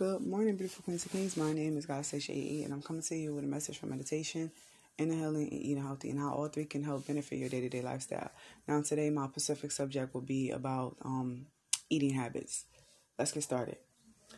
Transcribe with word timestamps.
Good 0.00 0.26
morning, 0.26 0.56
beautiful 0.56 0.82
queens 0.82 1.04
and 1.04 1.12
kings. 1.12 1.36
My 1.36 1.52
name 1.52 1.76
is 1.76 1.84
Goddess 1.84 2.12
Staysia 2.12 2.30
88, 2.30 2.64
and 2.64 2.72
I'm 2.72 2.80
coming 2.80 3.02
to 3.02 3.14
you 3.14 3.34
with 3.34 3.44
a 3.44 3.46
message 3.46 3.76
from 3.76 3.90
meditation, 3.90 4.50
inhaling, 4.96 5.50
and 5.50 5.60
eating 5.60 5.82
healthy, 5.82 6.08
and 6.08 6.18
how 6.18 6.32
all 6.32 6.48
three 6.48 6.64
can 6.64 6.82
help 6.82 7.06
benefit 7.06 7.36
your 7.36 7.50
day 7.50 7.60
to 7.60 7.68
day 7.68 7.82
lifestyle. 7.82 8.30
Now, 8.66 8.80
today, 8.80 9.10
my 9.10 9.28
specific 9.28 9.70
subject 9.70 10.14
will 10.14 10.22
be 10.22 10.52
about 10.52 10.96
um, 11.04 11.48
eating 11.90 12.14
habits. 12.14 12.64
Let's 13.18 13.32
get 13.32 13.42
started. 13.42 13.76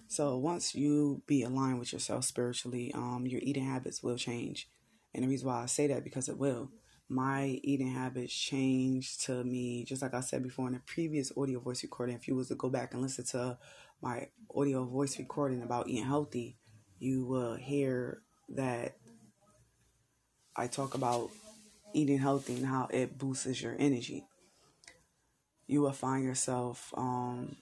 So, 0.09 0.37
once 0.37 0.75
you 0.75 1.23
be 1.29 1.45
aligned 1.45 1.79
with 1.79 1.93
yourself 1.93 2.25
spiritually, 2.25 2.91
um, 2.93 3.25
your 3.29 3.41
eating 3.45 3.65
habits 3.65 4.03
will 4.03 4.17
change. 4.17 4.69
And 5.15 5.23
the 5.23 5.29
reason 5.29 5.47
why 5.47 5.63
I 5.63 5.67
say 5.67 5.87
that 5.87 6.03
because 6.03 6.29
it 6.29 6.39
will. 6.39 6.71
My 7.13 7.61
eating 7.63 7.93
habits 7.93 8.33
changed 8.33 9.27
to 9.27 9.45
me, 9.45 9.85
just 9.85 10.01
like 10.01 10.15
I 10.15 10.21
said 10.21 10.43
before 10.43 10.67
in 10.69 10.73
the 10.73 10.81
previous 10.81 11.31
audio 11.37 11.61
voice 11.61 11.83
recording. 11.83 12.15
If 12.15 12.27
you 12.27 12.35
was 12.35 12.49
to 12.49 12.55
go 12.55 12.71
back 12.71 12.95
and 12.95 13.03
listen 13.03 13.27
to 13.27 13.59
my 14.01 14.29
audio 14.57 14.87
voice 14.87 15.19
recording 15.19 15.61
about 15.61 15.89
eating 15.89 16.07
healthy, 16.07 16.57
you 16.99 17.27
will 17.27 17.55
hear 17.55 18.23
that 18.49 18.97
I 20.57 20.69
talk 20.69 20.95
about 20.95 21.29
eating 21.93 22.17
healthy 22.17 22.55
and 22.55 22.65
how 22.65 22.89
it 22.91 23.19
boosts 23.19 23.61
your 23.61 23.77
energy. 23.79 24.25
You 25.67 25.83
will 25.83 25.93
find 25.93 26.25
yourself 26.25 26.95
um, 26.97 27.57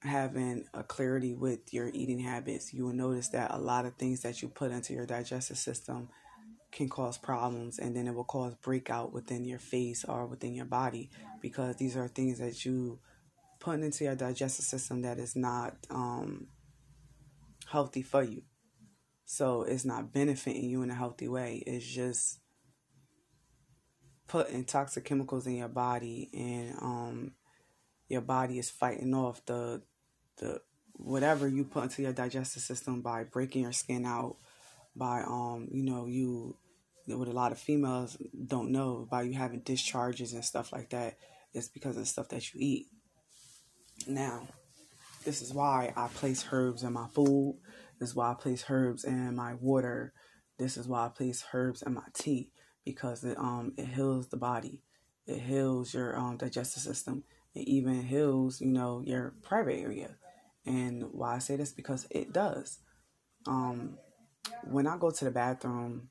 having 0.00 0.64
a 0.72 0.82
clarity 0.82 1.34
with 1.34 1.74
your 1.74 1.90
eating 1.92 2.20
habits. 2.20 2.72
You 2.72 2.86
will 2.86 2.94
notice 2.94 3.28
that 3.28 3.50
a 3.50 3.58
lot 3.58 3.84
of 3.84 3.96
things 3.96 4.22
that 4.22 4.40
you 4.40 4.48
put 4.48 4.70
into 4.70 4.94
your 4.94 5.04
digestive 5.04 5.58
system 5.58 6.08
can 6.76 6.88
cause 6.88 7.16
problems 7.16 7.78
and 7.78 7.96
then 7.96 8.06
it 8.06 8.14
will 8.14 8.24
cause 8.24 8.54
breakout 8.56 9.12
within 9.12 9.44
your 9.44 9.58
face 9.58 10.04
or 10.04 10.26
within 10.26 10.54
your 10.54 10.66
body 10.66 11.10
because 11.40 11.76
these 11.76 11.96
are 11.96 12.06
things 12.06 12.38
that 12.38 12.64
you 12.64 12.98
putting 13.60 13.82
into 13.82 14.04
your 14.04 14.14
digestive 14.14 14.64
system 14.64 15.02
that 15.02 15.18
is 15.18 15.34
not 15.34 15.74
um, 15.90 16.48
healthy 17.66 18.02
for 18.02 18.22
you. 18.22 18.42
So 19.24 19.62
it's 19.62 19.84
not 19.84 20.12
benefiting 20.12 20.68
you 20.70 20.82
in 20.82 20.90
a 20.90 20.94
healthy 20.94 21.28
way. 21.28 21.62
It's 21.66 21.86
just 21.86 22.40
putting 24.28 24.64
toxic 24.64 25.04
chemicals 25.04 25.46
in 25.46 25.56
your 25.56 25.68
body, 25.68 26.30
and 26.32 26.74
um, 26.80 27.32
your 28.08 28.20
body 28.20 28.58
is 28.58 28.70
fighting 28.70 29.14
off 29.14 29.44
the 29.46 29.82
the 30.36 30.60
whatever 30.92 31.48
you 31.48 31.64
put 31.64 31.84
into 31.84 32.02
your 32.02 32.12
digestive 32.12 32.62
system 32.62 33.02
by 33.02 33.24
breaking 33.24 33.62
your 33.62 33.72
skin 33.72 34.04
out, 34.04 34.36
by 34.94 35.22
um, 35.22 35.68
you 35.72 35.82
know, 35.82 36.06
you 36.06 36.56
what 37.06 37.28
a 37.28 37.32
lot 37.32 37.52
of 37.52 37.58
females 37.58 38.16
don't 38.46 38.72
know 38.72 39.06
about 39.06 39.26
you 39.26 39.34
having 39.34 39.60
discharges 39.60 40.32
and 40.32 40.44
stuff 40.44 40.72
like 40.72 40.90
that. 40.90 41.18
It's 41.54 41.68
because 41.68 41.96
of 41.96 42.02
the 42.02 42.06
stuff 42.06 42.28
that 42.30 42.52
you 42.52 42.60
eat. 42.60 42.86
Now, 44.06 44.48
this 45.24 45.42
is 45.42 45.52
why 45.52 45.92
I 45.96 46.08
place 46.08 46.44
herbs 46.50 46.82
in 46.82 46.92
my 46.92 47.08
food. 47.08 47.58
This 47.98 48.10
is 48.10 48.14
why 48.14 48.30
I 48.30 48.34
place 48.34 48.64
herbs 48.68 49.04
in 49.04 49.34
my 49.34 49.54
water. 49.54 50.12
This 50.58 50.76
is 50.76 50.86
why 50.86 51.06
I 51.06 51.08
place 51.08 51.44
herbs 51.52 51.82
in 51.82 51.94
my 51.94 52.04
tea 52.12 52.50
because 52.84 53.24
it 53.24 53.36
um 53.38 53.72
it 53.76 53.86
heals 53.86 54.28
the 54.28 54.36
body. 54.36 54.82
It 55.26 55.40
heals 55.40 55.94
your 55.94 56.16
um 56.16 56.36
digestive 56.36 56.82
system. 56.82 57.24
It 57.54 57.66
even 57.68 58.02
heals, 58.02 58.60
you 58.60 58.68
know, 58.68 59.02
your 59.04 59.34
private 59.42 59.78
area. 59.78 60.16
And 60.64 61.04
why 61.12 61.36
I 61.36 61.38
say 61.38 61.56
this 61.56 61.72
because 61.72 62.06
it 62.10 62.32
does. 62.32 62.78
Um 63.46 63.98
when 64.62 64.86
I 64.86 64.96
go 64.96 65.10
to 65.10 65.24
the 65.24 65.30
bathroom, 65.30 66.10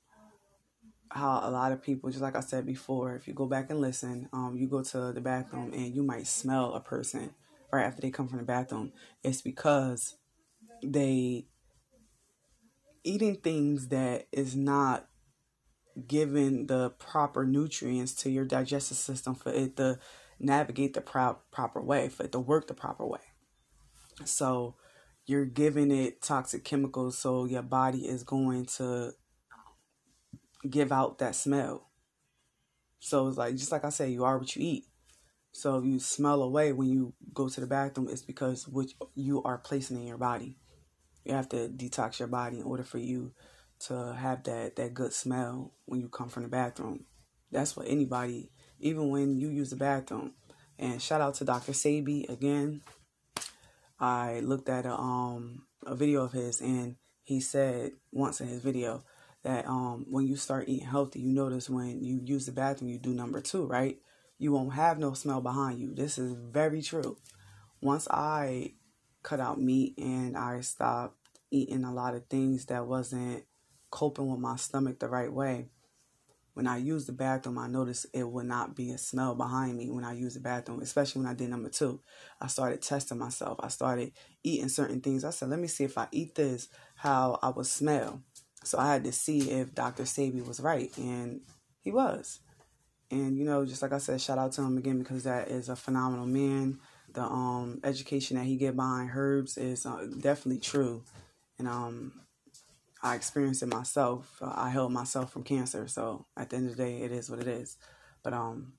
how 1.12 1.42
a 1.44 1.50
lot 1.50 1.72
of 1.72 1.82
people, 1.82 2.10
just 2.10 2.22
like 2.22 2.36
I 2.36 2.42
said 2.42 2.66
before, 2.66 3.16
if 3.16 3.28
you 3.28 3.34
go 3.34 3.46
back 3.46 3.70
and 3.70 3.80
listen, 3.80 4.30
um, 4.34 4.58
you 4.58 4.68
go 4.68 4.84
to 4.84 5.12
the 5.14 5.22
bathroom 5.22 5.72
and 5.74 5.96
you 5.96 6.04
might 6.04 6.28
smell 6.28 6.74
a 6.74 6.82
person 6.82 7.34
right 7.72 7.86
after 7.86 8.02
they 8.02 8.12
come 8.12 8.28
from 8.28 8.40
the 8.40 8.46
bathroom. 8.46 8.92
It's 9.24 9.42
because 9.42 10.18
they 10.84 11.48
eating 13.04 13.36
things 13.36 13.90
that 13.90 14.28
is 14.32 14.56
not 14.56 15.08
giving 16.08 16.68
the 16.68 16.90
proper 16.92 17.46
nutrients 17.46 18.14
to 18.16 18.30
your 18.30 18.46
digestive 18.46 18.98
system 18.98 19.36
for 19.36 19.52
it 19.52 19.78
to 19.78 20.00
navigate 20.40 20.94
the 20.94 21.02
pro- 21.02 21.38
proper 21.52 21.82
way, 21.82 22.10
for 22.10 22.24
it 22.24 22.32
to 22.34 22.40
work 22.40 22.68
the 22.68 22.74
proper 22.74 23.06
way. 23.06 23.20
So 24.26 24.76
you're 25.26 25.46
giving 25.46 25.92
it 25.92 26.22
toxic 26.22 26.64
chemicals, 26.64 27.18
so 27.18 27.46
your 27.46 27.62
body 27.62 28.08
is 28.08 28.24
going 28.24 28.66
to 28.78 29.14
give 30.70 30.92
out 30.92 31.20
that 31.20 31.36
smell. 31.36 31.90
So 33.00 33.28
it's 33.28 33.38
like 33.38 33.56
just 33.56 33.72
like 33.72 33.86
I 33.86 33.90
say, 33.90 34.10
you 34.10 34.24
are 34.24 34.38
what 34.38 34.56
you 34.56 34.66
eat. 34.66 34.86
So 35.52 35.82
you 35.82 36.00
smell 36.00 36.44
away 36.44 36.74
when 36.74 36.90
you 36.90 37.14
go 37.34 37.48
to 37.48 37.62
the 37.62 37.68
bathroom, 37.68 38.10
it's 38.10 38.22
because 38.22 38.68
what 38.68 38.88
you 39.16 39.42
are 39.44 39.58
placing 39.58 39.98
in 39.98 40.08
your 40.08 40.18
body. 40.18 40.58
You 41.24 41.34
have 41.34 41.50
to 41.50 41.70
detox 41.70 42.20
your 42.20 42.28
body 42.28 42.60
in 42.60 42.64
order 42.64 42.84
for 42.84 42.98
you 42.98 43.32
to 43.88 44.14
have 44.14 44.44
that, 44.44 44.76
that 44.76 44.94
good 44.94 45.14
smell 45.14 45.74
when 45.86 46.02
you 46.02 46.10
come 46.10 46.30
from 46.30 46.44
the 46.44 46.50
bathroom. 46.50 47.06
That's 47.52 47.76
what 47.76 47.88
anybody, 47.88 48.52
even 48.80 49.10
when 49.10 49.38
you 49.38 49.50
use 49.50 49.70
the 49.70 49.76
bathroom. 49.76 50.34
And 50.78 51.02
shout 51.02 51.22
out 51.22 51.36
to 51.36 51.46
Dr. 51.46 51.72
Sebi 51.72 52.28
again. 52.30 52.82
I 54.00 54.42
looked 54.42 54.68
at 54.68 54.86
a 54.86 54.94
um 54.94 55.64
a 55.86 55.96
video 55.96 56.24
of 56.24 56.34
his 56.34 56.60
and 56.60 56.96
he 57.24 57.40
said 57.40 57.92
once 58.12 58.42
in 58.42 58.48
his 58.48 58.62
video 58.62 59.04
that 59.46 59.68
um 59.68 60.06
when 60.10 60.28
you 60.28 60.36
start 60.36 60.68
eating 60.68 60.88
healthy, 60.88 61.22
you 61.22 61.32
notice 61.32 61.70
when 61.70 62.04
you 62.04 62.20
use 62.24 62.46
the 62.46 62.52
bathroom 62.52 62.92
you 62.92 63.00
do 63.00 63.14
number 63.14 63.42
two, 63.42 63.66
right? 63.66 64.00
you 64.38 64.52
won't 64.52 64.74
have 64.74 65.00
no 65.00 65.14
smell 65.14 65.42
behind 65.42 65.80
you. 65.80 65.94
This 65.94 66.18
is 66.18 66.34
very 66.34 66.82
true. 66.82 67.18
Once 67.82 68.08
I 68.10 68.74
cut 69.24 69.40
out 69.40 69.62
meat 69.62 69.98
and 69.98 70.38
I 70.38 70.62
stopped 70.62 71.18
eating 71.52 71.84
a 71.84 71.94
lot 71.94 72.16
of 72.16 72.26
things 72.28 72.66
that 72.66 72.86
wasn't 72.86 73.46
coping 73.90 74.30
with 74.30 74.40
my 74.40 74.56
stomach 74.58 75.00
the 75.00 75.08
right 75.08 75.32
way, 75.32 75.68
when 76.54 76.68
I 76.68 76.78
used 76.78 77.08
the 77.08 77.14
bathroom, 77.14 77.58
I 77.58 77.68
noticed 77.68 78.08
it 78.14 78.24
would 78.24 78.46
not 78.46 78.76
be 78.76 78.92
a 78.92 78.98
smell 78.98 79.36
behind 79.36 79.78
me 79.78 79.90
when 79.90 80.06
I 80.06 80.14
used 80.14 80.38
the 80.38 80.42
bathroom, 80.42 80.82
especially 80.82 81.22
when 81.22 81.30
I 81.30 81.34
did 81.34 81.50
number 81.50 81.70
two. 81.70 82.00
I 82.40 82.48
started 82.48 82.82
testing 82.82 83.18
myself. 83.18 83.60
I 83.62 83.68
started 83.68 84.14
eating 84.42 84.70
certain 84.70 85.02
things. 85.02 85.26
I 85.26 85.32
said, 85.32 85.50
let 85.50 85.60
me 85.60 85.68
see 85.68 85.84
if 85.84 85.98
I 85.98 86.08
eat 86.12 86.36
this, 86.36 86.70
how 86.96 87.40
I 87.44 87.50
would 87.50 87.66
smell. 87.66 88.22
So 88.66 88.78
I 88.80 88.92
had 88.92 89.04
to 89.04 89.12
see 89.12 89.52
if 89.52 89.76
Dr. 89.76 90.04
Sebi 90.04 90.46
was 90.46 90.60
right, 90.60 90.92
and 90.98 91.42
he 91.82 91.92
was. 91.92 92.40
And 93.12 93.38
you 93.38 93.46
know, 93.46 93.66
just 93.66 93.82
like 93.82 93.94
I 93.94 94.00
said, 94.00 94.20
shout 94.22 94.38
out 94.38 94.52
to 94.54 94.62
him 94.62 94.78
again 94.78 95.00
because 95.00 95.24
that 95.24 95.50
is 95.50 95.70
a 95.70 95.76
phenomenal 95.76 96.26
man. 96.26 96.80
The 97.14 97.24
um 97.24 97.80
education 97.84 98.38
that 98.38 98.46
he 98.46 98.58
get 98.58 98.76
behind 98.76 99.12
herbs 99.14 99.58
is 99.58 99.86
uh, 99.86 100.08
definitely 100.20 100.60
true, 100.60 101.04
and 101.60 101.68
um 101.68 102.26
I 103.06 103.14
experienced 103.14 103.62
it 103.62 103.68
myself. 103.68 104.40
Uh, 104.42 104.52
I 104.56 104.70
held 104.72 104.92
myself 104.92 105.32
from 105.32 105.44
cancer, 105.44 105.88
so 105.88 106.26
at 106.36 106.50
the 106.50 106.58
end 106.58 106.72
of 106.72 106.76
the 106.76 106.84
day, 106.84 107.04
it 107.04 107.12
is 107.12 107.30
what 107.30 107.40
it 107.40 107.48
is. 107.48 107.78
But 108.24 108.34
um, 108.34 108.74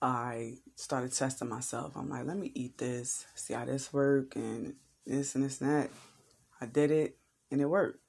I 0.00 0.58
started 0.76 1.12
testing 1.12 1.48
myself. 1.48 1.96
I'm 1.96 2.08
like, 2.08 2.24
let 2.24 2.36
me 2.36 2.52
eat 2.54 2.78
this, 2.78 3.26
see 3.34 3.54
how 3.54 3.64
this 3.64 3.92
work, 3.92 4.36
and 4.36 4.74
this 5.04 5.34
and 5.34 5.44
this 5.44 5.60
and 5.60 5.70
that. 5.70 5.90
I 6.60 6.66
did 6.66 6.92
it, 6.92 7.16
and 7.50 7.60
it 7.60 7.66
worked. 7.66 8.00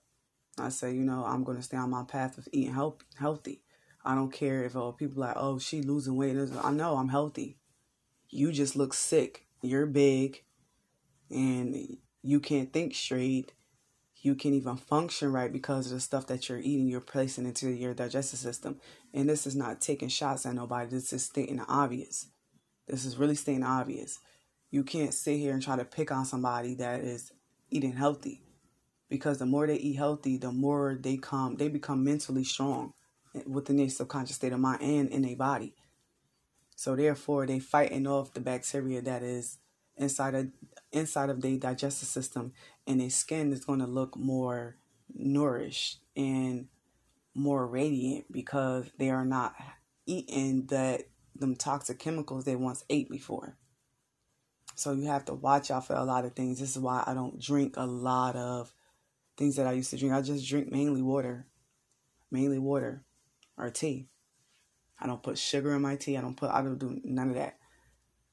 I 0.57 0.69
say, 0.69 0.94
you 0.94 1.03
know, 1.03 1.25
I'm 1.25 1.44
going 1.44 1.57
to 1.57 1.63
stay 1.63 1.78
on 1.78 1.90
my 1.90 2.03
path 2.03 2.38
of 2.38 2.47
eating 2.51 2.73
health, 2.73 3.03
healthy. 3.19 3.62
I 4.06 4.16
don't 4.16 4.31
care 4.31 4.63
if 4.63 4.75
oh, 4.75 4.91
people 4.91 5.22
like, 5.22 5.35
oh, 5.35 5.59
she 5.59 5.81
losing 5.81 6.16
weight. 6.16 6.38
I 6.63 6.72
know 6.72 6.96
I'm 6.96 7.09
healthy. 7.09 7.57
You 8.29 8.51
just 8.51 8.75
look 8.75 8.94
sick. 8.94 9.47
You're 9.62 9.85
big 9.85 10.44
and 11.31 11.97
you 12.22 12.40
can't 12.40 12.72
think 12.72 12.94
straight. 12.94 13.53
You 14.22 14.35
can't 14.35 14.56
even 14.56 14.78
function 14.78 15.31
right 15.31 15.51
because 15.51 15.88
of 15.88 15.94
the 15.94 16.00
stuff 16.00 16.28
that 16.28 16.50
you're 16.50 16.59
eating, 16.59 16.88
you're 16.88 17.01
placing 17.01 17.45
into 17.45 17.69
your 17.69 17.94
digestive 17.94 18.40
system. 18.40 18.79
And 19.13 19.29
this 19.29 19.45
is 19.45 19.56
not 19.56 19.81
taking 19.81 20.09
shots 20.09 20.45
at 20.45 20.56
nobody. 20.56 20.90
This 20.90 21.13
is 21.13 21.25
stating 21.25 21.57
the 21.57 21.66
obvious. 21.68 22.28
This 22.88 23.06
is 23.06 23.18
really 23.18 23.35
stating 23.35 23.63
obvious. 23.63 24.19
You 24.72 24.84
can't 24.84 25.13
sit 25.13 25.38
here 25.38 25.53
and 25.53 25.62
try 25.62 25.75
to 25.75 25.85
pick 25.85 26.12
on 26.12 26.25
somebody 26.25 26.75
that 26.75 27.01
is 27.01 27.31
eating 27.69 27.94
healthy. 27.94 28.44
Because 29.10 29.38
the 29.38 29.46
more 29.46 29.68
they 29.68 29.75
eat 29.75 29.96
healthy, 29.96 30.38
the 30.38 30.52
more 30.52 30.98
they 31.00 31.18
come 31.18 31.56
they 31.56 31.68
become 31.68 32.04
mentally 32.04 32.44
strong 32.44 32.94
within 33.46 33.78
their 33.78 33.90
subconscious 33.90 34.36
state 34.36 34.54
of 34.54 34.60
mind 34.60 34.81
and 34.81 35.10
in 35.10 35.22
their 35.22 35.36
body. 35.36 35.75
So 36.75 36.96
therefore, 36.96 37.46
they 37.46 37.60
fighting 37.60 38.07
off 38.07 38.34
the 38.34 38.42
bacteria 38.42 39.02
that 39.02 39.24
is 39.24 39.60
inside 39.98 40.36
of 40.36 40.48
inside 40.92 41.30
of 41.30 41.42
their 41.42 41.57
digestive 41.57 42.10
system, 42.10 42.54
and 42.86 43.00
their 43.00 43.10
skin 43.10 43.54
is 43.54 43.66
going 43.66 43.80
to 43.80 43.88
look 43.88 44.18
more 44.18 44.75
nourished 45.13 46.00
and 46.16 46.68
more 47.34 47.68
radiant 47.68 48.31
because 48.31 48.90
they 48.98 49.10
are 49.10 49.25
not 49.25 49.56
eating 50.06 50.66
that 50.68 51.04
them 51.36 51.56
toxic 51.56 52.00
chemicals 52.00 52.46
they 52.46 52.56
once 52.56 52.84
ate 52.90 53.10
before. 53.10 53.58
So 54.75 54.92
you 54.92 55.08
have 55.08 55.25
to 55.25 55.34
watch 55.34 55.72
out 55.72 55.88
for 55.88 55.96
a 55.96 56.04
lot 56.04 56.25
of 56.25 56.34
things. 56.34 56.60
This 56.60 56.72
is 56.75 56.80
why 56.80 57.04
I 57.06 57.13
don't 57.13 57.40
drink 57.40 57.75
a 57.78 57.86
lot 57.86 58.36
of 58.36 58.74
things 59.38 59.56
that 59.56 59.68
I 59.68 59.74
used 59.74 59.90
to 59.92 59.98
drink. 59.98 60.14
I 60.14 60.22
just 60.22 60.48
drink 60.48 60.72
mainly 60.72 61.02
water. 61.02 61.46
Mainly 62.32 62.60
water 62.60 63.04
or 63.58 63.70
tea. 63.70 64.08
I 65.00 65.08
don't 65.08 65.24
put 65.24 65.38
sugar 65.38 65.76
in 65.76 65.82
my 65.82 65.96
tea. 65.96 66.18
I 66.18 66.22
don't 66.22 66.38
put 66.38 66.52
I 66.52 66.62
don't 66.62 66.80
do 66.80 67.00
none 67.04 67.30
of 67.30 67.36
that. 67.36 67.58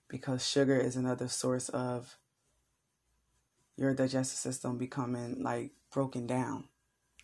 Because 0.09 0.47
sugar 0.47 0.79
is 0.79 0.97
another 0.97 1.29
source 1.29 1.69
of 1.69 2.19
your 3.77 3.95
digestive 3.95 4.39
system 4.39 4.79
becoming 4.79 5.43
like 5.43 5.73
broken 5.93 6.27
down. 6.27 6.65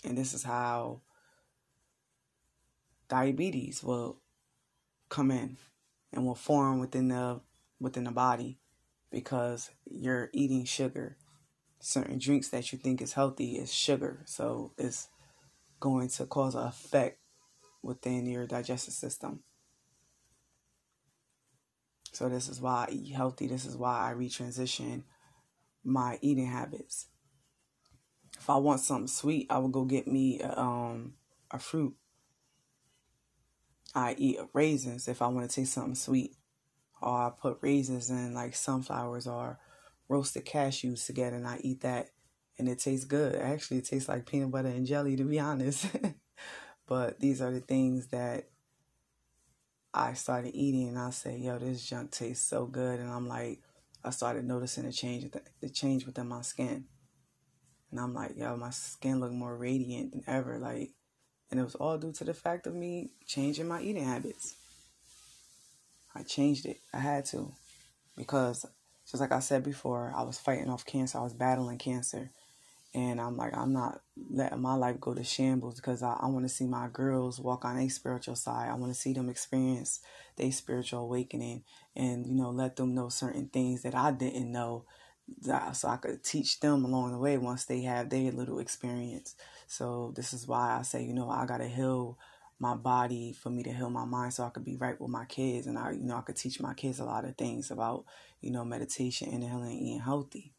And 0.05 0.17
this 0.17 0.33
is 0.33 0.43
how 0.43 1.03
diabetes 3.09 3.83
will 3.83 4.21
come 5.09 5.31
in 5.31 5.57
and 6.13 6.25
will 6.25 6.35
form 6.35 6.79
within 6.79 7.09
the 7.09 7.41
within 7.81 8.05
the 8.05 8.11
body 8.11 8.59
because 9.11 9.71
you're 9.87 10.31
eating 10.33 10.65
sugar. 10.65 11.17
Certain 11.81 12.19
drinks 12.19 12.49
that 12.49 12.73
you 12.73 12.79
think 12.79 13.01
is 13.01 13.13
healthy 13.13 13.53
is 13.57 13.73
sugar. 13.73 14.23
So 14.25 14.73
it's 14.77 15.09
going 15.81 16.09
to 16.09 16.27
cause 16.27 16.55
an 16.55 16.67
effect 16.67 17.21
within 17.83 18.27
your 18.27 18.47
digestive 18.47 18.95
system. 18.95 19.41
So 22.13 22.29
this 22.29 22.49
is 22.49 22.61
why 22.61 22.87
I 22.89 22.93
eat 22.93 23.15
healthy. 23.15 23.47
This 23.47 23.65
is 23.65 23.77
why 23.77 24.11
I 24.11 24.15
retransition 24.15 25.05
my 25.85 26.19
eating 26.21 26.47
habits. 26.47 27.07
If 28.37 28.51
I 28.51 28.57
want 28.57 28.81
something 28.81 29.09
sweet, 29.09 29.47
I 29.51 29.59
will 29.59 29.69
go 29.69 29.85
get 29.85 30.07
me 30.09 30.41
a, 30.41 30.59
um, 30.59 31.15
a 31.51 31.59
fruit. 31.59 31.95
I 33.95 34.15
eat 34.19 34.39
raisins 34.53 35.09
if 35.09 35.23
I 35.23 35.29
want 35.29 35.49
to 35.49 35.55
taste 35.55 35.75
something 35.75 35.95
sweet. 35.95 36.35
Or 37.01 37.27
I 37.27 37.31
put 37.31 37.59
raisins 37.61 38.11
in 38.11 38.35
like 38.35 38.55
sunflowers 38.55 39.27
or 39.27 39.59
roasted 40.09 40.47
cashews 40.47 41.07
together 41.07 41.37
and 41.37 41.47
I 41.47 41.59
eat 41.63 41.83
that 41.83 42.11
and 42.59 42.69
it 42.69 42.79
tastes 42.79 43.05
good. 43.05 43.37
Actually, 43.37 43.79
it 43.79 43.85
tastes 43.85 44.09
like 44.09 44.27
peanut 44.27 44.51
butter 44.51 44.69
and 44.69 44.87
jelly 44.87 45.17
to 45.17 45.25
be 45.25 45.39
honest. 45.39 45.87
but 46.87 47.21
these 47.21 47.41
are 47.41 47.53
the 47.53 47.61
things 47.61 48.09
that 48.09 48.49
I 49.93 50.15
started 50.15 50.55
eating 50.55 50.89
and 50.89 50.99
I 50.99 51.11
say, 51.11 51.39
yo, 51.39 51.59
this 51.59 51.85
junk 51.85 52.11
tastes 52.11 52.47
so 52.47 52.67
good. 52.67 53.01
And 53.01 53.11
I'm 53.11 53.27
like, 53.27 53.61
I 54.05 54.11
started 54.11 54.45
noticing 54.45 54.85
a 54.85 54.93
change, 54.93 55.31
the 55.61 55.69
change 55.69 56.07
within 56.07 56.29
my 56.29 56.43
skin. 56.43 56.85
And 57.91 57.99
I'm 57.99 58.15
like, 58.15 58.37
yo, 58.37 58.57
my 58.57 58.71
skin 58.71 59.21
looked 59.21 59.35
more 59.35 59.57
radiant 59.57 60.13
than 60.13 60.25
ever. 60.27 60.59
Like, 60.59 60.93
and 61.51 61.59
it 61.59 61.65
was 61.65 61.75
all 61.75 61.97
due 61.97 62.13
to 62.13 62.25
the 62.25 62.35
fact 62.35 62.67
of 62.67 62.75
me 62.75 63.11
changing 63.27 63.67
my 63.67 63.81
eating 63.81 64.05
habits. 64.05 64.57
I 66.15 66.23
changed 66.23 66.67
it. 66.67 66.79
I 66.93 66.99
had 66.99 67.25
to. 67.27 67.53
Because, 68.17 68.67
just 69.11 69.21
like 69.21 69.33
I 69.33 69.41
said 69.41 69.65
before, 69.65 70.13
I 70.15 70.23
was 70.23 70.39
fighting 70.39 70.69
off 70.69 70.85
cancer. 70.85 71.19
I 71.19 71.23
was 71.23 71.33
battling 71.33 71.79
cancer. 71.79 72.31
And 72.95 73.21
I'm 73.21 73.37
like, 73.37 73.57
I'm 73.57 73.73
not 73.73 74.01
letting 74.31 74.61
my 74.63 74.75
life 74.75 74.99
go 75.01 75.15
to 75.15 75.23
shambles 75.23 75.77
because 75.77 76.03
I, 76.03 76.17
I 76.21 76.27
want 76.27 76.47
to 76.47 76.49
see 76.49 76.67
my 76.67 76.89
girls 76.91 77.39
walk 77.39 77.65
on 77.65 77.79
a 77.79 77.89
spiritual 77.89 78.35
side. 78.35 78.71
I 78.71 78.75
want 78.75 78.93
to 78.93 78.99
see 78.99 79.13
them 79.13 79.29
experience 79.29 80.01
their 80.37 80.51
spiritual 80.53 81.01
awakening 81.01 81.65
and, 81.95 82.27
you 82.27 82.35
know, 82.35 82.51
let 82.51 82.77
them 82.77 82.95
know 82.95 83.09
certain 83.09 83.49
things 83.49 83.83
that 83.83 83.95
I 83.95 84.11
didn't 84.11 84.51
know 84.51 84.85
so 85.73 85.89
I 85.89 85.97
could 85.97 86.25
teach 86.25 86.61
them 86.61 86.85
along 86.85 87.13
the 87.13 87.19
way 87.19 87.37
once 87.37 87.67
they 87.67 87.83
have 87.83 88.09
their 88.09 88.33
little 88.33 88.59
experience. 88.59 89.35
So 89.67 90.13
this 90.17 90.33
is 90.33 90.49
why 90.49 90.77
I 90.79 90.83
say, 90.83 91.05
you 91.05 91.13
know, 91.13 91.29
I 91.29 91.45
got 91.45 91.59
to 91.59 91.69
heal 91.69 92.19
my 92.59 92.75
body 92.75 93.33
for 93.33 93.51
me 93.51 93.63
to 93.63 93.73
heal 93.73 93.91
my 93.91 94.05
mind 94.05 94.35
so 94.35 94.45
I 94.45 94.51
could 94.51 94.65
be 94.65 94.77
right 94.77 95.01
with 95.01 95.11
my 95.11 95.25
kids 95.25 95.67
and 95.67 95.79
I, 95.79 95.93
you 95.93 96.03
know, 96.03 96.17
I 96.17 96.23
could 96.23 96.37
teach 96.37 96.61
my 96.61 96.75
kids 96.75 96.99
a 96.99 97.05
lot 97.05 97.25
of 97.25 97.37
things 97.37 97.71
about, 97.71 98.05
you 98.41 98.51
know, 98.51 98.65
meditation 98.65 99.29
and 99.33 99.43
healing, 99.45 99.79
eating 99.79 100.01
healthy 100.01 100.55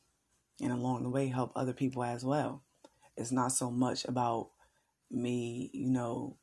and 0.62 0.72
along 0.72 1.04
the 1.04 1.10
way 1.10 1.28
help 1.28 1.52
other 1.56 1.74
people 1.74 2.04
as 2.04 2.24
well. 2.24 2.64
It's 3.18 3.32
not 3.32 3.52
so 3.52 3.70
much 3.70 4.06
about 4.06 4.52
me, 5.12 5.70
you 5.74 5.90
know, 5.90 6.38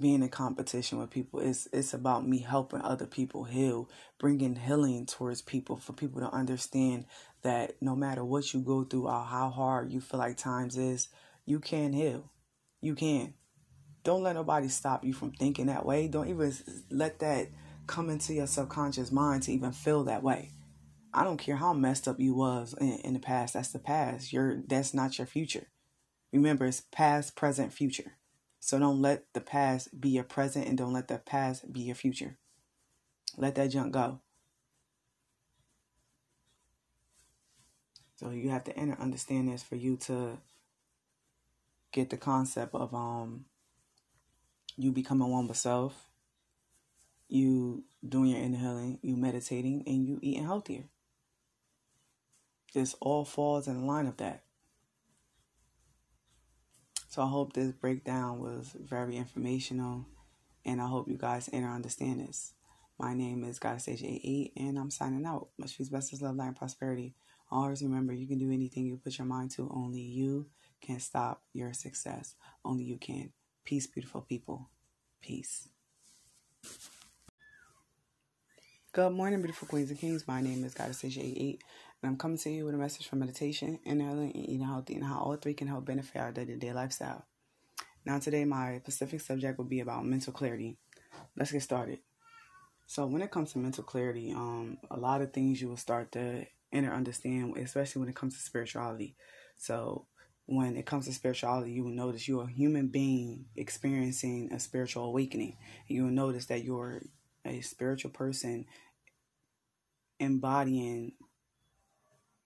being 0.00 0.22
in 0.22 0.28
competition 0.28 0.98
with 0.98 1.10
people. 1.10 1.40
It's 1.40 1.68
it's 1.72 1.94
about 1.94 2.26
me 2.26 2.38
helping 2.38 2.80
other 2.80 3.06
people 3.06 3.44
heal, 3.44 3.88
bringing 4.18 4.56
healing 4.56 5.06
towards 5.06 5.42
people 5.42 5.76
for 5.76 5.92
people 5.92 6.20
to 6.20 6.30
understand 6.30 7.06
that 7.42 7.74
no 7.80 7.94
matter 7.94 8.24
what 8.24 8.52
you 8.52 8.60
go 8.60 8.84
through 8.84 9.06
or 9.06 9.24
how 9.24 9.50
hard 9.50 9.92
you 9.92 10.00
feel 10.00 10.18
like 10.18 10.36
times 10.36 10.76
is, 10.76 11.08
you 11.44 11.60
can 11.60 11.92
heal. 11.92 12.30
You 12.80 12.94
can. 12.96 13.34
Don't 14.04 14.22
let 14.22 14.34
nobody 14.34 14.68
stop 14.68 15.04
you 15.04 15.12
from 15.12 15.32
thinking 15.32 15.66
that 15.66 15.86
way. 15.86 16.08
Don't 16.08 16.28
even 16.28 16.52
let 16.90 17.20
that 17.20 17.48
come 17.86 18.10
into 18.10 18.34
your 18.34 18.46
subconscious 18.46 19.12
mind 19.12 19.44
to 19.44 19.52
even 19.52 19.72
feel 19.72 20.04
that 20.04 20.22
way. 20.22 20.50
I 21.14 21.24
don't 21.24 21.36
care 21.36 21.56
how 21.56 21.72
messed 21.72 22.08
up 22.08 22.18
you 22.18 22.34
was 22.34 22.74
in, 22.80 22.98
in 23.04 23.12
the 23.12 23.20
past. 23.20 23.54
That's 23.54 23.70
the 23.70 23.78
past. 23.78 24.32
You're 24.32 24.62
that's 24.66 24.94
not 24.94 25.18
your 25.18 25.26
future. 25.26 25.68
Remember, 26.32 26.64
it's 26.64 26.82
past, 26.90 27.36
present, 27.36 27.72
future. 27.72 28.12
So 28.58 28.78
don't 28.78 29.02
let 29.02 29.24
the 29.34 29.40
past 29.40 30.00
be 30.00 30.08
your 30.10 30.24
present 30.24 30.66
and 30.66 30.78
don't 30.78 30.92
let 30.92 31.08
the 31.08 31.18
past 31.18 31.70
be 31.72 31.80
your 31.80 31.94
future. 31.94 32.38
Let 33.36 33.54
that 33.56 33.68
junk 33.68 33.92
go. 33.92 34.20
So 38.16 38.30
you 38.30 38.50
have 38.50 38.64
to 38.64 38.76
enter 38.78 38.96
understand 39.00 39.48
this 39.48 39.62
for 39.62 39.76
you 39.76 39.96
to 39.96 40.38
get 41.90 42.08
the 42.08 42.16
concept 42.16 42.74
of 42.74 42.94
um 42.94 43.44
you 44.76 44.92
becoming 44.92 45.28
one 45.28 45.48
with 45.48 45.56
self, 45.56 46.06
you 47.28 47.84
doing 48.06 48.30
your 48.30 48.40
inhaling, 48.40 48.98
you 49.02 49.16
meditating, 49.16 49.84
and 49.86 50.06
you 50.06 50.18
eating 50.22 50.44
healthier. 50.44 50.84
This 52.74 52.94
all 53.00 53.24
falls 53.24 53.68
in 53.68 53.86
line 53.86 54.06
of 54.06 54.16
that. 54.18 54.44
So 57.08 57.22
I 57.22 57.28
hope 57.28 57.52
this 57.52 57.72
breakdown 57.72 58.40
was 58.40 58.74
very 58.80 59.18
informational 59.18 60.06
and 60.64 60.80
I 60.80 60.86
hope 60.86 61.08
you 61.08 61.18
guys 61.18 61.50
enter 61.52 61.68
understand 61.68 62.20
this. 62.20 62.54
My 62.98 63.12
name 63.12 63.44
is 63.44 63.58
Goddess 63.58 63.86
Staysia 63.86 64.14
88 64.16 64.52
and 64.56 64.78
I'm 64.78 64.90
signing 64.90 65.26
out. 65.26 65.48
Much 65.58 65.76
peace, 65.76 65.90
best 65.90 66.22
love, 66.22 66.36
light, 66.36 66.46
and 66.46 66.56
prosperity. 66.56 67.14
Always 67.50 67.82
remember 67.82 68.14
you 68.14 68.26
can 68.26 68.38
do 68.38 68.50
anything 68.50 68.86
you 68.86 68.96
put 68.96 69.18
your 69.18 69.26
mind 69.26 69.50
to. 69.52 69.70
Only 69.74 70.00
you 70.00 70.46
can 70.80 71.00
stop 71.00 71.42
your 71.52 71.74
success. 71.74 72.34
Only 72.64 72.84
you 72.84 72.96
can. 72.96 73.32
Peace, 73.64 73.86
beautiful 73.86 74.22
people. 74.22 74.68
Peace. 75.20 75.68
Good 78.92 79.12
morning, 79.12 79.40
beautiful 79.40 79.68
queens 79.68 79.88
and 79.90 79.98
kings. 79.98 80.26
My 80.26 80.40
name 80.40 80.64
is 80.64 80.74
Goddess 80.74 81.00
Staysia 81.00 81.18
88 81.18 81.62
and 82.02 82.10
I'm 82.10 82.18
coming 82.18 82.38
to 82.38 82.50
you 82.50 82.64
with 82.64 82.74
a 82.74 82.78
message 82.78 83.06
from 83.06 83.20
meditation, 83.20 83.78
inhaling, 83.84 84.32
and 84.32 84.48
eating 84.48 84.66
healthy, 84.66 84.96
and 84.96 85.04
how 85.04 85.20
all 85.20 85.36
three 85.36 85.54
can 85.54 85.68
help 85.68 85.84
benefit 85.84 86.20
our 86.20 86.32
day 86.32 86.44
to 86.44 86.56
day 86.56 86.72
lifestyle. 86.72 87.24
Now, 88.04 88.18
today, 88.18 88.44
my 88.44 88.78
specific 88.78 89.20
subject 89.20 89.58
will 89.58 89.64
be 89.64 89.78
about 89.78 90.04
mental 90.04 90.32
clarity. 90.32 90.76
Let's 91.36 91.52
get 91.52 91.62
started. 91.62 92.00
So, 92.86 93.06
when 93.06 93.22
it 93.22 93.30
comes 93.30 93.52
to 93.52 93.58
mental 93.58 93.84
clarity, 93.84 94.32
um, 94.32 94.78
a 94.90 94.98
lot 94.98 95.22
of 95.22 95.32
things 95.32 95.62
you 95.62 95.68
will 95.68 95.76
start 95.76 96.10
to 96.12 96.44
enter 96.72 96.92
understand, 96.92 97.56
especially 97.58 98.00
when 98.00 98.08
it 98.08 98.16
comes 98.16 98.34
to 98.34 98.42
spirituality. 98.42 99.14
So, 99.56 100.06
when 100.46 100.76
it 100.76 100.86
comes 100.86 101.06
to 101.06 101.12
spirituality, 101.12 101.72
you 101.72 101.84
will 101.84 101.90
notice 101.90 102.26
you're 102.26 102.44
a 102.44 102.50
human 102.50 102.88
being 102.88 103.46
experiencing 103.56 104.52
a 104.52 104.58
spiritual 104.58 105.04
awakening. 105.04 105.56
You 105.86 106.04
will 106.04 106.10
notice 106.10 106.46
that 106.46 106.64
you're 106.64 107.02
a 107.44 107.60
spiritual 107.60 108.10
person 108.10 108.66
embodying 110.18 111.12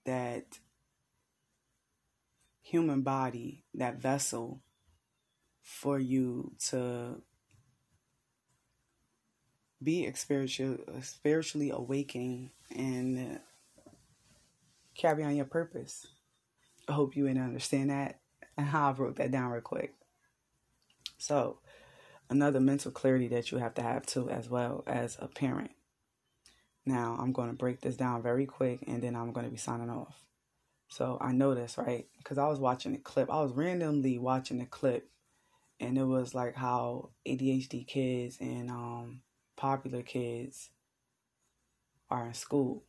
that 0.05 0.45
human 2.62 3.03
body, 3.03 3.65
that 3.75 4.00
vessel 4.00 4.61
for 5.62 5.99
you 5.99 6.53
to 6.69 7.21
be 9.83 10.11
spiritual, 10.15 10.79
spiritually 11.03 11.71
awakening 11.71 12.50
and 12.75 13.41
carry 14.97 15.23
on 15.23 15.37
your 15.37 15.45
purpose. 15.45 16.07
Hope 16.88 17.16
you 17.16 17.26
understand 17.26 17.90
that 17.90 18.21
and 18.57 18.66
how 18.66 18.90
I 18.90 18.93
wrote 18.93 19.16
that 19.16 19.31
down 19.31 19.50
real 19.50 19.61
quick. 19.61 19.95
So, 21.19 21.59
another 22.28 22.61
mental 22.61 22.90
clarity 22.90 23.28
that 23.28 23.50
you 23.50 23.59
have 23.59 23.75
to 23.75 23.83
have 23.83 24.07
too, 24.07 24.28
as 24.31 24.49
well 24.49 24.85
as 24.87 25.16
a 25.21 25.28
parent. 25.28 25.71
Now, 26.85 27.16
I'm 27.21 27.33
going 27.33 27.49
to 27.49 27.57
break 27.57 27.81
this 27.81 27.97
down 27.97 28.23
very 28.23 28.47
quick 28.47 28.85
and 28.87 29.02
then 29.02 29.16
I'm 29.16 29.33
going 29.33 29.47
to 29.47 29.50
be 29.50 29.57
signing 29.57 29.90
off. 29.90 30.14
So, 30.88 31.19
I 31.21 31.33
noticed, 31.33 31.78
right? 31.78 32.07
Because 32.19 32.38
I 32.38 32.47
was 32.47 32.61
watching 32.61 32.95
a 32.95 32.99
clip. 32.99 33.31
I 33.31 33.40
was 33.43 33.52
randomly 33.52 34.19
watching 34.19 34.61
a 34.61 34.66
clip 34.66 35.11
and 35.81 35.99
it 35.99 36.05
was 36.05 36.35
like 36.35 36.55
how 36.55 37.11
ADHD 37.26 37.87
kids 37.87 38.38
and 38.40 38.71
um, 38.71 39.23
popular 39.57 40.02
kids 40.02 40.71
are 42.09 42.26
in 42.28 42.35
school. 42.35 42.85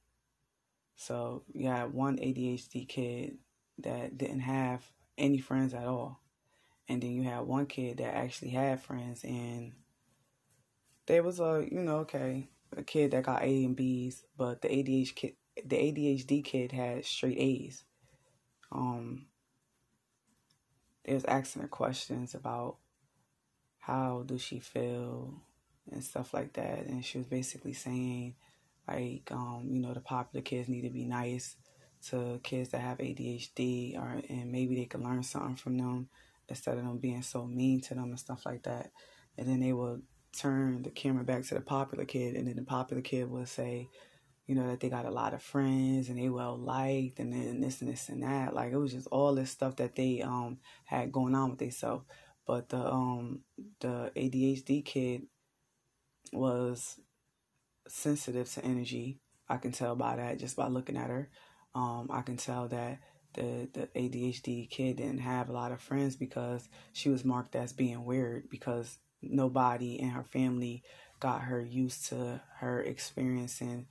So, 0.95 1.43
you 1.53 1.67
had 1.67 1.93
one 1.93 2.17
ADHD 2.17 2.87
kid 2.87 3.37
that 3.79 4.17
didn't 4.17 4.41
have 4.41 4.83
any 5.17 5.39
friends 5.39 5.73
at 5.73 5.85
all. 5.85 6.19
And 6.89 7.01
then 7.01 7.11
you 7.11 7.23
had 7.23 7.41
one 7.41 7.65
kid 7.65 7.97
that 7.97 8.15
actually 8.15 8.51
had 8.51 8.81
friends 8.81 9.23
and 9.23 9.73
there 11.05 11.23
was 11.23 11.39
a, 11.39 11.65
you 11.69 11.81
know, 11.81 11.97
okay, 11.99 12.49
a 12.75 12.83
kid 12.83 13.11
that 13.11 13.23
got 13.23 13.41
A 13.41 13.65
and 13.65 13.75
B's, 13.75 14.23
but 14.37 14.61
the 14.61 14.67
ADHD 14.67 15.15
kid, 15.15 15.33
the 15.65 15.75
ADHD 15.75 16.43
kid 16.43 16.71
had 16.71 17.05
straight 17.05 17.37
A's. 17.37 17.83
Um, 18.71 19.27
they 21.05 21.13
was 21.13 21.25
asking 21.25 21.61
her 21.61 21.67
questions 21.67 22.35
about 22.35 22.77
how 23.79 24.23
do 24.25 24.37
she 24.37 24.59
feel 24.59 25.33
and 25.89 26.03
stuff 26.03 26.33
like 26.33 26.53
that, 26.53 26.85
and 26.85 27.03
she 27.03 27.17
was 27.17 27.27
basically 27.27 27.73
saying 27.73 28.35
like, 28.87 29.29
um, 29.31 29.67
you 29.71 29.79
know, 29.79 29.93
the 29.93 30.01
popular 30.01 30.41
kids 30.41 30.67
need 30.67 30.81
to 30.81 30.89
be 30.89 31.05
nice 31.05 31.55
to 32.09 32.39
kids 32.43 32.69
that 32.69 32.81
have 32.81 32.97
ADHD, 32.99 33.97
or 33.97 34.21
and 34.29 34.51
maybe 34.51 34.75
they 34.75 34.85
could 34.85 35.01
learn 35.01 35.23
something 35.23 35.55
from 35.55 35.77
them 35.77 36.09
instead 36.49 36.77
of 36.77 36.83
them 36.83 36.97
being 36.97 37.21
so 37.21 37.45
mean 37.45 37.81
to 37.81 37.93
them 37.93 38.05
and 38.05 38.19
stuff 38.19 38.45
like 38.45 38.63
that. 38.63 38.91
And 39.37 39.47
then 39.47 39.59
they 39.59 39.73
will 39.73 39.99
turn 40.35 40.83
the 40.83 40.89
camera 40.89 41.23
back 41.23 41.43
to 41.45 41.55
the 41.55 41.61
popular 41.61 42.05
kid, 42.05 42.35
and 42.35 42.47
then 42.47 42.55
the 42.55 42.63
popular 42.63 43.01
kid 43.01 43.29
will 43.29 43.45
say, 43.45 43.89
you 44.45 44.55
know, 44.55 44.67
that 44.67 44.79
they 44.79 44.89
got 44.89 45.05
a 45.05 45.11
lot 45.11 45.33
of 45.33 45.41
friends 45.41 46.09
and 46.09 46.17
they 46.17 46.29
well 46.29 46.57
liked, 46.57 47.19
and 47.19 47.33
then 47.33 47.59
this 47.61 47.81
and 47.81 47.91
this 47.91 48.09
and 48.09 48.23
that. 48.23 48.53
Like 48.53 48.71
it 48.71 48.77
was 48.77 48.93
just 48.93 49.07
all 49.07 49.35
this 49.35 49.51
stuff 49.51 49.75
that 49.77 49.95
they 49.95 50.21
um 50.21 50.59
had 50.85 51.11
going 51.11 51.35
on 51.35 51.51
with 51.51 51.59
themselves. 51.59 52.05
But 52.45 52.69
the 52.69 52.77
um 52.77 53.41
the 53.79 54.11
ADHD 54.15 54.85
kid 54.85 55.23
was 56.31 56.99
sensitive 57.87 58.51
to 58.53 58.63
energy. 58.63 59.19
I 59.49 59.57
can 59.57 59.71
tell 59.71 59.95
by 59.95 60.17
that 60.17 60.39
just 60.39 60.55
by 60.55 60.67
looking 60.67 60.97
at 60.97 61.09
her. 61.09 61.29
Um, 61.77 62.09
I 62.11 62.23
can 62.23 62.37
tell 62.37 62.67
that 62.69 62.97
the 63.35 63.69
the 63.71 63.87
ADHD 63.95 64.67
kid 64.67 64.97
didn't 64.97 65.19
have 65.19 65.47
a 65.47 65.53
lot 65.53 65.71
of 65.71 65.79
friends 65.79 66.15
because 66.15 66.67
she 66.91 67.07
was 67.07 67.23
marked 67.23 67.55
as 67.55 67.71
being 67.71 68.03
weird 68.03 68.49
because 68.49 68.97
nobody 69.21 69.99
in 69.99 70.09
her 70.09 70.23
family 70.23 70.81
got 71.19 71.43
her 71.43 71.61
used 71.61 72.07
to 72.07 72.41
her 72.57 72.81
experiencing 72.81 73.85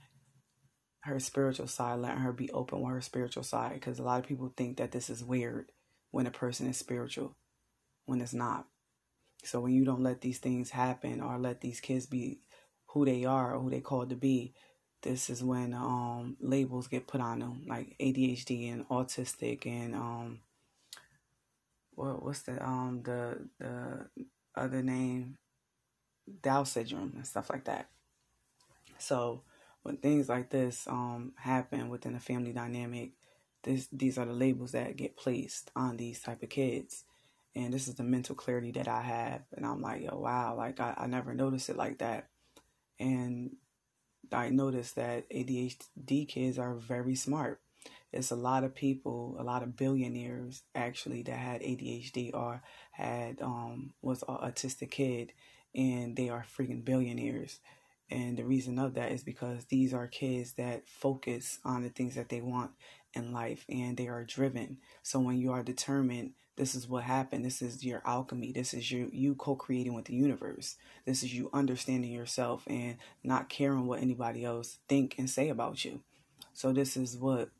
her 1.05 1.21
spiritual 1.21 1.69
side, 1.69 2.01
letting 2.01 2.19
her 2.19 2.33
be 2.33 2.51
open 2.51 2.81
with 2.81 2.93
her 2.93 3.01
spiritual 3.01 3.45
side. 3.45 3.75
Because 3.75 4.01
a 4.01 4.03
lot 4.03 4.19
of 4.19 4.27
people 4.27 4.53
think 4.57 4.79
that 4.79 4.91
this 4.91 5.09
is 5.09 5.23
weird 5.23 5.71
when 6.11 6.27
a 6.27 6.33
person 6.33 6.67
is 6.67 6.77
spiritual, 6.77 7.37
when 8.07 8.21
it's 8.21 8.35
not. 8.35 8.67
So 9.45 9.61
when 9.61 9.75
you 9.75 9.85
don't 9.85 10.03
let 10.03 10.23
these 10.23 10.39
things 10.39 10.71
happen 10.71 11.21
or 11.21 11.39
let 11.39 11.61
these 11.61 11.79
kids 11.79 12.07
be 12.07 12.41
who 12.87 13.05
they 13.05 13.25
are 13.25 13.55
or 13.55 13.61
who 13.61 13.71
they 13.71 13.81
called 13.81 14.11
to 14.11 14.17
be, 14.17 14.55
this 15.03 15.31
is 15.31 15.43
when 15.45 15.75
um, 15.75 16.37
labels 16.41 16.89
get 16.89 17.07
put 17.07 17.21
on 17.21 17.41
them, 17.41 17.63
like 17.67 17.97
ADHD 18.01 18.73
and 18.73 18.89
autistic 18.89 19.67
and 19.67 19.95
um, 19.95 20.41
what 21.95 22.23
what's 22.23 22.43
the 22.43 22.65
um 22.65 23.03
the 23.05 23.49
the 23.59 24.07
other 24.55 24.83
name, 24.83 25.37
Down 26.43 26.67
syndrome 26.67 27.13
and 27.17 27.27
stuff 27.27 27.51
like 27.51 27.65
that. 27.65 27.89
So 28.99 29.43
when 29.83 29.97
things 29.99 30.29
like 30.29 30.51
this 30.51 30.87
um 30.89 31.33
happen 31.37 31.89
within 31.89 32.15
a 32.15 32.21
family 32.21 32.53
dynamic, 32.53 33.13
this 33.63 33.89
these 33.93 34.19
are 34.19 34.27
the 34.27 34.33
labels 34.33 34.73
that 34.73 34.97
get 34.97 35.17
placed 35.17 35.71
on 35.77 35.97
these 35.97 36.21
type 36.21 36.43
of 36.43 36.49
kids. 36.49 37.05
And 37.55 37.73
this 37.73 37.89
is 37.89 37.95
the 37.95 38.03
mental 38.05 38.35
clarity 38.35 38.71
that 38.73 38.87
I 38.87 39.01
have. 39.01 39.43
And 39.57 39.65
I'm 39.65 39.81
like, 39.81 40.03
yo, 40.03 40.19
wow, 40.19 40.55
like 40.57 40.79
I, 40.79 40.95
I 40.99 41.07
never 41.07 41.33
noticed 41.33 41.71
it 41.71 41.77
like 41.77 41.99
that. 41.99 42.29
And 43.01 43.57
I 44.33 44.51
noticed 44.51 44.97
that 44.97 45.29
ADHD 45.31 46.29
kids 46.29 46.59
are 46.59 46.75
very 46.75 47.15
smart. 47.15 47.61
It's 48.13 48.31
a 48.31 48.37
lot 48.37 48.65
of 48.65 48.75
people, 48.75 49.37
a 49.39 49.43
lot 49.43 49.63
of 49.63 49.77
billionaires 49.77 50.63
actually 50.75 51.23
that 51.23 51.37
had 51.37 51.61
ADHD 51.61 52.35
or 52.35 52.63
had 52.93 53.43
um 53.43 53.93
was 54.01 54.23
an 54.23 54.37
autistic 54.37 54.91
kid, 54.91 55.33
and 55.75 56.17
they 56.17 56.29
are 56.29 56.45
freaking 56.57 56.85
billionaires. 56.85 57.61
And 58.11 58.37
the 58.37 58.45
reason 58.45 58.79
of 58.79 58.95
that 58.95 59.11
is 59.13 59.25
because 59.25 59.65
these 59.65 59.93
are 59.93 60.07
kids 60.07 60.53
that 60.55 60.89
focus 60.89 61.59
on 61.65 61.83
the 61.83 61.89
things 61.89 62.15
that 62.15 62.29
they 62.29 62.41
want 62.41 62.71
in 63.15 63.33
life 63.33 63.65
and 63.69 63.97
they 63.97 64.07
are 64.07 64.25
driven. 64.25 64.79
So 65.03 65.19
when 65.19 65.39
you 65.39 65.53
are 65.53 65.65
determined 65.65 66.35
this 66.57 66.75
is 66.75 66.89
what 66.89 67.05
happened. 67.05 67.45
This 67.45 67.61
is 67.61 67.85
your 67.85 68.03
alchemy. 68.05 68.53
This 68.53 68.73
is 68.73 68.91
you 68.91 69.11
you 69.13 69.35
co-creating 69.35 69.95
with 69.95 70.07
the 70.07 70.15
universe. 70.15 70.77
This 71.05 71.23
is 71.23 71.35
you 71.35 71.51
understanding 71.53 72.11
yourself 72.11 72.65
and 72.67 72.97
not 73.23 73.49
caring 73.49 73.87
what 73.87 74.01
anybody 74.01 74.45
else 74.45 74.79
think 74.89 75.17
and 75.19 75.29
say 75.29 75.51
about 75.51 75.85
you. 75.85 76.01
So 76.55 76.73
this 76.73 76.97
is 76.97 77.17
what 77.17 77.51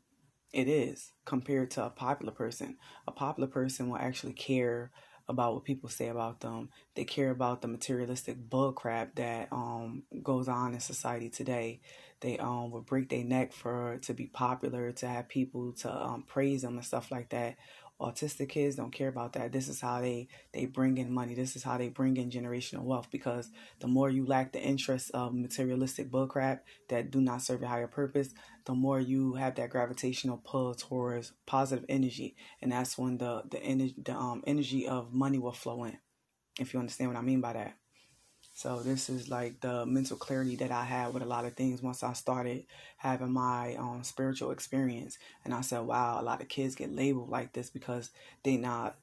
it 0.51 0.67
is 0.67 1.11
compared 1.25 1.71
to 1.71 1.85
a 1.85 1.89
popular 1.89 2.31
person. 2.31 2.77
A 3.07 3.11
popular 3.11 3.47
person 3.47 3.89
will 3.89 3.97
actually 3.97 4.33
care 4.33 4.91
about 5.29 5.53
what 5.53 5.65
people 5.65 5.89
say 5.89 6.07
about 6.07 6.39
them. 6.39 6.69
They 6.95 7.03
care 7.03 7.31
about 7.31 7.61
the 7.61 7.67
materialistic 7.67 8.49
bull 8.49 8.71
crap 8.71 9.15
that 9.15 9.49
um 9.51 10.03
goes 10.23 10.47
on 10.47 10.73
in 10.73 10.79
society 10.79 11.29
today. 11.29 11.81
They 12.21 12.39
um 12.39 12.71
would 12.71 12.87
break 12.87 13.09
their 13.09 13.23
neck 13.23 13.53
for 13.53 13.99
to 14.03 14.13
be 14.15 14.25
popular, 14.25 14.91
to 14.93 15.07
have 15.07 15.27
people 15.27 15.73
to 15.81 15.93
um 15.93 16.23
praise 16.25 16.63
them 16.63 16.77
and 16.77 16.85
stuff 16.85 17.11
like 17.11 17.29
that 17.29 17.57
autistic 17.99 18.49
kids 18.49 18.75
don't 18.75 18.91
care 18.91 19.07
about 19.07 19.33
that. 19.33 19.51
This 19.51 19.67
is 19.67 19.81
how 19.81 20.01
they 20.01 20.27
they 20.51 20.65
bring 20.65 20.97
in 20.97 21.11
money. 21.11 21.33
This 21.33 21.55
is 21.55 21.63
how 21.63 21.77
they 21.77 21.89
bring 21.89 22.17
in 22.17 22.29
generational 22.29 22.83
wealth 22.83 23.09
because 23.11 23.49
the 23.79 23.87
more 23.87 24.09
you 24.09 24.25
lack 24.25 24.53
the 24.53 24.61
interest 24.61 25.11
of 25.13 25.33
materialistic 25.33 26.11
bullcrap 26.11 26.59
that 26.89 27.11
do 27.11 27.21
not 27.21 27.41
serve 27.41 27.63
a 27.63 27.67
higher 27.67 27.87
purpose 27.87 28.29
the 28.65 28.73
more 28.73 28.99
you 28.99 29.35
have 29.35 29.55
that 29.55 29.69
gravitational 29.69 30.41
pull 30.43 30.75
towards 30.75 31.31
positive 31.45 31.85
energy. 31.87 32.35
And 32.61 32.71
that's 32.71 32.97
when 32.97 33.17
the 33.17 33.43
the 33.49 33.63
energy 33.63 33.95
the 34.03 34.13
um 34.13 34.43
energy 34.45 34.87
of 34.87 35.13
money 35.13 35.39
will 35.39 35.53
flow 35.53 35.85
in 35.85 35.97
if 36.59 36.73
you 36.73 36.79
understand 36.79 37.09
what 37.09 37.17
i 37.17 37.21
mean 37.21 37.41
by 37.41 37.53
that 37.53 37.75
so 38.57 38.79
this 38.79 39.07
is 39.07 39.29
like 39.29 39.61
the 39.61 39.85
mental 39.85 40.17
clarity 40.17 40.55
that 40.55 40.71
I 40.71 40.83
had 40.83 41.13
with 41.13 41.21
a 41.21 41.27
lot 41.27 41.45
of 41.45 41.53
things 41.53 41.83
once 41.83 42.01
I 42.01 42.13
started 42.13 42.65
having 42.97 43.31
my 43.31 43.75
um, 43.75 43.99
spiritual 44.01 44.49
experience. 44.49 45.19
And 45.45 45.53
I 45.53 45.61
said, 45.61 45.81
wow, 45.81 46.19
a 46.19 46.23
lot 46.23 46.41
of 46.41 46.47
kids 46.47 46.73
get 46.73 46.91
labeled 46.91 47.29
like 47.29 47.53
this 47.53 47.69
because 47.69 48.09
they're 48.43 48.57
not 48.57 48.97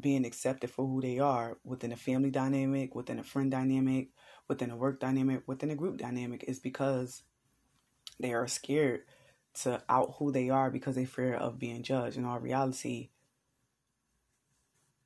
being 0.00 0.24
accepted 0.24 0.70
for 0.70 0.86
who 0.86 1.02
they 1.02 1.18
are 1.18 1.58
within 1.64 1.92
a 1.92 1.96
family 1.96 2.30
dynamic, 2.30 2.94
within 2.94 3.18
a 3.18 3.22
friend 3.22 3.50
dynamic, 3.50 4.08
within 4.48 4.70
a 4.70 4.76
work 4.76 5.00
dynamic, 5.00 5.42
within 5.46 5.68
a 5.68 5.76
group 5.76 5.98
dynamic 5.98 6.46
is 6.48 6.58
because 6.58 7.24
they 8.18 8.32
are 8.32 8.48
scared 8.48 9.02
to 9.64 9.82
out 9.90 10.14
who 10.18 10.32
they 10.32 10.48
are 10.48 10.70
because 10.70 10.94
they 10.94 11.04
fear 11.04 11.34
of 11.34 11.58
being 11.58 11.82
judged. 11.82 12.16
In 12.16 12.24
all 12.24 12.40
reality, 12.40 13.10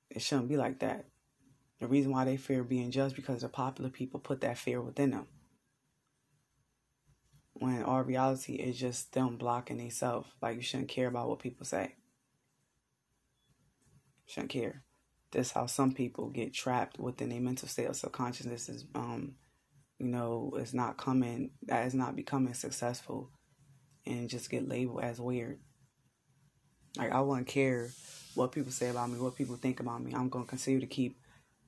it 0.08 0.22
shouldn't 0.22 0.48
be 0.48 0.56
like 0.56 0.78
that. 0.78 1.06
The 1.82 1.88
reason 1.88 2.12
why 2.12 2.24
they 2.24 2.36
fear 2.36 2.62
being 2.62 2.92
judged 2.92 3.16
because 3.16 3.40
the 3.40 3.48
popular 3.48 3.90
people 3.90 4.20
put 4.20 4.40
that 4.42 4.56
fear 4.56 4.80
within 4.80 5.10
them. 5.10 5.26
When 7.54 7.82
our 7.82 8.04
reality 8.04 8.54
is 8.54 8.78
just 8.78 9.12
them 9.14 9.36
blocking 9.36 9.78
themselves. 9.78 10.28
Like 10.40 10.54
you 10.54 10.62
shouldn't 10.62 10.90
care 10.90 11.08
about 11.08 11.28
what 11.28 11.40
people 11.40 11.66
say. 11.66 11.96
Shouldn't 14.26 14.52
care. 14.52 14.84
That's 15.32 15.50
how 15.50 15.66
some 15.66 15.92
people 15.92 16.30
get 16.30 16.54
trapped 16.54 17.00
within 17.00 17.32
a 17.32 17.40
mental 17.40 17.66
state 17.66 17.88
of 17.88 17.96
subconsciousness 17.96 18.68
is 18.68 18.86
um 18.94 19.34
you 19.98 20.06
know, 20.06 20.54
is 20.60 20.72
not 20.72 20.98
coming 20.98 21.50
that 21.64 21.84
is 21.88 21.94
not 21.94 22.14
becoming 22.14 22.54
successful 22.54 23.32
and 24.06 24.30
just 24.30 24.50
get 24.50 24.68
labeled 24.68 25.02
as 25.02 25.20
weird. 25.20 25.58
Like 26.96 27.10
I 27.10 27.20
wouldn't 27.22 27.48
care 27.48 27.90
what 28.36 28.52
people 28.52 28.70
say 28.70 28.88
about 28.88 29.10
me, 29.10 29.18
what 29.18 29.34
people 29.34 29.56
think 29.56 29.80
about 29.80 30.00
me. 30.00 30.12
I'm 30.14 30.28
gonna 30.28 30.44
continue 30.44 30.78
to 30.78 30.86
keep 30.86 31.16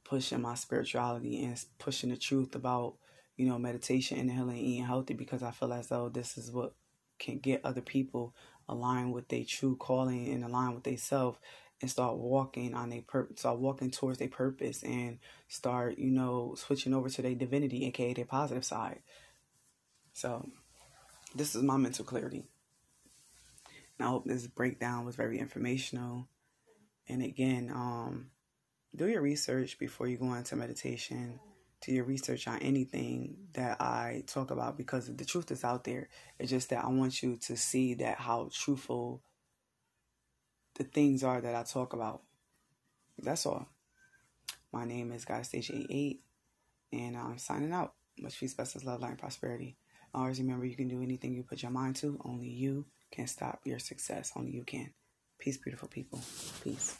pushing 0.04 0.42
my 0.42 0.54
spirituality 0.54 1.44
and 1.44 1.62
pushing 1.78 2.10
the 2.10 2.16
truth 2.16 2.54
about 2.54 2.94
you 3.36 3.46
know 3.46 3.58
meditation 3.58 4.18
and 4.18 4.30
healing 4.30 4.58
and 4.58 4.66
eating 4.66 4.84
healthy 4.84 5.14
because 5.14 5.42
i 5.42 5.50
feel 5.50 5.72
as 5.72 5.88
though 5.88 6.08
this 6.08 6.36
is 6.36 6.50
what 6.52 6.74
can 7.18 7.38
get 7.38 7.64
other 7.64 7.80
people 7.80 8.34
aligned 8.68 9.12
with 9.12 9.28
their 9.28 9.44
true 9.46 9.76
calling 9.76 10.28
and 10.28 10.44
aligned 10.44 10.74
with 10.74 10.84
their 10.84 10.96
self 10.96 11.38
and 11.80 11.90
start 11.90 12.16
walking 12.16 12.74
on 12.74 12.92
a 12.92 13.00
purpose 13.02 13.40
start 13.40 13.58
walking 13.58 13.90
towards 13.90 14.18
their 14.18 14.28
purpose 14.28 14.82
and 14.82 15.18
start 15.48 15.98
you 15.98 16.10
know 16.10 16.54
switching 16.56 16.94
over 16.94 17.08
to 17.08 17.22
their 17.22 17.34
divinity 17.34 17.86
aka 17.86 18.12
their 18.14 18.24
positive 18.24 18.64
side. 18.64 19.00
So 20.12 20.48
this 21.34 21.54
is 21.54 21.62
my 21.62 21.76
mental 21.76 22.04
clarity. 22.04 22.46
And 23.98 24.06
i 24.06 24.10
hope 24.10 24.24
this 24.24 24.46
breakdown 24.46 25.04
was 25.04 25.16
very 25.16 25.38
informational. 25.38 26.28
And 27.08 27.22
again 27.22 27.70
um 27.74 28.30
do 28.96 29.08
your 29.08 29.22
research 29.22 29.78
before 29.78 30.06
you 30.06 30.16
go 30.16 30.32
into 30.34 30.56
meditation. 30.56 31.40
Do 31.80 31.92
your 31.92 32.04
research 32.04 32.48
on 32.48 32.58
anything 32.60 33.36
that 33.52 33.80
I 33.80 34.24
talk 34.26 34.50
about 34.50 34.76
because 34.76 35.14
the 35.14 35.24
truth 35.24 35.50
is 35.50 35.64
out 35.64 35.84
there. 35.84 36.08
It's 36.38 36.50
just 36.50 36.70
that 36.70 36.84
I 36.84 36.88
want 36.88 37.22
you 37.22 37.36
to 37.36 37.56
see 37.56 37.94
that 37.94 38.18
how 38.18 38.48
truthful 38.52 39.22
the 40.76 40.84
things 40.84 41.22
are 41.22 41.40
that 41.40 41.54
I 41.54 41.62
talk 41.62 41.92
about. 41.92 42.22
That's 43.18 43.46
all. 43.46 43.68
My 44.72 44.84
name 44.84 45.12
is 45.12 45.24
Goddess 45.24 45.50
Staysia 45.50 45.84
88, 45.84 46.20
and 46.92 47.16
I'm 47.16 47.38
signing 47.38 47.72
out. 47.72 47.94
Much 48.18 48.38
peace, 48.38 48.54
best 48.54 48.82
love, 48.84 49.00
light, 49.00 49.10
and 49.10 49.18
prosperity. 49.18 49.76
Always 50.14 50.38
remember 50.38 50.64
you 50.64 50.76
can 50.76 50.88
do 50.88 51.02
anything 51.02 51.34
you 51.34 51.42
put 51.42 51.62
your 51.62 51.72
mind 51.72 51.96
to. 51.96 52.20
Only 52.24 52.48
you 52.48 52.86
can 53.10 53.26
stop 53.26 53.60
your 53.64 53.78
success. 53.78 54.32
Only 54.36 54.52
you 54.52 54.62
can. 54.62 54.90
Peace, 55.38 55.58
beautiful 55.58 55.88
people. 55.88 56.20
Peace. 56.62 56.96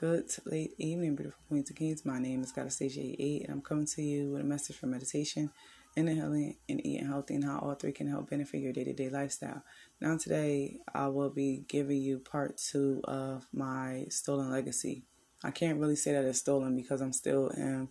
Good 0.00 0.30
late 0.46 0.72
evening, 0.78 1.14
beautiful 1.14 1.42
queens 1.46 1.68
and 1.68 1.78
kings. 1.78 2.06
My 2.06 2.18
name 2.18 2.42
is 2.42 2.52
Goddess 2.52 2.78
Staysia 2.78 3.12
88, 3.12 3.42
and 3.42 3.52
I'm 3.52 3.60
coming 3.60 3.84
to 3.84 4.00
you 4.00 4.30
with 4.30 4.40
a 4.40 4.44
message 4.44 4.76
for 4.76 4.86
meditation, 4.86 5.50
inhaling, 5.94 6.56
and 6.70 6.80
eating 6.86 7.06
healthy, 7.06 7.34
and 7.34 7.44
how 7.44 7.58
all 7.58 7.74
three 7.74 7.92
can 7.92 8.08
help 8.08 8.30
benefit 8.30 8.62
your 8.62 8.72
day 8.72 8.84
to 8.84 8.94
day 8.94 9.10
lifestyle. 9.10 9.62
Now, 10.00 10.16
today, 10.16 10.78
I 10.94 11.08
will 11.08 11.28
be 11.28 11.66
giving 11.68 11.98
you 12.00 12.18
part 12.18 12.56
two 12.56 13.02
of 13.04 13.46
my 13.52 14.06
stolen 14.08 14.50
legacy. 14.50 15.02
I 15.44 15.50
can't 15.50 15.78
really 15.78 15.96
say 15.96 16.12
that 16.12 16.24
it's 16.24 16.38
stolen 16.38 16.74
because 16.74 17.02
I'm 17.02 17.12
still 17.12 17.48
in 17.48 17.90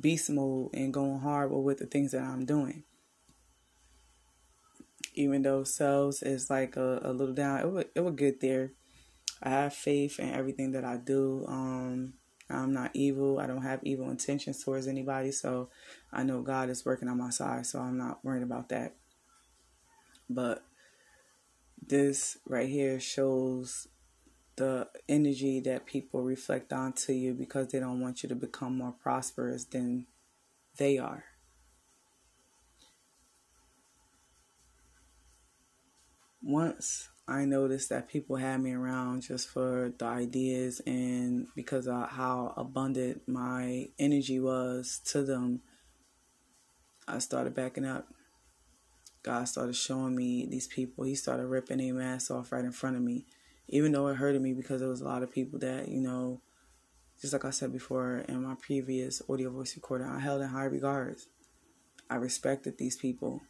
beast 0.00 0.30
mode 0.30 0.70
and 0.74 0.94
going 0.94 1.18
hard 1.18 1.50
with 1.50 1.78
the 1.78 1.86
things 1.86 2.12
that 2.12 2.22
I'm 2.22 2.44
doing. 2.46 2.84
even 5.16 5.42
though 5.42 5.64
sales 5.64 6.22
is 6.22 6.50
like 6.50 6.76
a, 6.76 7.00
a 7.02 7.12
little 7.12 7.34
down, 7.34 7.58
it 7.58 7.68
would 7.68 7.88
it 7.96 8.00
would 8.00 8.16
get 8.16 8.40
there. 8.40 8.70
I 9.42 9.50
have 9.50 9.74
faith 9.74 10.18
in 10.18 10.30
everything 10.30 10.72
that 10.72 10.84
I 10.84 10.96
do. 10.96 11.44
Um, 11.48 12.14
I'm 12.48 12.72
not 12.72 12.90
evil. 12.94 13.38
I 13.38 13.46
don't 13.46 13.62
have 13.62 13.80
evil 13.82 14.10
intentions 14.10 14.62
towards 14.62 14.86
anybody. 14.86 15.32
So 15.32 15.68
I 16.12 16.22
know 16.22 16.42
God 16.42 16.70
is 16.70 16.84
working 16.84 17.08
on 17.08 17.18
my 17.18 17.30
side. 17.30 17.66
So 17.66 17.80
I'm 17.80 17.98
not 17.98 18.24
worried 18.24 18.42
about 18.42 18.68
that. 18.70 18.94
But 20.30 20.64
this 21.84 22.38
right 22.46 22.68
here 22.68 22.98
shows 22.98 23.88
the 24.56 24.88
energy 25.08 25.60
that 25.60 25.86
people 25.86 26.22
reflect 26.22 26.72
onto 26.72 27.12
you 27.12 27.34
because 27.34 27.68
they 27.68 27.78
don't 27.78 28.00
want 28.00 28.22
you 28.22 28.28
to 28.28 28.34
become 28.34 28.78
more 28.78 28.92
prosperous 28.92 29.64
than 29.64 30.06
they 30.78 30.98
are. 30.98 31.24
Once 36.42 37.08
I 37.28 37.44
noticed 37.44 37.88
that 37.88 38.08
people 38.08 38.36
had 38.36 38.60
me 38.60 38.72
around 38.72 39.22
just 39.22 39.48
for 39.48 39.92
the 39.98 40.04
ideas 40.04 40.80
and 40.86 41.48
because 41.56 41.88
of 41.88 42.08
how 42.10 42.54
abundant 42.56 43.22
my 43.26 43.88
energy 43.98 44.38
was 44.38 45.00
to 45.06 45.24
them, 45.24 45.60
I 47.08 47.18
started 47.18 47.54
backing 47.54 47.84
up. 47.84 48.06
God 49.24 49.48
started 49.48 49.74
showing 49.74 50.14
me 50.14 50.46
these 50.48 50.68
people. 50.68 51.02
He 51.02 51.16
started 51.16 51.46
ripping 51.46 51.80
a 51.80 51.90
mask 51.90 52.30
off 52.30 52.52
right 52.52 52.64
in 52.64 52.70
front 52.70 52.94
of 52.94 53.02
me, 53.02 53.26
even 53.68 53.90
though 53.90 54.06
it 54.06 54.16
hurted 54.16 54.40
me 54.40 54.52
because 54.52 54.78
there 54.78 54.88
was 54.88 55.00
a 55.00 55.04
lot 55.04 55.24
of 55.24 55.32
people 55.32 55.58
that, 55.58 55.88
you 55.88 56.00
know, 56.00 56.40
just 57.20 57.32
like 57.32 57.44
I 57.44 57.50
said 57.50 57.72
before 57.72 58.18
in 58.28 58.44
my 58.44 58.54
previous 58.54 59.20
audio 59.28 59.50
voice 59.50 59.74
recording, 59.74 60.06
I 60.06 60.20
held 60.20 60.42
in 60.42 60.48
high 60.48 60.64
regards. 60.64 61.26
I 62.08 62.16
respected 62.16 62.78
these 62.78 62.96
people 62.96 63.42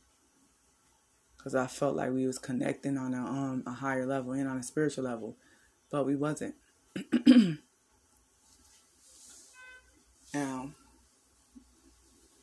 because 1.47 1.55
I 1.55 1.69
felt 1.69 1.95
like 1.95 2.11
we 2.11 2.27
was 2.27 2.41
connecting 2.41 2.99
on 2.99 3.15
a 3.15 3.19
um 3.19 3.63
a 3.69 3.71
higher 3.71 4.05
level 4.05 4.33
and 4.33 4.49
on 4.49 4.59
a 4.59 4.65
spiritual 4.65 5.05
level, 5.05 5.37
but 5.93 6.05
we 6.05 6.17
wasn't. 6.17 6.57
now, 10.35 10.73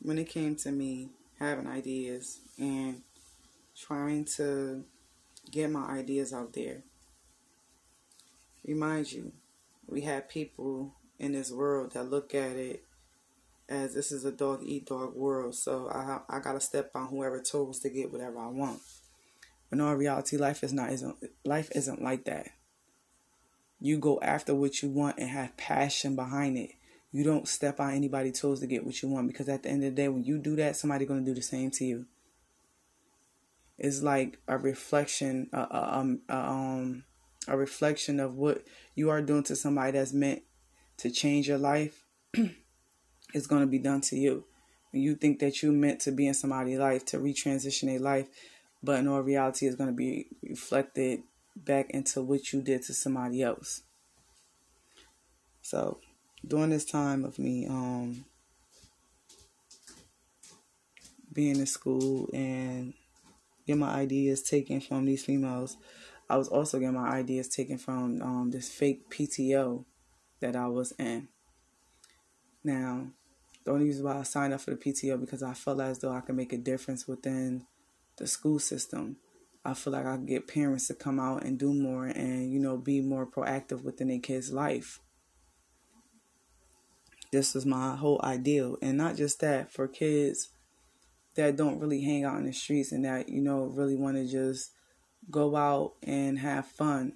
when 0.00 0.16
it 0.18 0.30
came 0.30 0.56
to 0.56 0.72
me 0.72 1.10
having 1.38 1.66
ideas 1.66 2.38
and 2.58 3.02
trying 3.78 4.24
to 4.36 4.84
get 5.50 5.70
my 5.70 5.84
ideas 5.84 6.32
out 6.32 6.54
there, 6.54 6.80
remind 8.66 9.12
you, 9.12 9.32
we 9.86 10.00
have 10.00 10.30
people 10.30 10.94
in 11.18 11.32
this 11.32 11.52
world 11.52 11.92
that 11.92 12.08
look 12.08 12.34
at 12.34 12.56
it 12.56 12.83
as 13.68 13.94
this 13.94 14.12
is 14.12 14.24
a 14.24 14.32
dog 14.32 14.60
eat 14.64 14.86
dog 14.86 15.14
world. 15.14 15.54
So 15.54 15.88
I 15.88 16.20
I 16.28 16.40
gotta 16.40 16.60
step 16.60 16.90
on 16.94 17.08
whoever 17.08 17.40
toes 17.40 17.80
to 17.80 17.90
get 17.90 18.12
whatever 18.12 18.38
I 18.38 18.48
want. 18.48 18.80
But 19.70 19.78
no, 19.78 19.90
in 19.90 19.98
reality, 19.98 20.36
life 20.36 20.62
is 20.62 20.72
not 20.72 20.92
isn't 20.92 21.16
life 21.44 21.70
isn't 21.74 22.02
like 22.02 22.24
that. 22.24 22.48
You 23.80 23.98
go 23.98 24.18
after 24.20 24.54
what 24.54 24.82
you 24.82 24.88
want 24.88 25.18
and 25.18 25.28
have 25.28 25.56
passion 25.56 26.16
behind 26.16 26.56
it. 26.56 26.70
You 27.12 27.22
don't 27.22 27.46
step 27.46 27.80
on 27.80 27.92
anybody's 27.94 28.40
toes 28.40 28.60
to 28.60 28.66
get 28.66 28.84
what 28.84 29.00
you 29.02 29.08
want 29.08 29.28
because 29.28 29.48
at 29.48 29.62
the 29.62 29.68
end 29.68 29.84
of 29.84 29.94
the 29.94 30.02
day, 30.02 30.08
when 30.08 30.24
you 30.24 30.38
do 30.38 30.56
that, 30.56 30.76
somebody's 30.76 31.08
gonna 31.08 31.22
do 31.22 31.34
the 31.34 31.42
same 31.42 31.70
to 31.72 31.84
you. 31.84 32.06
It's 33.78 34.02
like 34.02 34.38
a 34.46 34.56
reflection, 34.56 35.48
uh, 35.52 35.66
um, 35.70 36.20
um, 36.28 37.04
a 37.48 37.56
reflection 37.56 38.20
of 38.20 38.36
what 38.36 38.64
you 38.94 39.10
are 39.10 39.20
doing 39.20 39.42
to 39.44 39.56
somebody 39.56 39.92
that's 39.92 40.12
meant 40.12 40.42
to 40.98 41.10
change 41.10 41.48
your 41.48 41.58
life. 41.58 42.04
is 43.34 43.46
going 43.46 43.60
to 43.60 43.66
be 43.66 43.78
done 43.78 44.00
to 44.00 44.16
you. 44.16 44.44
You 44.92 45.16
think 45.16 45.40
that 45.40 45.62
you 45.62 45.72
meant 45.72 46.00
to 46.02 46.12
be 46.12 46.28
in 46.28 46.34
somebody's 46.34 46.78
life 46.78 47.04
to 47.06 47.18
retransition 47.18 47.96
a 47.96 47.98
life, 47.98 48.28
but 48.82 49.00
in 49.00 49.08
all 49.08 49.20
reality 49.20 49.66
is 49.66 49.74
going 49.74 49.90
to 49.90 49.96
be 49.96 50.28
reflected 50.42 51.22
back 51.56 51.90
into 51.90 52.22
what 52.22 52.52
you 52.52 52.62
did 52.62 52.82
to 52.84 52.94
somebody 52.94 53.42
else. 53.42 53.82
So 55.62 55.98
during 56.46 56.70
this 56.70 56.84
time 56.84 57.24
of 57.24 57.38
me 57.38 57.66
um 57.66 58.24
being 61.32 61.58
in 61.58 61.66
school 61.66 62.28
and 62.32 62.94
getting 63.66 63.80
my 63.80 63.92
ideas 63.92 64.42
taken 64.42 64.80
from 64.80 65.04
these 65.04 65.24
females, 65.24 65.76
I 66.30 66.36
was 66.36 66.48
also 66.48 66.78
getting 66.78 66.94
my 66.94 67.08
ideas 67.08 67.48
taken 67.48 67.76
from 67.76 68.22
um, 68.22 68.50
this 68.50 68.68
fake 68.68 69.10
PTO 69.10 69.84
that 70.40 70.54
I 70.54 70.68
was 70.68 70.92
in. 70.98 71.28
Now, 72.62 73.08
the 73.64 73.72
only 73.72 73.86
reason 73.86 74.04
why 74.04 74.18
I 74.18 74.22
signed 74.22 74.52
up 74.52 74.60
for 74.60 74.70
the 74.70 74.76
PTO 74.76 75.18
because 75.18 75.42
I 75.42 75.54
felt 75.54 75.80
as 75.80 75.98
though 75.98 76.12
I 76.12 76.20
could 76.20 76.36
make 76.36 76.52
a 76.52 76.58
difference 76.58 77.08
within 77.08 77.66
the 78.18 78.26
school 78.26 78.58
system. 78.58 79.16
I 79.64 79.72
feel 79.72 79.94
like 79.94 80.04
I 80.04 80.16
can 80.16 80.26
get 80.26 80.46
parents 80.46 80.88
to 80.88 80.94
come 80.94 81.18
out 81.18 81.44
and 81.44 81.58
do 81.58 81.72
more 81.72 82.04
and, 82.04 82.52
you 82.52 82.60
know, 82.60 82.76
be 82.76 83.00
more 83.00 83.26
proactive 83.26 83.82
within 83.82 84.08
their 84.08 84.18
kids' 84.18 84.52
life. 84.52 85.00
This 87.32 87.54
was 87.54 87.64
my 87.64 87.96
whole 87.96 88.20
ideal. 88.22 88.76
And 88.82 88.98
not 88.98 89.16
just 89.16 89.40
that, 89.40 89.72
for 89.72 89.88
kids 89.88 90.50
that 91.34 91.56
don't 91.56 91.80
really 91.80 92.02
hang 92.02 92.24
out 92.24 92.38
in 92.38 92.44
the 92.44 92.52
streets 92.52 92.92
and 92.92 93.06
that, 93.06 93.30
you 93.30 93.40
know, 93.40 93.64
really 93.64 93.96
want 93.96 94.16
to 94.16 94.26
just 94.26 94.72
go 95.30 95.56
out 95.56 95.94
and 96.02 96.38
have 96.38 96.66
fun. 96.66 97.14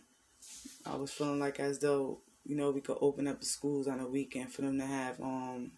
I 0.87 0.97
was 0.97 1.13
feeling 1.13 1.39
like 1.39 1.61
as 1.61 1.79
though, 1.79 2.23
you 2.45 2.57
know, 2.57 2.71
we 2.71 2.81
could 2.81 2.97
open 3.03 3.29
up 3.29 3.41
the 3.41 3.47
schools 3.47 3.87
on 3.87 4.01
a 4.01 4.09
weekend 4.09 4.51
for 4.51 4.63
them 4.63 4.79
to 4.79 4.87
have 4.87 5.21
um 5.21 5.73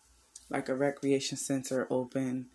like 0.50 0.68
a 0.68 0.74
recreation 0.74 1.38
center 1.38 1.86
open 1.90 2.50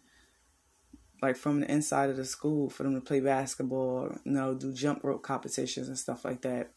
like 1.21 1.37
from 1.37 1.61
the 1.61 1.71
inside 1.71 2.09
of 2.09 2.17
the 2.17 2.25
school 2.25 2.69
for 2.69 2.83
them 2.83 2.93
to 2.93 3.01
play 3.01 3.19
basketball, 3.19 4.15
you 4.23 4.31
know, 4.31 4.53
do 4.53 4.73
jump 4.73 5.03
rope 5.03 5.23
competitions 5.23 5.87
and 5.87 5.97
stuff 5.97 6.25
like 6.25 6.41
that. 6.41 6.71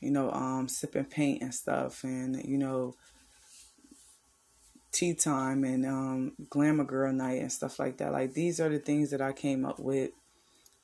You 0.00 0.10
know, 0.10 0.30
um, 0.30 0.68
sipping 0.68 1.04
paint 1.04 1.42
and 1.42 1.54
stuff, 1.54 2.04
and 2.04 2.42
you 2.42 2.56
know, 2.56 2.94
tea 4.92 5.12
time 5.12 5.64
and 5.64 5.84
um, 5.84 6.32
glamour 6.48 6.84
girl 6.84 7.12
night 7.12 7.42
and 7.42 7.52
stuff 7.52 7.78
like 7.78 7.98
that. 7.98 8.12
Like 8.12 8.32
these 8.32 8.60
are 8.60 8.70
the 8.70 8.78
things 8.78 9.10
that 9.10 9.20
I 9.20 9.32
came 9.32 9.66
up 9.66 9.78
with 9.78 10.12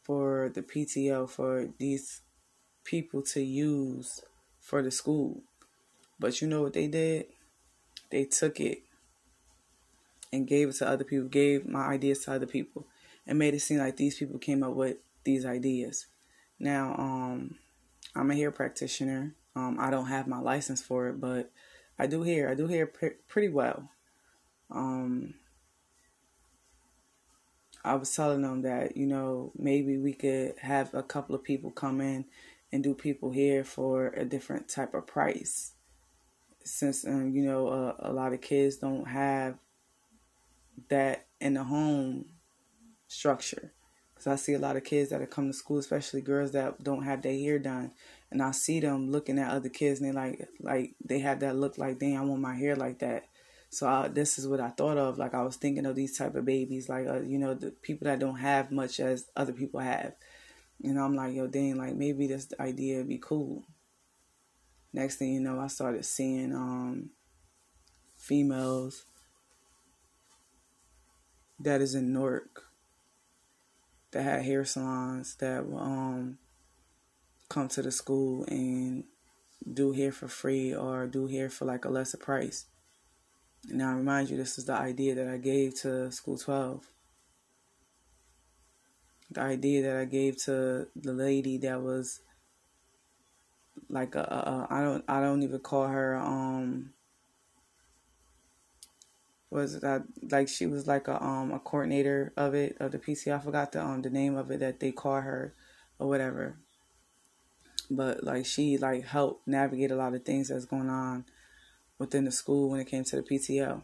for 0.02 0.50
the 0.54 0.62
PTO 0.62 1.30
for 1.30 1.68
these 1.78 2.20
people 2.84 3.22
to 3.22 3.40
use 3.40 4.20
for 4.60 4.82
the 4.82 4.90
school. 4.90 5.40
But 6.20 6.42
you 6.42 6.48
know 6.48 6.62
what 6.62 6.74
they 6.74 6.88
did? 6.88 7.26
They 8.10 8.24
took 8.24 8.60
it 8.60 8.82
and 10.32 10.46
gave 10.46 10.68
it 10.68 10.74
to 10.76 10.88
other 10.88 11.04
people, 11.04 11.28
gave 11.28 11.66
my 11.66 11.86
ideas 11.86 12.24
to 12.24 12.32
other 12.32 12.46
people 12.46 12.86
and 13.26 13.38
made 13.38 13.54
it 13.54 13.60
seem 13.60 13.78
like 13.78 13.96
these 13.96 14.18
people 14.18 14.38
came 14.38 14.62
up 14.62 14.74
with 14.74 14.96
these 15.24 15.44
ideas. 15.44 16.06
Now, 16.58 16.94
um, 16.98 17.56
I'm 18.14 18.30
a 18.30 18.34
hair 18.34 18.50
practitioner. 18.50 19.34
Um, 19.54 19.78
I 19.80 19.90
don't 19.90 20.06
have 20.06 20.26
my 20.26 20.38
license 20.38 20.82
for 20.82 21.08
it, 21.08 21.20
but 21.20 21.50
I 21.98 22.06
do 22.06 22.22
hair. 22.22 22.48
I 22.50 22.54
do 22.54 22.66
hair 22.66 22.86
pre- 22.86 23.18
pretty 23.28 23.48
well. 23.48 23.90
Um, 24.70 25.34
I 27.84 27.94
was 27.94 28.14
telling 28.14 28.42
them 28.42 28.62
that 28.62 28.96
you 28.96 29.06
know 29.06 29.52
maybe 29.56 29.96
we 29.96 30.12
could 30.12 30.54
have 30.60 30.92
a 30.92 31.02
couple 31.02 31.34
of 31.34 31.44
people 31.44 31.70
come 31.70 32.00
in 32.00 32.24
and 32.72 32.82
do 32.82 32.94
people 32.94 33.32
hair 33.32 33.64
for 33.64 34.08
a 34.08 34.24
different 34.24 34.68
type 34.68 34.92
of 34.92 35.06
price, 35.06 35.72
since 36.64 37.06
um, 37.06 37.32
you 37.34 37.44
know 37.44 37.68
uh, 37.68 37.94
a 38.00 38.12
lot 38.12 38.32
of 38.32 38.40
kids 38.40 38.76
don't 38.76 39.06
have 39.06 39.54
that 40.88 41.26
in 41.40 41.54
the 41.54 41.64
home 41.64 42.26
structure. 43.08 43.72
Because 44.14 44.26
I 44.26 44.36
see 44.36 44.54
a 44.54 44.58
lot 44.58 44.76
of 44.76 44.84
kids 44.84 45.10
that 45.10 45.20
are 45.20 45.26
coming 45.26 45.52
to 45.52 45.56
school, 45.56 45.78
especially 45.78 46.22
girls 46.22 46.52
that 46.52 46.82
don't 46.82 47.04
have 47.04 47.20
their 47.20 47.34
hair 47.34 47.58
done, 47.58 47.92
and 48.30 48.42
I 48.42 48.52
see 48.52 48.80
them 48.80 49.10
looking 49.10 49.38
at 49.38 49.50
other 49.50 49.68
kids, 49.68 50.00
and 50.00 50.08
they 50.08 50.12
like 50.12 50.48
like 50.60 50.94
they 51.04 51.18
have 51.18 51.40
that 51.40 51.56
look 51.56 51.76
like, 51.76 51.98
damn, 51.98 52.22
I 52.22 52.24
want 52.24 52.40
my 52.40 52.54
hair 52.54 52.76
like 52.76 53.00
that. 53.00 53.26
So 53.68 53.86
I, 53.86 54.08
this 54.08 54.38
is 54.38 54.48
what 54.48 54.60
I 54.60 54.70
thought 54.70 54.96
of. 54.96 55.18
Like 55.18 55.34
I 55.34 55.42
was 55.42 55.56
thinking 55.56 55.84
of 55.84 55.96
these 55.96 56.16
type 56.16 56.34
of 56.34 56.46
babies, 56.46 56.88
like 56.88 57.06
uh, 57.06 57.20
you 57.20 57.38
know 57.38 57.52
the 57.52 57.70
people 57.70 58.06
that 58.06 58.18
don't 58.18 58.38
have 58.38 58.72
much 58.72 59.00
as 59.00 59.26
other 59.36 59.52
people 59.52 59.80
have. 59.80 60.14
And 60.82 60.98
I'm 60.98 61.14
like, 61.14 61.34
yo, 61.34 61.46
dang, 61.46 61.76
like 61.76 61.94
maybe 61.94 62.26
this 62.26 62.48
idea 62.58 62.98
would 62.98 63.08
be 63.08 63.18
cool. 63.18 63.64
Next 64.92 65.16
thing 65.16 65.34
you 65.34 65.40
know, 65.40 65.60
I 65.60 65.66
started 65.66 66.04
seeing 66.04 66.54
um, 66.54 67.10
females 68.16 69.04
that 71.58 71.80
is 71.80 71.94
in 71.94 72.12
Newark 72.12 72.64
that 74.12 74.22
had 74.22 74.44
hair 74.44 74.64
salons 74.64 75.34
that 75.36 75.60
um 75.60 76.38
come 77.48 77.68
to 77.68 77.82
the 77.82 77.90
school 77.90 78.44
and 78.48 79.04
do 79.72 79.92
hair 79.92 80.12
for 80.12 80.28
free 80.28 80.74
or 80.74 81.06
do 81.06 81.26
hair 81.26 81.48
for 81.48 81.64
like 81.64 81.84
a 81.84 81.88
lesser 81.88 82.16
price. 82.16 82.66
Now, 83.68 83.90
I 83.90 83.94
remind 83.94 84.30
you, 84.30 84.36
this 84.36 84.58
is 84.58 84.66
the 84.66 84.74
idea 84.74 85.14
that 85.14 85.28
I 85.28 85.38
gave 85.38 85.74
to 85.80 86.10
School 86.12 86.38
12. 86.38 86.86
The 89.32 89.40
idea 89.40 89.82
that 89.82 89.96
I 89.96 90.04
gave 90.04 90.36
to 90.44 90.86
the 90.94 91.12
lady 91.12 91.58
that 91.58 91.82
was 91.82 92.20
like 93.90 94.14
a, 94.14 94.20
a, 94.20 94.22
a 94.22 94.66
I 94.70 94.82
don't 94.82 95.04
I 95.08 95.20
don't 95.20 95.42
even 95.42 95.58
call 95.58 95.88
her 95.88 96.16
um 96.16 96.92
was 99.56 99.80
that 99.80 100.02
like 100.30 100.48
she 100.48 100.66
was 100.66 100.86
like 100.86 101.08
a 101.08 101.20
um 101.22 101.50
a 101.50 101.58
coordinator 101.58 102.32
of 102.36 102.54
it 102.54 102.76
of 102.78 102.92
the 102.92 102.98
PC. 102.98 103.34
I 103.34 103.40
forgot 103.40 103.72
the 103.72 103.82
um 103.82 104.02
the 104.02 104.10
name 104.10 104.36
of 104.36 104.50
it 104.50 104.60
that 104.60 104.78
they 104.78 104.92
call 104.92 105.20
her 105.22 105.54
or 105.98 106.08
whatever. 106.08 106.58
But 107.90 108.22
like 108.22 108.46
she 108.46 108.76
like 108.76 109.04
helped 109.04 109.48
navigate 109.48 109.90
a 109.90 109.96
lot 109.96 110.14
of 110.14 110.24
things 110.24 110.48
that's 110.48 110.66
going 110.66 110.90
on 110.90 111.24
within 111.98 112.24
the 112.24 112.30
school 112.30 112.70
when 112.70 112.80
it 112.80 112.86
came 112.86 113.04
to 113.04 113.16
the 113.16 113.22
PTL. 113.22 113.82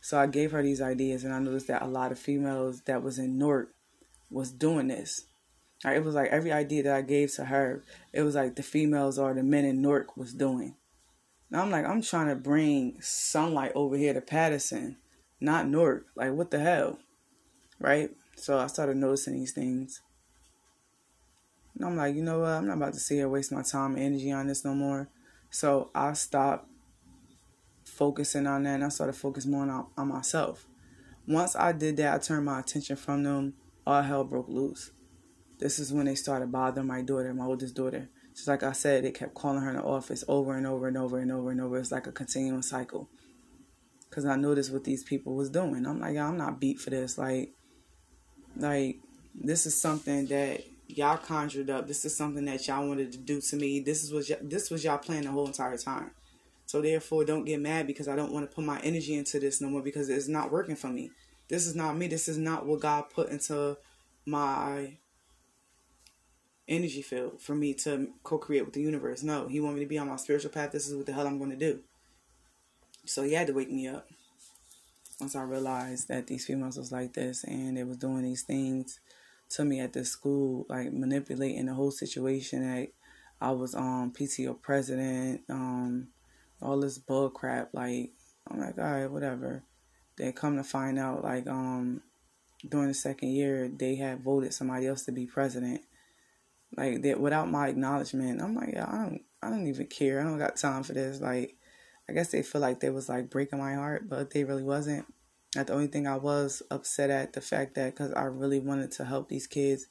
So 0.00 0.18
I 0.18 0.26
gave 0.26 0.52
her 0.52 0.62
these 0.62 0.80
ideas 0.80 1.24
and 1.24 1.34
I 1.34 1.38
noticed 1.38 1.68
that 1.68 1.82
a 1.82 1.86
lot 1.86 2.12
of 2.12 2.18
females 2.18 2.80
that 2.86 3.02
was 3.02 3.18
in 3.18 3.38
Newark 3.38 3.74
was 4.30 4.50
doing 4.50 4.88
this. 4.88 5.26
Like, 5.84 5.96
it 5.96 6.04
was 6.04 6.14
like 6.14 6.30
every 6.30 6.52
idea 6.52 6.82
that 6.84 6.96
I 6.96 7.02
gave 7.02 7.34
to 7.34 7.44
her, 7.44 7.82
it 8.12 8.22
was 8.22 8.34
like 8.34 8.56
the 8.56 8.62
females 8.62 9.18
or 9.18 9.34
the 9.34 9.42
men 9.42 9.66
in 9.66 9.82
Newark 9.82 10.16
was 10.16 10.32
doing. 10.32 10.76
Now 11.50 11.62
I'm 11.62 11.70
like, 11.70 11.84
I'm 11.84 12.00
trying 12.00 12.28
to 12.28 12.36
bring 12.36 13.00
sunlight 13.00 13.72
over 13.74 13.96
here 13.96 14.14
to 14.14 14.20
Paterson, 14.20 14.96
not 15.40 15.68
Newark. 15.68 16.06
Like, 16.14 16.32
what 16.32 16.50
the 16.50 16.58
hell? 16.58 16.98
Right? 17.78 18.10
So 18.36 18.58
I 18.58 18.66
started 18.66 18.96
noticing 18.96 19.34
these 19.34 19.52
things. 19.52 20.00
And 21.76 21.86
I'm 21.86 21.96
like, 21.96 22.14
you 22.14 22.22
know 22.22 22.40
what? 22.40 22.50
I'm 22.50 22.66
not 22.66 22.76
about 22.76 22.92
to 22.94 23.00
sit 23.00 23.14
here 23.16 23.28
waste 23.28 23.52
my 23.52 23.62
time 23.62 23.94
and 23.94 24.04
energy 24.04 24.30
on 24.32 24.46
this 24.46 24.64
no 24.64 24.74
more. 24.74 25.08
So 25.50 25.90
I 25.94 26.12
stopped 26.12 26.68
focusing 27.84 28.46
on 28.46 28.62
that 28.64 28.74
and 28.74 28.84
I 28.84 28.88
started 28.88 29.14
focusing 29.14 29.50
more 29.50 29.62
on, 29.62 29.86
on 29.96 30.08
myself. 30.08 30.66
Once 31.26 31.56
I 31.56 31.72
did 31.72 31.96
that, 31.98 32.14
I 32.14 32.18
turned 32.18 32.46
my 32.46 32.60
attention 32.60 32.96
from 32.96 33.22
them, 33.22 33.54
all 33.86 34.02
hell 34.02 34.24
broke 34.24 34.48
loose. 34.48 34.90
This 35.58 35.78
is 35.78 35.92
when 35.92 36.06
they 36.06 36.14
started 36.14 36.50
bothering 36.50 36.86
my 36.86 37.02
daughter, 37.02 37.32
my 37.34 37.44
oldest 37.44 37.74
daughter. 37.74 38.08
Just 38.34 38.48
like 38.48 38.62
I 38.62 38.72
said, 38.72 39.04
they 39.04 39.10
kept 39.10 39.34
calling 39.34 39.62
her 39.62 39.70
in 39.70 39.76
the 39.76 39.82
office 39.82 40.24
over 40.28 40.56
and 40.56 40.66
over 40.66 40.88
and 40.88 40.96
over 40.96 41.18
and 41.18 41.30
over 41.30 41.50
and 41.50 41.60
over. 41.60 41.78
It's 41.78 41.92
like 41.92 42.06
a 42.06 42.12
continuing 42.12 42.62
cycle. 42.62 43.08
Cause 44.10 44.24
I 44.24 44.34
noticed 44.34 44.72
what 44.72 44.84
these 44.84 45.04
people 45.04 45.34
was 45.34 45.50
doing. 45.50 45.86
I'm 45.86 46.00
like, 46.00 46.16
I'm 46.16 46.36
not 46.36 46.58
beat 46.58 46.80
for 46.80 46.90
this. 46.90 47.16
Like, 47.16 47.52
like 48.56 48.98
this 49.34 49.66
is 49.66 49.80
something 49.80 50.26
that 50.26 50.62
y'all 50.88 51.16
conjured 51.16 51.70
up. 51.70 51.86
This 51.86 52.04
is 52.04 52.16
something 52.16 52.44
that 52.46 52.66
y'all 52.66 52.88
wanted 52.88 53.12
to 53.12 53.18
do 53.18 53.40
to 53.40 53.56
me. 53.56 53.80
This 53.80 54.02
is 54.02 54.12
what 54.12 54.26
y- 54.28 54.36
this 54.42 54.70
was 54.70 54.84
y'all 54.84 54.98
plan 54.98 55.24
the 55.24 55.30
whole 55.30 55.46
entire 55.46 55.76
time. 55.78 56.10
So 56.66 56.80
therefore, 56.80 57.24
don't 57.24 57.44
get 57.44 57.60
mad 57.60 57.86
because 57.86 58.08
I 58.08 58.16
don't 58.16 58.32
want 58.32 58.48
to 58.48 58.54
put 58.54 58.64
my 58.64 58.80
energy 58.80 59.16
into 59.16 59.40
this 59.40 59.60
no 59.60 59.68
more 59.68 59.82
because 59.82 60.08
it's 60.08 60.28
not 60.28 60.52
working 60.52 60.76
for 60.76 60.88
me. 60.88 61.10
This 61.48 61.66
is 61.66 61.74
not 61.74 61.96
me. 61.96 62.06
This 62.06 62.28
is 62.28 62.38
not 62.38 62.66
what 62.66 62.80
God 62.80 63.10
put 63.10 63.28
into 63.30 63.76
my 64.24 64.98
energy 66.68 67.02
field 67.02 67.40
for 67.40 67.54
me 67.54 67.74
to 67.74 68.08
co-create 68.22 68.64
with 68.64 68.74
the 68.74 68.80
universe. 68.80 69.22
No, 69.22 69.48
He 69.48 69.60
wanted 69.60 69.78
me 69.78 69.80
to 69.84 69.88
be 69.88 69.98
on 69.98 70.08
my 70.08 70.16
spiritual 70.16 70.52
path. 70.52 70.70
This 70.70 70.88
is 70.88 70.94
what 70.94 71.06
the 71.06 71.12
hell 71.12 71.26
I'm 71.26 71.38
going 71.38 71.50
to 71.50 71.56
do. 71.56 71.80
So 73.10 73.24
He 73.24 73.32
had 73.32 73.48
to 73.48 73.52
wake 73.52 73.72
me 73.72 73.88
up 73.88 74.06
once 75.18 75.34
I 75.34 75.42
realized 75.42 76.06
that 76.08 76.28
these 76.28 76.46
females 76.46 76.78
was 76.78 76.92
like 76.92 77.12
this 77.12 77.42
and 77.42 77.76
they 77.76 77.82
was 77.82 77.96
doing 77.96 78.22
these 78.22 78.42
things 78.42 79.00
to 79.50 79.64
me 79.64 79.80
at 79.80 79.92
this 79.92 80.10
school, 80.10 80.64
like 80.68 80.92
manipulating 80.92 81.66
the 81.66 81.74
whole 81.74 81.90
situation. 81.90 82.72
Like 82.72 82.94
I 83.40 83.50
was 83.50 83.74
um 83.74 84.12
PTO 84.16 84.62
president, 84.62 85.42
um, 85.48 86.08
all 86.62 86.78
this 86.78 86.98
bull 86.98 87.30
crap. 87.30 87.70
Like 87.72 88.12
I'm 88.48 88.60
like, 88.60 88.78
all 88.78 88.84
right, 88.84 89.10
whatever. 89.10 89.64
Then 90.16 90.32
come 90.32 90.56
to 90.56 90.62
find 90.62 90.96
out, 90.96 91.24
like 91.24 91.48
um, 91.48 92.02
during 92.68 92.88
the 92.88 92.94
second 92.94 93.30
year, 93.30 93.68
they 93.68 93.96
had 93.96 94.22
voted 94.22 94.54
somebody 94.54 94.86
else 94.86 95.04
to 95.06 95.12
be 95.12 95.26
president. 95.26 95.80
Like 96.76 97.02
that 97.02 97.18
without 97.18 97.50
my 97.50 97.66
acknowledgement. 97.66 98.40
I'm 98.40 98.54
like, 98.54 98.74
yeah, 98.74 98.86
I 98.88 98.98
don't, 98.98 99.22
I 99.42 99.50
don't 99.50 99.66
even 99.66 99.88
care. 99.88 100.20
I 100.20 100.22
don't 100.22 100.38
got 100.38 100.54
time 100.54 100.84
for 100.84 100.92
this. 100.92 101.20
Like, 101.20 101.56
I 102.10 102.12
guess 102.12 102.32
they 102.32 102.42
feel 102.42 102.60
like 102.60 102.80
they 102.80 102.90
was 102.90 103.08
like 103.08 103.30
breaking 103.30 103.60
my 103.60 103.74
heart, 103.74 104.08
but 104.08 104.30
they 104.30 104.42
really 104.42 104.64
wasn't. 104.64 105.06
That 105.54 105.68
the 105.68 105.74
only 105.74 105.86
thing 105.86 106.08
I 106.08 106.16
was 106.16 106.60
upset 106.70 107.08
at 107.08 107.32
the 107.32 107.40
fact 107.40 107.76
that 107.76 107.94
because 107.94 108.12
I 108.12 108.24
really 108.24 108.58
wanted 108.58 108.90
to 108.92 109.04
help 109.04 109.28
these 109.28 109.46
kids 109.46 109.86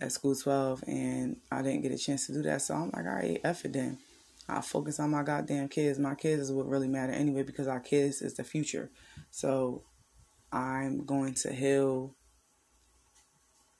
at 0.00 0.10
school 0.10 0.34
12 0.34 0.82
and 0.88 1.36
I 1.50 1.62
didn't 1.62 1.82
get 1.82 1.92
a 1.92 1.98
chance 1.98 2.26
to 2.26 2.32
do 2.32 2.42
that. 2.42 2.62
So 2.62 2.74
I'm 2.74 2.90
like, 2.92 3.06
all 3.06 3.14
right, 3.14 3.40
F 3.44 3.64
it 3.64 3.72
then. 3.72 3.98
I 4.48 4.60
focus 4.62 4.98
on 4.98 5.10
my 5.10 5.22
goddamn 5.22 5.68
kids. 5.68 5.98
My 6.00 6.16
kids 6.16 6.42
is 6.42 6.52
what 6.52 6.66
really 6.66 6.88
matter 6.88 7.12
anyway 7.12 7.44
because 7.44 7.68
our 7.68 7.80
kids 7.80 8.20
is 8.20 8.34
the 8.34 8.42
future. 8.42 8.90
So 9.30 9.84
I'm 10.52 11.04
going 11.04 11.34
to 11.34 11.52
heal 11.52 12.16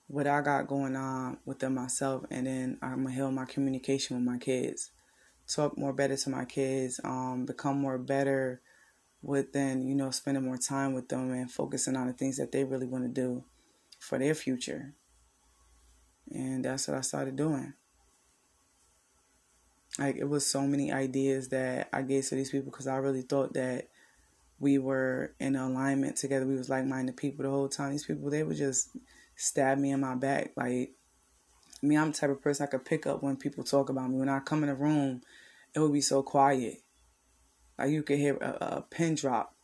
what 0.06 0.28
I 0.28 0.42
got 0.42 0.68
going 0.68 0.94
on 0.94 1.38
within 1.44 1.74
myself 1.74 2.24
and 2.30 2.46
then 2.46 2.78
I'm 2.82 3.04
gonna 3.04 3.14
heal 3.14 3.32
my 3.32 3.46
communication 3.46 4.16
with 4.16 4.24
my 4.24 4.38
kids. 4.38 4.90
Talk 5.52 5.76
more 5.76 5.92
better 5.92 6.16
to 6.16 6.30
my 6.30 6.44
kids, 6.44 7.00
um, 7.02 7.44
become 7.44 7.80
more 7.80 7.98
better 7.98 8.60
with 9.22 9.46
within, 9.46 9.86
you 9.86 9.94
know, 9.94 10.10
spending 10.10 10.44
more 10.44 10.56
time 10.56 10.94
with 10.94 11.08
them 11.08 11.32
and 11.32 11.50
focusing 11.50 11.96
on 11.96 12.06
the 12.06 12.12
things 12.12 12.36
that 12.36 12.52
they 12.52 12.64
really 12.64 12.86
want 12.86 13.04
to 13.04 13.08
do 13.08 13.44
for 13.98 14.18
their 14.18 14.34
future. 14.34 14.94
And 16.30 16.64
that's 16.64 16.88
what 16.88 16.96
I 16.96 17.00
started 17.00 17.36
doing. 17.36 17.74
Like 19.98 20.16
it 20.16 20.28
was 20.28 20.46
so 20.46 20.62
many 20.62 20.92
ideas 20.92 21.48
that 21.48 21.88
I 21.92 22.02
gave 22.02 22.26
to 22.28 22.36
these 22.36 22.50
people 22.50 22.70
because 22.70 22.86
I 22.86 22.96
really 22.96 23.22
thought 23.22 23.52
that 23.54 23.88
we 24.60 24.78
were 24.78 25.34
in 25.40 25.56
alignment 25.56 26.16
together. 26.16 26.46
We 26.46 26.54
was 26.54 26.70
like 26.70 26.86
minded 26.86 27.16
people 27.16 27.42
the 27.42 27.50
whole 27.50 27.68
time. 27.68 27.90
These 27.90 28.06
people 28.06 28.30
they 28.30 28.44
would 28.44 28.56
just 28.56 28.90
stab 29.34 29.78
me 29.78 29.90
in 29.90 30.00
my 30.00 30.14
back. 30.14 30.52
Like 30.56 30.92
mean, 31.82 31.98
I'm 31.98 32.12
the 32.12 32.16
type 32.16 32.30
of 32.30 32.42
person 32.42 32.64
I 32.64 32.70
could 32.70 32.84
pick 32.84 33.06
up 33.06 33.22
when 33.22 33.36
people 33.36 33.64
talk 33.64 33.88
about 33.88 34.10
me. 34.10 34.18
When 34.18 34.28
I 34.28 34.40
come 34.40 34.62
in 34.62 34.68
a 34.68 34.74
room, 34.74 35.22
it 35.74 35.80
would 35.80 35.92
be 35.92 36.00
so 36.00 36.22
quiet. 36.22 36.82
Like 37.78 37.90
you 37.90 38.02
could 38.02 38.18
hear 38.18 38.36
a, 38.36 38.76
a 38.76 38.82
pin 38.82 39.14
drop. 39.14 39.54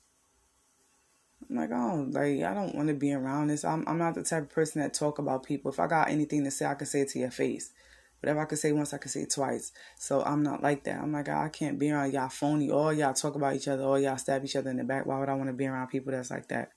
I'm 1.49 1.57
like, 1.57 1.71
oh, 1.73 2.07
like 2.11 2.42
I 2.42 2.55
don't 2.55 2.75
want 2.75 2.88
to 2.88 2.95
be 2.95 3.12
around 3.12 3.49
this. 3.49 3.64
I'm 3.64 3.85
I'm 3.87 3.99
not 3.99 4.14
the 4.14 4.23
type 4.23 4.45
of 4.45 4.51
person 4.51 4.81
that 4.81 4.95
talk 4.95 5.19
about 5.19 5.45
people. 5.45 5.71
If 5.71 5.79
I 5.79 5.87
got 5.87 6.09
anything 6.09 6.45
to 6.45 6.51
say, 6.51 6.66
I 6.66 6.75
can 6.75 6.87
say 6.87 7.03
it 7.03 7.11
to 7.11 7.19
your 7.19 7.31
face. 7.31 7.73
Whatever 8.21 8.40
I 8.40 8.45
could 8.47 8.59
say 8.59 8.73
once, 8.73 8.95
I 8.95 8.99
could 8.99 9.11
say 9.11 9.21
it 9.21 9.31
twice. 9.31 9.73
So 9.99 10.23
I'm 10.23 10.42
not 10.42 10.62
like 10.62 10.85
that. 10.85 11.01
I'm 11.01 11.12
like, 11.12 11.29
I 11.29 11.49
can't 11.51 11.79
be 11.79 11.90
around 11.90 12.12
y'all 12.12 12.31
phony. 12.31 12.71
All 12.71 12.92
y'all 12.92 13.12
talk 13.12 13.35
about 13.35 13.55
each 13.55 13.69
other. 13.69 13.85
All 13.85 13.99
y'all 13.99 14.16
stab 14.16 14.45
each 14.45 14.57
other 14.57 14.71
in 14.71 14.79
the 14.79 14.85
back. 14.85 15.05
Why 15.05 15.21
would 15.21 15.29
I 15.29 15.35
want 15.35 15.51
to 15.51 15.53
be 15.53 15.66
around 15.66 15.88
people 15.88 16.12
that's 16.12 16.31
like 16.31 16.49
that? 16.49 16.71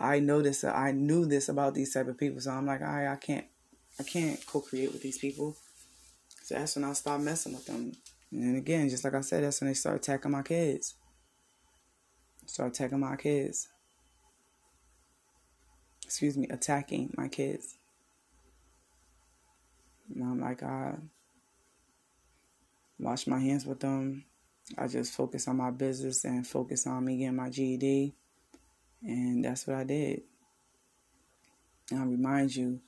I 0.00 0.18
know 0.18 0.40
this. 0.40 0.64
Uh, 0.64 0.72
I 0.72 0.92
knew 0.92 1.26
this 1.26 1.48
about 1.48 1.74
these 1.74 1.92
type 1.92 2.08
of 2.08 2.18
people. 2.18 2.40
So 2.40 2.50
I'm 2.50 2.66
like, 2.66 2.82
I 2.82 3.12
I 3.12 3.16
can't 3.16 3.44
I 4.00 4.02
can't 4.02 4.44
co-create 4.46 4.92
with 4.92 5.02
these 5.02 5.18
people. 5.18 5.54
So 6.42 6.54
that's 6.54 6.74
when 6.74 6.84
I 6.84 6.94
stopped 6.94 7.22
messing 7.22 7.52
with 7.52 7.66
them. 7.66 7.92
And 8.32 8.56
again, 8.56 8.88
just 8.88 9.04
like 9.04 9.14
I 9.14 9.20
said, 9.20 9.44
that's 9.44 9.60
when 9.60 9.68
they 9.68 9.74
start 9.74 9.96
attacking 9.96 10.30
my 10.30 10.42
kids. 10.42 10.94
Start 12.46 12.70
attacking 12.70 13.00
my 13.00 13.16
kids. 13.16 13.68
Excuse 16.04 16.36
me, 16.36 16.48
attacking 16.48 17.12
my 17.16 17.28
kids. 17.28 17.76
And 20.14 20.24
I'm 20.24 20.40
like, 20.40 20.62
I 20.62 20.94
wash 22.98 23.26
my 23.26 23.38
hands 23.38 23.66
with 23.66 23.80
them. 23.80 24.24
I 24.78 24.88
just 24.88 25.14
focus 25.14 25.46
on 25.48 25.56
my 25.56 25.70
business 25.70 26.24
and 26.24 26.46
focus 26.46 26.86
on 26.86 27.04
me 27.04 27.18
getting 27.18 27.36
my 27.36 27.50
GED. 27.50 28.14
And 29.02 29.44
that's 29.44 29.66
what 29.66 29.76
I 29.76 29.84
did. 29.84 30.22
And 31.90 32.00
I 32.00 32.04
remind 32.04 32.56
you, 32.56 32.80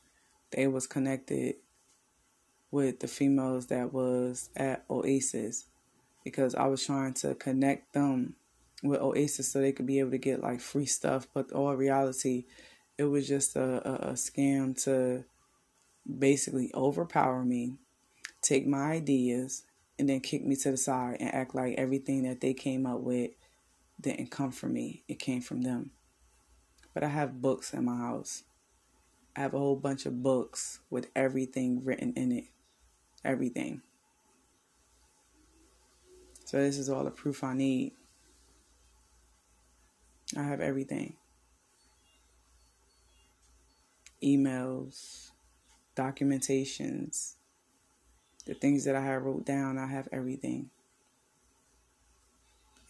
they 0.50 0.66
was 0.68 0.86
connected 0.86 1.56
with 2.74 2.98
the 2.98 3.06
females 3.06 3.66
that 3.66 3.92
was 3.92 4.50
at 4.56 4.84
Oasis 4.90 5.66
because 6.24 6.56
I 6.56 6.66
was 6.66 6.84
trying 6.84 7.14
to 7.14 7.36
connect 7.36 7.92
them 7.92 8.34
with 8.82 9.00
Oasis 9.00 9.52
so 9.52 9.60
they 9.60 9.70
could 9.70 9.86
be 9.86 10.00
able 10.00 10.10
to 10.10 10.18
get 10.18 10.42
like 10.42 10.60
free 10.60 10.84
stuff. 10.84 11.28
But 11.32 11.52
all 11.52 11.76
reality, 11.76 12.46
it 12.98 13.04
was 13.04 13.28
just 13.28 13.54
a, 13.54 13.88
a, 13.88 14.10
a 14.10 14.12
scam 14.14 14.82
to 14.82 15.22
basically 16.18 16.72
overpower 16.74 17.44
me, 17.44 17.76
take 18.42 18.66
my 18.66 18.90
ideas, 18.90 19.62
and 19.96 20.08
then 20.08 20.18
kick 20.18 20.44
me 20.44 20.56
to 20.56 20.72
the 20.72 20.76
side 20.76 21.18
and 21.20 21.32
act 21.32 21.54
like 21.54 21.76
everything 21.78 22.24
that 22.24 22.40
they 22.40 22.54
came 22.54 22.86
up 22.86 23.02
with 23.02 23.30
didn't 24.00 24.32
come 24.32 24.50
from 24.50 24.72
me. 24.72 25.04
It 25.06 25.20
came 25.20 25.42
from 25.42 25.62
them. 25.62 25.92
But 26.92 27.04
I 27.04 27.08
have 27.08 27.40
books 27.40 27.72
in 27.72 27.84
my 27.84 27.96
house. 27.96 28.42
I 29.36 29.42
have 29.42 29.54
a 29.54 29.58
whole 29.58 29.76
bunch 29.76 30.06
of 30.06 30.24
books 30.24 30.80
with 30.90 31.08
everything 31.14 31.84
written 31.84 32.12
in 32.14 32.32
it. 32.32 32.46
Everything. 33.24 33.82
So 36.44 36.58
this 36.58 36.78
is 36.78 36.90
all 36.90 37.04
the 37.04 37.10
proof 37.10 37.42
I 37.42 37.54
need. 37.54 37.92
I 40.36 40.42
have 40.42 40.60
everything. 40.60 41.16
Emails, 44.22 45.30
documentations, 45.96 47.34
the 48.46 48.54
things 48.54 48.84
that 48.84 48.94
I 48.94 49.00
have 49.00 49.22
wrote 49.22 49.46
down, 49.46 49.78
I 49.78 49.86
have 49.86 50.08
everything. 50.12 50.70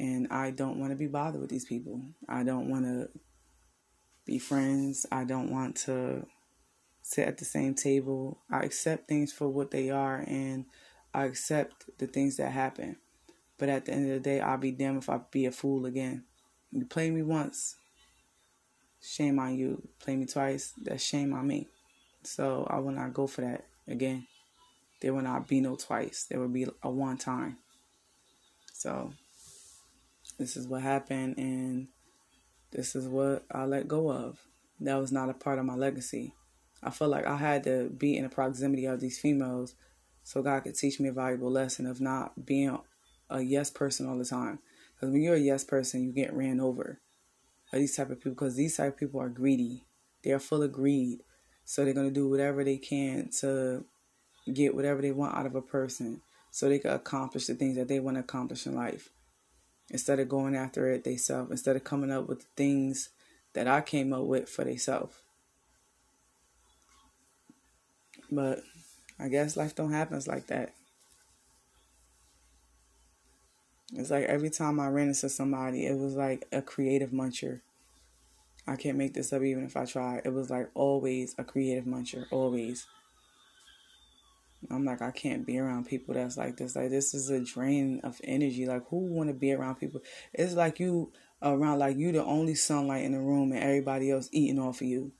And 0.00 0.26
I 0.28 0.50
don't 0.50 0.80
want 0.80 0.90
to 0.90 0.96
be 0.96 1.06
bothered 1.06 1.40
with 1.40 1.50
these 1.50 1.64
people. 1.64 2.02
I 2.28 2.42
don't 2.42 2.68
want 2.68 2.84
to 2.84 3.08
be 4.26 4.38
friends. 4.38 5.06
I 5.12 5.24
don't 5.24 5.50
want 5.50 5.76
to 5.76 6.26
sit 7.04 7.28
at 7.28 7.36
the 7.36 7.44
same 7.44 7.74
table. 7.74 8.38
I 8.50 8.60
accept 8.60 9.08
things 9.08 9.30
for 9.30 9.46
what 9.46 9.70
they 9.70 9.90
are 9.90 10.24
and 10.26 10.64
I 11.12 11.26
accept 11.26 11.84
the 11.98 12.06
things 12.06 12.38
that 12.38 12.50
happen. 12.50 12.96
But 13.58 13.68
at 13.68 13.84
the 13.84 13.92
end 13.92 14.10
of 14.10 14.14
the 14.14 14.20
day, 14.20 14.40
I'll 14.40 14.56
be 14.56 14.72
damned 14.72 15.02
if 15.02 15.10
I 15.10 15.20
be 15.30 15.44
a 15.44 15.52
fool 15.52 15.84
again. 15.84 16.24
You 16.72 16.86
play 16.86 17.10
me 17.10 17.22
once, 17.22 17.76
shame 19.02 19.38
on 19.38 19.54
you. 19.54 19.86
Play 20.00 20.16
me 20.16 20.24
twice, 20.24 20.72
that's 20.82 21.04
shame 21.04 21.34
on 21.34 21.46
me. 21.46 21.68
So 22.22 22.66
I 22.70 22.78
will 22.78 22.92
not 22.92 23.12
go 23.12 23.26
for 23.26 23.42
that 23.42 23.66
again. 23.86 24.26
There 25.02 25.12
will 25.12 25.22
not 25.22 25.46
be 25.46 25.60
no 25.60 25.76
twice. 25.76 26.24
There 26.28 26.40
will 26.40 26.48
be 26.48 26.66
a 26.82 26.90
one 26.90 27.18
time. 27.18 27.58
So 28.72 29.12
this 30.38 30.56
is 30.56 30.66
what 30.66 30.80
happened 30.80 31.36
and 31.36 31.88
this 32.72 32.96
is 32.96 33.06
what 33.06 33.44
I 33.52 33.66
let 33.66 33.88
go 33.88 34.10
of. 34.10 34.38
That 34.80 34.96
was 34.96 35.12
not 35.12 35.28
a 35.28 35.34
part 35.34 35.58
of 35.58 35.66
my 35.66 35.74
legacy. 35.74 36.34
I 36.84 36.90
felt 36.90 37.10
like 37.10 37.26
I 37.26 37.36
had 37.36 37.64
to 37.64 37.88
be 37.88 38.16
in 38.16 38.24
the 38.24 38.28
proximity 38.28 38.84
of 38.84 39.00
these 39.00 39.18
females 39.18 39.74
so 40.22 40.42
God 40.42 40.64
could 40.64 40.74
teach 40.74 41.00
me 41.00 41.08
a 41.08 41.12
valuable 41.12 41.50
lesson 41.50 41.86
of 41.86 42.00
not 42.00 42.44
being 42.44 42.78
a 43.30 43.40
yes 43.40 43.70
person 43.70 44.08
all 44.08 44.18
the 44.18 44.24
time. 44.24 44.58
Because 44.94 45.12
when 45.12 45.22
you're 45.22 45.34
a 45.34 45.40
yes 45.40 45.64
person, 45.64 46.04
you 46.04 46.12
get 46.12 46.34
ran 46.34 46.60
over 46.60 47.00
by 47.72 47.78
these 47.78 47.96
type 47.96 48.10
of 48.10 48.18
people 48.18 48.32
because 48.32 48.54
these 48.54 48.76
type 48.76 48.94
of 48.94 48.98
people 48.98 49.20
are 49.20 49.28
greedy. 49.28 49.84
They 50.22 50.30
are 50.30 50.38
full 50.38 50.62
of 50.62 50.72
greed. 50.72 51.20
So 51.64 51.84
they're 51.84 51.94
going 51.94 52.08
to 52.08 52.14
do 52.14 52.28
whatever 52.28 52.62
they 52.62 52.76
can 52.76 53.30
to 53.40 53.84
get 54.52 54.74
whatever 54.74 55.00
they 55.00 55.12
want 55.12 55.34
out 55.34 55.46
of 55.46 55.54
a 55.54 55.62
person 55.62 56.20
so 56.50 56.68
they 56.68 56.78
can 56.78 56.92
accomplish 56.92 57.46
the 57.46 57.54
things 57.54 57.76
that 57.76 57.88
they 57.88 57.98
want 57.98 58.16
to 58.16 58.20
accomplish 58.20 58.66
in 58.66 58.74
life. 58.74 59.08
Instead 59.90 60.20
of 60.20 60.28
going 60.28 60.54
after 60.54 60.90
it 60.90 61.04
themselves, 61.04 61.50
instead 61.50 61.76
of 61.76 61.84
coming 61.84 62.10
up 62.12 62.28
with 62.28 62.40
the 62.40 62.46
things 62.56 63.10
that 63.54 63.66
I 63.66 63.80
came 63.80 64.12
up 64.12 64.24
with 64.24 64.48
for 64.48 64.64
themselves. 64.64 65.16
But 68.30 68.60
I 69.18 69.28
guess 69.28 69.56
life 69.56 69.74
don't 69.74 69.92
happen 69.92 70.20
like 70.26 70.46
that. 70.48 70.74
It's 73.92 74.10
like 74.10 74.24
every 74.24 74.50
time 74.50 74.80
I 74.80 74.88
ran 74.88 75.08
into 75.08 75.28
somebody, 75.28 75.86
it 75.86 75.96
was 75.96 76.14
like 76.14 76.46
a 76.50 76.62
creative 76.62 77.10
muncher. 77.10 77.60
I 78.66 78.76
can't 78.76 78.98
make 78.98 79.14
this 79.14 79.32
up 79.32 79.42
even 79.42 79.64
if 79.64 79.76
I 79.76 79.84
try. 79.84 80.20
It 80.24 80.32
was 80.32 80.50
like 80.50 80.70
always 80.74 81.34
a 81.38 81.44
creative 81.44 81.84
muncher, 81.84 82.24
always. 82.30 82.86
I'm 84.70 84.84
like, 84.84 85.02
I 85.02 85.10
can't 85.10 85.46
be 85.46 85.58
around 85.58 85.86
people 85.86 86.14
that's 86.14 86.36
like 86.38 86.56
this. 86.56 86.74
Like 86.74 86.90
this 86.90 87.12
is 87.12 87.30
a 87.30 87.40
drain 87.40 88.00
of 88.02 88.20
energy. 88.24 88.66
Like 88.66 88.88
who 88.88 88.96
want 88.96 89.28
to 89.28 89.34
be 89.34 89.52
around 89.52 89.76
people? 89.76 90.00
It's 90.32 90.54
like 90.54 90.80
you 90.80 91.12
around 91.42 91.78
like 91.78 91.96
you 91.98 92.10
the 92.12 92.24
only 92.24 92.54
sunlight 92.54 93.04
in 93.04 93.12
the 93.12 93.20
room 93.20 93.52
and 93.52 93.62
everybody 93.62 94.10
else 94.10 94.28
eating 94.32 94.58
off 94.58 94.80
of 94.80 94.86
you. 94.86 95.12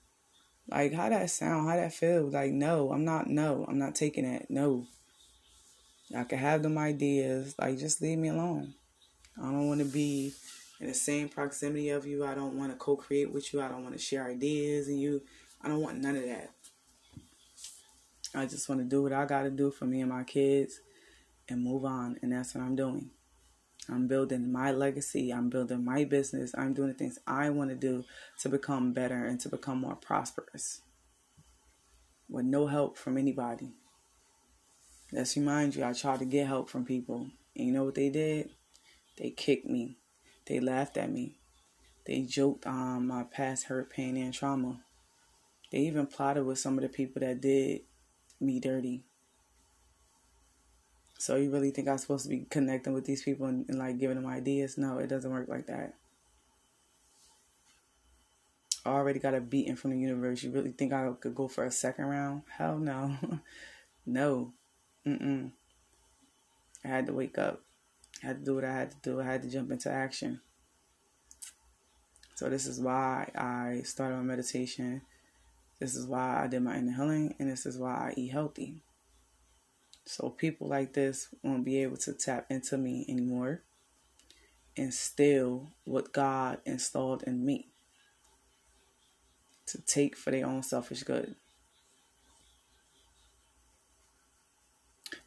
Like 0.69 0.93
how 0.93 1.09
that 1.09 1.31
sound, 1.31 1.69
how 1.69 1.77
that 1.77 1.93
feel? 1.93 2.31
Like 2.31 2.53
no, 2.53 2.93
I'm 2.93 3.05
not 3.05 3.29
no, 3.29 3.65
I'm 3.69 3.79
not 3.79 3.95
taking 3.95 4.31
that. 4.31 4.51
No. 4.51 4.87
I 6.17 6.25
can 6.25 6.39
have 6.39 6.63
them 6.63 6.79
ideas, 6.79 7.55
like 7.59 7.79
just 7.79 8.03
leave 8.03 8.19
me 8.19 8.29
alone. 8.29 8.75
I 9.39 9.43
don't 9.47 9.69
want 9.69 9.81
to 9.81 9.87
be 9.87 10.33
in 10.81 10.87
the 10.87 10.95
same 10.95 11.29
proximity 11.29 11.89
of 11.89 12.07
you. 12.07 12.25
I 12.25 12.35
don't 12.35 12.57
want 12.57 12.73
to 12.73 12.79
co-create 12.79 13.33
with 13.33 13.53
you. 13.53 13.61
I 13.61 13.69
don't 13.69 13.83
want 13.83 13.97
to 13.97 14.01
share 14.01 14.29
ideas 14.29 14.89
and 14.89 15.01
you. 15.01 15.23
I 15.63 15.69
don't 15.69 15.81
want 15.81 15.99
none 15.99 16.17
of 16.17 16.25
that. 16.25 16.51
I 18.35 18.47
just 18.47 18.69
want 18.69 18.81
to 18.81 18.85
do 18.85 19.03
what 19.03 19.13
I 19.13 19.25
got 19.25 19.43
to 19.43 19.51
do 19.51 19.71
for 19.71 19.87
me 19.87 20.01
and 20.01 20.11
my 20.11 20.25
kids 20.25 20.81
and 21.49 21.63
move 21.63 21.85
on. 21.85 22.19
And 22.23 22.33
that's 22.33 22.55
what 22.55 22.63
I'm 22.63 22.77
doing. 22.77 23.11
I'm 23.89 24.07
building 24.07 24.51
my 24.53 24.73
legacy. 24.73 25.33
I'm 25.33 25.51
building 25.51 25.85
my 25.85 26.05
business. 26.05 26.55
I'm 26.57 26.73
doing 26.73 26.89
the 26.89 26.95
things 26.95 27.19
I 27.27 27.51
want 27.51 27.71
to 27.71 27.77
do 27.77 28.05
to 28.41 28.49
become 28.49 28.93
better 28.93 29.25
and 29.25 29.41
to 29.41 29.49
become 29.49 29.79
more 29.81 29.97
prosperous 29.97 30.81
with 32.29 32.45
no 32.45 32.67
help 32.67 32.97
from 32.97 33.19
anybody. 33.19 33.73
Let's 35.13 35.37
remind 35.37 35.77
you, 35.77 35.85
I 35.85 35.93
tried 35.93 36.19
to 36.21 36.25
get 36.25 36.47
help 36.47 36.69
from 36.69 36.85
people. 36.85 37.29
And 37.57 37.67
you 37.67 37.73
know 37.73 37.85
what 37.85 37.95
they 37.95 38.11
did? 38.11 38.51
They 39.19 39.31
kicked 39.31 39.67
me. 39.67 39.99
They 40.47 40.61
laughed 40.61 40.97
at 40.97 41.13
me. 41.13 41.37
They 42.07 42.23
joked 42.23 42.67
on 42.67 43.07
my 43.07 43.23
past 43.25 43.67
hurt, 43.67 43.91
pain, 43.91 44.17
and 44.17 44.35
trauma. 44.35 44.81
They 45.71 45.79
even 45.79 46.07
plotted 46.07 46.45
with 46.45 46.59
some 46.59 46.77
of 46.77 46.83
the 46.83 46.89
people 46.89 47.21
that 47.21 47.41
did 47.41 47.83
me 48.41 48.61
dirty. 48.61 49.05
So 51.25 51.37
you 51.37 51.51
really 51.51 51.71
think 51.71 51.89
I'm 51.89 51.97
supposed 51.97 52.25
to 52.25 52.29
be 52.29 52.45
connecting 52.51 52.93
with 52.93 53.07
these 53.07 53.23
people 53.23 53.47
and, 53.47 53.65
and 53.71 53.79
like 53.79 53.99
giving 53.99 54.17
them 54.17 54.27
ideas? 54.27 54.77
No, 54.77 54.99
it 54.99 55.07
doesn't 55.07 55.31
work 55.31 55.49
like 55.49 55.69
that. 55.69 55.95
I 58.85 58.91
already 58.91 59.21
got 59.21 59.33
a 59.33 59.41
beating 59.41 59.77
from 59.77 59.93
the 59.93 59.99
universe. 59.99 60.43
You 60.43 60.51
really 60.51 60.73
think 60.73 60.93
I 60.93 61.11
could 61.19 61.35
go 61.35 61.49
for 61.49 61.65
a 61.65 61.71
second 61.71 62.05
round? 62.05 62.43
Hell 62.59 62.77
no. 62.77 63.17
no. 64.07 64.53
Mm-mm. 65.07 65.53
I 66.85 66.89
had 66.89 67.07
to 67.07 67.15
wake 67.15 67.39
up. 67.39 67.63
I 68.23 68.27
had 68.27 68.41
to 68.41 68.45
do 68.45 68.57
what 68.57 68.65
I 68.67 68.75
had 68.75 68.91
to 68.91 68.97
do. 69.03 69.19
I 69.23 69.25
had 69.25 69.45
to 69.45 69.51
jump 69.51 69.71
into 69.71 69.91
action. 69.91 70.43
So 72.35 72.51
this 72.51 72.67
is 72.67 72.79
why 72.79 73.31
I 73.35 73.81
started 73.87 74.17
my 74.17 74.23
meditation. 74.25 75.01
This 75.81 75.95
is 75.95 76.07
why 76.07 76.43
I 76.45 76.49
did 76.49 76.61
my 76.61 76.77
inner 76.77 76.93
healing, 76.93 77.35
and 77.39 77.51
this 77.51 77.65
is 77.65 77.79
why 77.79 78.11
I 78.11 78.15
eat 78.15 78.33
healthy. 78.33 78.83
So 80.07 80.29
people 80.29 80.69
like 80.69 80.93
this 80.93 81.29
won't 81.43 81.65
be 81.65 81.83
able 81.83 81.97
to 81.99 82.13
tap 82.13 82.47
into 82.51 82.77
me 82.77 83.07
anymore 83.09 83.63
and 84.77 84.93
steal 84.93 85.69
what 85.85 86.13
God 86.13 86.59
installed 86.67 87.23
in 87.23 87.45
me 87.45 87.69
to 89.67 89.81
take 89.81 90.17
for 90.17 90.31
their 90.31 90.47
own 90.47 90.63
selfish 90.63 91.03
good. 91.03 91.35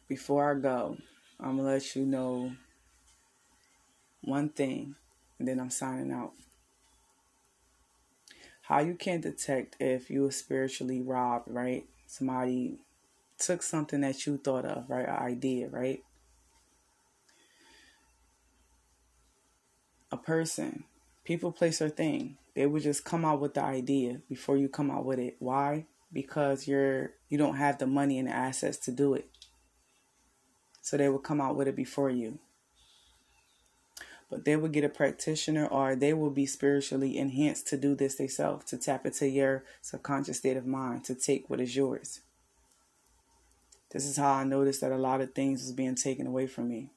Before 0.06 0.56
I 0.56 0.60
go, 0.60 0.96
I'm 1.40 1.56
going 1.56 1.66
to 1.66 1.72
let 1.72 1.96
you 1.96 2.06
know 2.06 2.52
one 4.22 4.48
thing 4.48 4.94
and 5.38 5.48
then 5.48 5.60
I'm 5.60 5.70
signing 5.70 6.12
out. 6.12 6.32
How 8.62 8.80
you 8.80 8.94
can 8.94 9.20
detect 9.20 9.76
if 9.80 10.10
you 10.10 10.22
were 10.22 10.30
spiritually 10.30 11.00
robbed, 11.00 11.48
right? 11.48 11.84
Somebody 12.06 12.78
took 13.38 13.62
something 13.62 14.00
that 14.00 14.26
you 14.26 14.36
thought 14.36 14.64
of, 14.64 14.88
right? 14.88 15.08
An 15.08 15.16
idea, 15.16 15.68
right? 15.68 16.02
A 20.10 20.16
person, 20.16 20.84
people, 21.24 21.52
place, 21.52 21.80
or 21.82 21.88
thing, 21.88 22.38
they 22.54 22.66
would 22.66 22.82
just 22.82 23.04
come 23.04 23.24
out 23.24 23.40
with 23.40 23.54
the 23.54 23.62
idea 23.62 24.20
before 24.28 24.56
you 24.56 24.68
come 24.68 24.90
out 24.90 25.04
with 25.04 25.18
it. 25.18 25.36
Why? 25.38 25.86
Because 26.12 26.66
you're 26.66 27.12
you 27.28 27.38
don't 27.38 27.56
have 27.56 27.78
the 27.78 27.86
money 27.86 28.18
and 28.18 28.26
the 28.26 28.32
assets 28.32 28.78
to 28.78 28.90
do 28.90 29.14
it. 29.14 29.30
So 30.80 30.96
they 30.96 31.08
will 31.08 31.18
come 31.18 31.40
out 31.40 31.54
with 31.54 31.68
it 31.68 31.76
before 31.76 32.10
you. 32.10 32.38
But 34.30 34.44
they 34.44 34.56
will 34.56 34.68
get 34.68 34.84
a 34.84 34.88
practitioner 34.88 35.66
or 35.66 35.94
they 35.94 36.12
will 36.12 36.30
be 36.30 36.46
spiritually 36.46 37.16
enhanced 37.16 37.68
to 37.68 37.76
do 37.76 37.94
this 37.94 38.16
themselves, 38.16 38.64
to 38.66 38.76
tap 38.76 39.06
into 39.06 39.28
your 39.28 39.64
subconscious 39.80 40.38
state 40.38 40.56
of 40.56 40.66
mind, 40.66 41.04
to 41.04 41.14
take 41.14 41.48
what 41.48 41.60
is 41.60 41.76
yours. 41.76 42.20
This 43.90 44.04
is 44.04 44.16
how 44.16 44.32
I 44.32 44.44
noticed 44.44 44.82
that 44.82 44.92
a 44.92 44.98
lot 44.98 45.20
of 45.20 45.34
things 45.34 45.62
was 45.62 45.72
being 45.72 45.94
taken 45.94 46.26
away 46.26 46.46
from 46.46 46.68
me. 46.68 46.90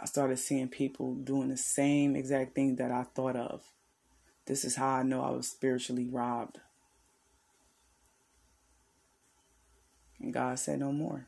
I 0.00 0.06
started 0.06 0.38
seeing 0.38 0.68
people 0.68 1.14
doing 1.14 1.48
the 1.48 1.56
same 1.56 2.16
exact 2.16 2.54
thing 2.54 2.76
that 2.76 2.90
I 2.90 3.04
thought 3.04 3.36
of. 3.36 3.62
This 4.46 4.64
is 4.64 4.76
how 4.76 4.88
I 4.88 5.02
know 5.02 5.22
I 5.22 5.30
was 5.30 5.48
spiritually 5.48 6.06
robbed. 6.06 6.58
And 10.20 10.32
God 10.32 10.58
said, 10.58 10.80
No 10.80 10.92
more. 10.92 11.26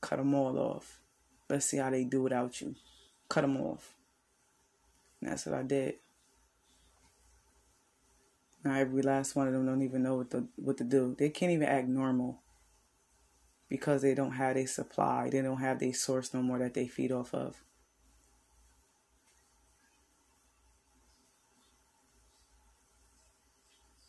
Cut 0.00 0.18
them 0.18 0.34
all 0.34 0.58
off. 0.58 1.00
Let's 1.48 1.66
see 1.66 1.78
how 1.78 1.90
they 1.90 2.04
do 2.04 2.22
without 2.22 2.60
you. 2.60 2.74
Cut 3.28 3.42
them 3.42 3.56
off. 3.56 3.94
And 5.20 5.30
that's 5.30 5.46
what 5.46 5.54
I 5.54 5.62
did. 5.62 5.96
Now 8.66 8.74
every 8.74 9.00
last 9.00 9.36
one 9.36 9.46
of 9.46 9.52
them 9.52 9.64
don't 9.64 9.82
even 9.82 10.02
know 10.02 10.16
what 10.16 10.32
to 10.32 10.48
what 10.56 10.76
to 10.78 10.84
do. 10.84 11.14
They 11.16 11.28
can't 11.28 11.52
even 11.52 11.68
act 11.68 11.86
normal 11.86 12.40
because 13.68 14.02
they 14.02 14.12
don't 14.12 14.32
have 14.32 14.56
a 14.56 14.66
supply. 14.66 15.30
They 15.30 15.40
don't 15.40 15.60
have 15.60 15.78
their 15.78 15.94
source 15.94 16.34
no 16.34 16.42
more 16.42 16.58
that 16.58 16.74
they 16.74 16.88
feed 16.88 17.12
off 17.12 17.32
of. 17.32 17.62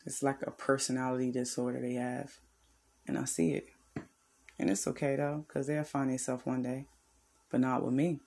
It's 0.08 0.24
like 0.24 0.42
a 0.42 0.50
personality 0.50 1.32
disorder 1.32 1.80
they 1.80 1.94
have. 1.94 2.40
And 3.06 3.16
I 3.16 3.26
see 3.26 3.52
it. 3.52 3.68
And 4.58 4.72
it's 4.72 4.88
okay 4.88 5.18
though, 5.18 5.46
because 5.48 5.68
they'll 5.68 5.84
find 5.84 6.10
themselves 6.10 6.48
one 6.48 6.64
day. 6.64 6.88
But 7.52 7.60
not 7.60 7.86
with 7.86 7.94
me. 7.94 8.22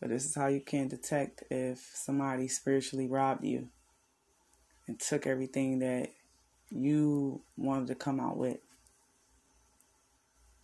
But 0.00 0.08
this 0.08 0.24
is 0.24 0.34
how 0.34 0.46
you 0.46 0.60
can 0.60 0.88
detect 0.88 1.44
if 1.50 1.90
somebody 1.94 2.48
spiritually 2.48 3.06
robbed 3.06 3.44
you 3.44 3.68
and 4.88 4.98
took 4.98 5.26
everything 5.26 5.80
that 5.80 6.10
you 6.70 7.42
wanted 7.56 7.88
to 7.88 7.94
come 7.94 8.18
out 8.18 8.38
with. 8.38 8.58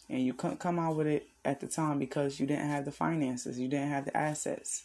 And 0.08 0.24
you 0.24 0.32
couldn't 0.32 0.60
come 0.60 0.78
out 0.78 0.96
with 0.96 1.06
it 1.06 1.26
at 1.44 1.60
the 1.60 1.66
time 1.66 1.98
because 1.98 2.40
you 2.40 2.46
didn't 2.46 2.70
have 2.70 2.84
the 2.84 2.92
finances, 2.92 3.58
you 3.58 3.68
didn't 3.68 3.90
have 3.90 4.06
the 4.06 4.16
assets, 4.16 4.84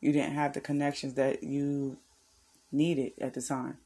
you 0.00 0.12
didn't 0.12 0.34
have 0.34 0.52
the 0.52 0.60
connections 0.60 1.14
that 1.14 1.42
you 1.42 1.96
needed 2.70 3.12
at 3.20 3.34
the 3.34 3.42
time. 3.42 3.78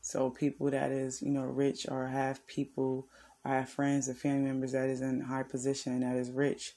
So 0.00 0.30
people 0.30 0.70
that 0.70 0.90
is, 0.90 1.22
you 1.22 1.30
know, 1.30 1.44
rich 1.44 1.86
or 1.88 2.08
have 2.08 2.46
people 2.46 3.06
I 3.44 3.54
have 3.54 3.70
friends 3.70 4.08
and 4.08 4.18
family 4.18 4.48
members 4.48 4.72
that 4.72 4.88
is 4.88 5.00
in 5.00 5.20
high 5.22 5.44
position 5.44 5.92
and 5.92 6.02
that 6.02 6.16
is 6.16 6.30
rich. 6.30 6.74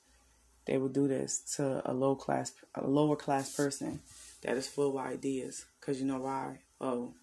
They 0.66 0.78
will 0.78 0.90
do 0.90 1.08
this 1.08 1.40
to 1.58 1.82
a 1.90 1.94
low 1.94 2.16
class, 2.16 2.54
a 2.76 2.88
lower 2.88 3.16
class 3.16 3.54
person 3.56 4.02
that 4.42 4.58
is 4.58 4.68
full 4.68 4.98
of 4.98 5.06
ideas. 5.06 5.66
Cause 5.82 6.00
you 6.00 6.06
know 6.06 6.20
why? 6.20 6.60
Oh, 6.80 7.14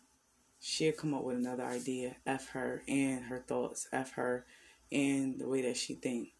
she'll 0.61 0.93
come 0.93 1.15
up 1.15 1.25
with 1.25 1.37
another 1.37 1.65
idea. 1.65 2.17
F 2.27 2.49
her 2.51 2.83
and 2.87 3.25
her 3.25 3.39
thoughts. 3.39 3.89
F 3.93 4.13
her 4.13 4.45
and 4.93 5.41
the 5.41 5.49
way 5.49 5.63
that 5.63 5.77
she 5.77 5.95
think. 5.95 6.31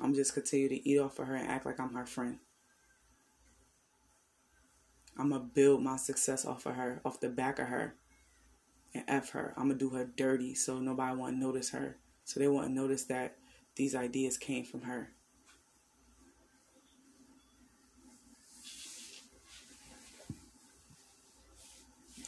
I'm 0.00 0.14
just 0.14 0.34
continue 0.34 0.68
to 0.68 0.88
eat 0.88 0.98
off 0.98 1.18
of 1.18 1.28
her 1.28 1.34
and 1.34 1.48
act 1.48 1.66
like 1.66 1.80
I'm 1.80 1.94
her 1.94 2.06
friend. 2.06 2.38
I'm 5.18 5.30
gonna 5.30 5.44
build 5.44 5.82
my 5.82 5.96
success 5.96 6.44
off 6.44 6.66
of 6.66 6.74
her, 6.74 7.00
off 7.04 7.20
the 7.20 7.28
back 7.28 7.58
of 7.58 7.68
her, 7.68 7.94
and 8.94 9.04
f 9.06 9.30
her. 9.30 9.52
I'm 9.56 9.68
gonna 9.68 9.78
do 9.78 9.90
her 9.90 10.04
dirty 10.04 10.54
so 10.54 10.78
nobody 10.78 11.16
won't 11.16 11.36
notice 11.36 11.70
her, 11.70 11.98
so 12.24 12.40
they 12.40 12.48
won't 12.48 12.70
notice 12.72 13.04
that 13.04 13.36
these 13.76 13.94
ideas 13.94 14.38
came 14.38 14.64
from 14.64 14.82
her. 14.82 15.12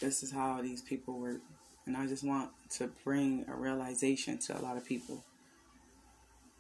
This 0.05 0.23
is 0.23 0.31
how 0.31 0.61
these 0.61 0.83
people 0.83 1.19
work, 1.19 1.41
and 1.87 1.97
I 1.97 2.07
just 2.07 2.25
want 2.25 2.51
to 2.73 2.91
bring 3.05 3.47
a 3.49 3.55
realization 3.55 4.37
to 4.41 4.61
a 4.61 4.61
lot 4.61 4.77
of 4.77 4.85
people. 4.85 5.25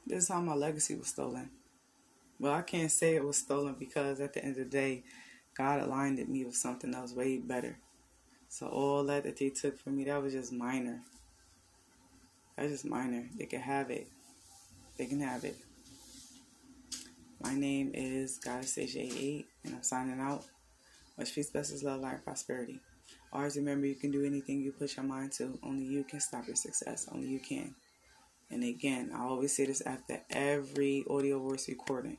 This 0.06 0.22
is 0.22 0.28
how 0.30 0.40
my 0.40 0.54
legacy 0.54 0.94
was 0.94 1.08
stolen. 1.08 1.50
Well, 2.40 2.54
I 2.54 2.62
can't 2.62 2.90
say 2.90 3.16
it 3.16 3.22
was 3.22 3.36
stolen 3.36 3.76
because 3.78 4.18
at 4.20 4.32
the 4.32 4.42
end 4.42 4.56
of 4.56 4.64
the 4.64 4.70
day, 4.70 5.02
God 5.54 5.82
aligned 5.82 6.26
me 6.26 6.46
with 6.46 6.56
something 6.56 6.90
that 6.92 7.02
was 7.02 7.12
way 7.12 7.36
better. 7.36 7.76
So 8.48 8.66
all 8.66 9.04
that 9.04 9.24
that 9.24 9.36
they 9.36 9.50
took 9.50 9.78
from 9.78 9.98
me, 9.98 10.04
that 10.04 10.22
was 10.22 10.32
just 10.32 10.50
minor. 10.50 11.02
That's 12.56 12.70
just 12.70 12.86
minor. 12.86 13.28
They 13.36 13.44
can 13.44 13.60
have 13.60 13.90
it. 13.90 14.08
They 14.96 15.04
can 15.04 15.20
have 15.20 15.44
it. 15.44 15.58
My 17.42 17.54
name 17.54 17.90
is 17.92 18.38
Goddess 18.38 18.74
Staysia 18.74 19.04
88, 19.04 19.46
and 19.64 19.74
I'm 19.74 19.82
signing 19.82 20.18
out. 20.18 20.46
Much 21.18 21.34
peace, 21.34 21.50
blessings, 21.50 21.84
love, 21.84 22.00
light, 22.00 22.24
prosperity. 22.24 22.80
Always 23.34 23.56
remember 23.56 23.86
you 23.86 23.96
can 23.96 24.12
do 24.12 24.24
anything 24.24 24.60
you 24.60 24.72
put 24.72 24.96
your 24.96 25.04
mind 25.04 25.32
to. 25.32 25.58
Only 25.62 25.84
you 25.84 26.04
can 26.04 26.20
stop 26.20 26.46
your 26.46 26.56
success. 26.56 27.08
Only 27.12 27.26
you 27.28 27.40
can. 27.40 27.74
And 28.50 28.62
again, 28.62 29.10
I 29.14 29.24
always 29.24 29.54
say 29.56 29.66
this 29.66 29.80
after 29.80 30.20
every 30.30 31.04
audio 31.10 31.40
voice 31.40 31.68
recording 31.68 32.18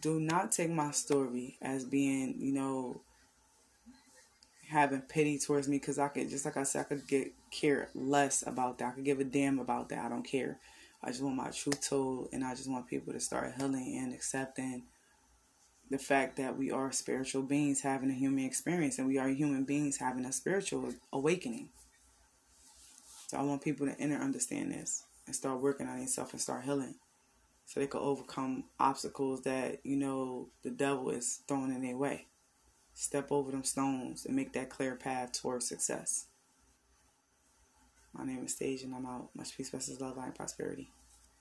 do 0.00 0.20
not 0.20 0.52
take 0.52 0.70
my 0.70 0.90
story 0.90 1.56
as 1.60 1.84
being, 1.84 2.36
you 2.38 2.52
know, 2.52 3.00
having 4.68 5.00
pity 5.00 5.38
towards 5.38 5.66
me 5.66 5.78
because 5.78 5.98
I 5.98 6.08
could 6.08 6.28
just 6.28 6.44
like 6.44 6.56
I 6.56 6.62
said, 6.62 6.80
I 6.80 6.84
could 6.84 7.06
get 7.08 7.32
care 7.50 7.88
less 7.94 8.46
about 8.46 8.78
that. 8.78 8.88
I 8.88 8.90
could 8.92 9.04
give 9.04 9.20
a 9.20 9.24
damn 9.24 9.58
about 9.58 9.88
that. 9.88 10.04
I 10.04 10.08
don't 10.08 10.26
care. 10.26 10.58
I 11.02 11.08
just 11.08 11.22
want 11.22 11.36
my 11.36 11.50
truth 11.50 11.88
told 11.88 12.28
and 12.32 12.44
I 12.44 12.54
just 12.54 12.70
want 12.70 12.86
people 12.86 13.12
to 13.12 13.20
start 13.20 13.54
healing 13.56 13.98
and 14.02 14.12
accepting 14.12 14.82
the 15.90 15.98
fact 15.98 16.36
that 16.36 16.56
we 16.56 16.70
are 16.70 16.92
spiritual 16.92 17.42
beings 17.42 17.80
having 17.80 18.10
a 18.10 18.14
human 18.14 18.44
experience 18.44 18.98
and 18.98 19.08
we 19.08 19.18
are 19.18 19.28
human 19.28 19.64
beings 19.64 19.96
having 19.96 20.24
a 20.24 20.32
spiritual 20.32 20.94
awakening. 21.12 21.70
So 23.28 23.38
I 23.38 23.42
want 23.42 23.62
people 23.62 23.86
to 23.86 23.98
enter 24.00 24.16
understand 24.16 24.72
this 24.72 25.04
and 25.26 25.34
start 25.34 25.60
working 25.60 25.86
on 25.86 25.98
themselves 25.98 26.32
and 26.32 26.40
start 26.40 26.64
healing 26.64 26.94
so 27.66 27.80
they 27.80 27.86
can 27.86 28.00
overcome 28.00 28.64
obstacles 28.80 29.42
that, 29.42 29.80
you 29.84 29.96
know, 29.96 30.48
the 30.62 30.70
devil 30.70 31.10
is 31.10 31.40
throwing 31.46 31.74
in 31.74 31.82
their 31.82 31.96
way. 31.96 32.26
Step 32.94 33.30
over 33.30 33.50
them 33.50 33.64
stones 33.64 34.24
and 34.24 34.34
make 34.34 34.52
that 34.54 34.70
clear 34.70 34.96
path 34.96 35.32
towards 35.32 35.68
success. 35.68 36.26
My 38.14 38.24
name 38.24 38.44
is 38.44 38.56
Staysia 38.56 38.84
and 38.84 38.94
I'm 38.94 39.06
out. 39.06 39.28
Much 39.34 39.56
peace, 39.56 39.70
blessings, 39.70 40.00
love, 40.00 40.16
light, 40.16 40.26
and 40.26 40.34
prosperity. 40.34 40.90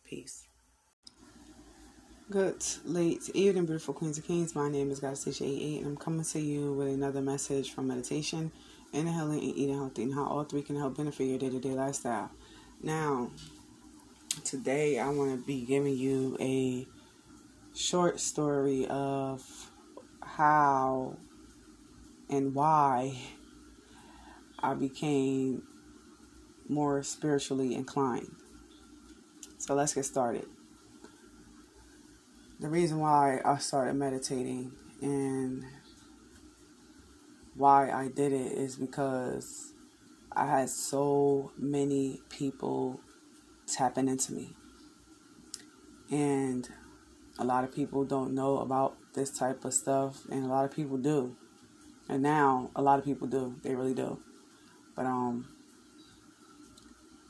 Peace. 0.04 0.47
Good 2.30 2.62
late 2.84 3.30
evening, 3.34 3.68
beautiful 3.68 3.94
queens 3.94 4.18
and 4.18 4.28
kings. 4.28 4.54
My 4.54 4.70
name 4.70 4.92
is 4.92 5.00
Goddess 5.00 5.24
Staysia 5.24 5.48
88 5.48 5.78
and 5.78 5.88
I'm 5.88 5.96
coming 5.96 6.26
to 6.26 6.40
you 6.42 6.74
with 6.74 6.90
another 6.90 7.22
message 7.22 7.72
from 7.72 7.88
meditation, 7.88 8.52
inhaling 8.92 9.40
and 9.40 9.56
eating 9.56 9.76
healthy 9.76 10.04
and 10.04 10.14
how 10.14 10.26
all 10.26 10.44
three 10.44 10.62
can 10.62 10.76
help 10.76 10.98
benefit 10.98 11.24
your 11.24 11.40
day-to-day 11.40 11.70
lifestyle. 11.70 12.30
Now, 12.84 13.32
today 14.44 15.00
I 15.00 15.08
want 15.08 15.40
to 15.40 15.46
be 15.48 15.62
giving 15.62 15.96
you 15.96 16.36
a 16.42 16.86
short 17.74 18.20
story 18.20 18.86
of 18.88 19.72
how 20.22 21.16
and 22.30 22.54
why 22.54 23.18
I 24.60 24.74
became 24.74 25.64
more 26.68 27.04
spiritually 27.04 27.74
inclined. 27.74 28.36
So 29.60 29.76
let's 29.76 29.94
get 29.94 30.04
started. 30.04 30.46
The 32.60 32.70
reason 32.70 32.98
why 33.00 33.40
I 33.46 33.58
started 33.58 33.94
meditating 33.94 34.72
and 35.02 35.64
why 37.56 37.92
I 37.92 38.08
did 38.08 38.34
it 38.34 38.52
is 38.54 38.76
because 38.76 39.74
I 40.32 40.48
had 40.48 40.70
so 40.70 41.52
many 41.56 42.22
people 42.30 43.00
tapping 43.68 44.08
into 44.08 44.34
me. 44.34 44.56
And 46.10 46.68
a 47.38 47.44
lot 47.46 47.64
of 47.64 47.72
people 47.74 48.04
don't 48.06 48.34
know 48.34 48.58
about 48.58 48.98
this 49.14 49.30
type 49.30 49.64
of 49.64 49.74
stuff, 49.74 50.26
and 50.32 50.44
a 50.44 50.48
lot 50.48 50.66
of 50.66 50.72
people 50.72 50.98
do. 50.98 51.36
And 52.10 52.24
now 52.24 52.72
a 52.76 52.82
lot 52.82 52.98
of 52.98 53.06
people 53.06 53.28
do. 53.28 53.56
They 53.62 53.76
really 53.76 53.94
do. 53.94 54.20
But 54.96 55.06
um 55.06 55.48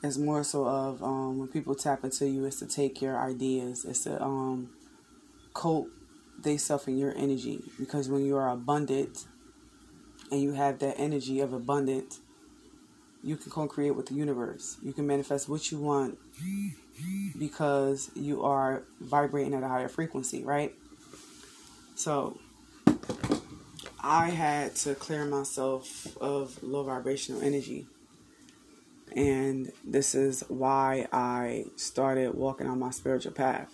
it's 0.02 0.16
more 0.16 0.44
so 0.44 0.66
of 0.66 1.02
um 1.02 1.38
when 1.38 1.48
people 1.48 1.74
tap 1.74 2.04
into 2.04 2.26
you 2.28 2.44
it's 2.44 2.60
to 2.60 2.66
take 2.66 3.02
your 3.02 3.18
ideas, 3.18 3.84
it's 3.84 4.04
to 4.04 4.22
um 4.22 4.70
coat 5.52 5.88
they 6.42 6.56
self 6.56 6.88
in 6.88 6.98
your 6.98 7.14
energy. 7.16 7.62
Because 7.78 8.08
when 8.08 8.24
you 8.24 8.36
are 8.36 8.48
abundant 8.48 9.26
and 10.30 10.40
you 10.40 10.52
have 10.52 10.78
that 10.80 10.94
energy 10.98 11.40
of 11.40 11.52
abundance, 11.52 12.20
you 13.22 13.36
can 13.36 13.50
co-create 13.50 13.96
with 13.96 14.06
the 14.06 14.14
universe. 14.14 14.76
You 14.82 14.92
can 14.92 15.06
manifest 15.06 15.48
what 15.48 15.70
you 15.70 15.78
want 15.78 16.18
because 17.38 18.10
you 18.14 18.44
are 18.44 18.84
vibrating 19.00 19.54
at 19.54 19.62
a 19.62 19.68
higher 19.68 19.88
frequency, 19.88 20.44
right? 20.44 20.74
So 21.96 22.38
I 24.00 24.30
had 24.30 24.76
to 24.76 24.94
clear 24.94 25.24
myself 25.24 26.16
of 26.18 26.62
low 26.62 26.84
vibrational 26.84 27.42
energy. 27.42 27.86
And 29.16 29.72
this 29.84 30.14
is 30.14 30.44
why 30.48 31.08
I 31.12 31.64
started 31.76 32.34
walking 32.34 32.68
on 32.68 32.78
my 32.78 32.90
spiritual 32.90 33.32
path. 33.32 33.72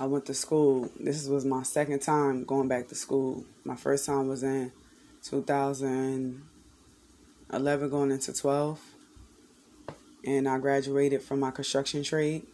I 0.00 0.06
went 0.06 0.26
to 0.26 0.34
school. 0.34 0.90
This 0.98 1.28
was 1.28 1.44
my 1.44 1.62
second 1.62 2.00
time 2.00 2.42
going 2.44 2.66
back 2.66 2.88
to 2.88 2.96
school. 2.96 3.44
My 3.64 3.76
first 3.76 4.06
time 4.06 4.26
was 4.26 4.42
in 4.42 4.72
2011 5.22 7.90
going 7.90 8.10
into 8.10 8.32
12. 8.32 8.80
And 10.26 10.48
I 10.48 10.58
graduated 10.58 11.22
from 11.22 11.38
my 11.40 11.50
construction 11.52 12.02
trade. 12.02 12.44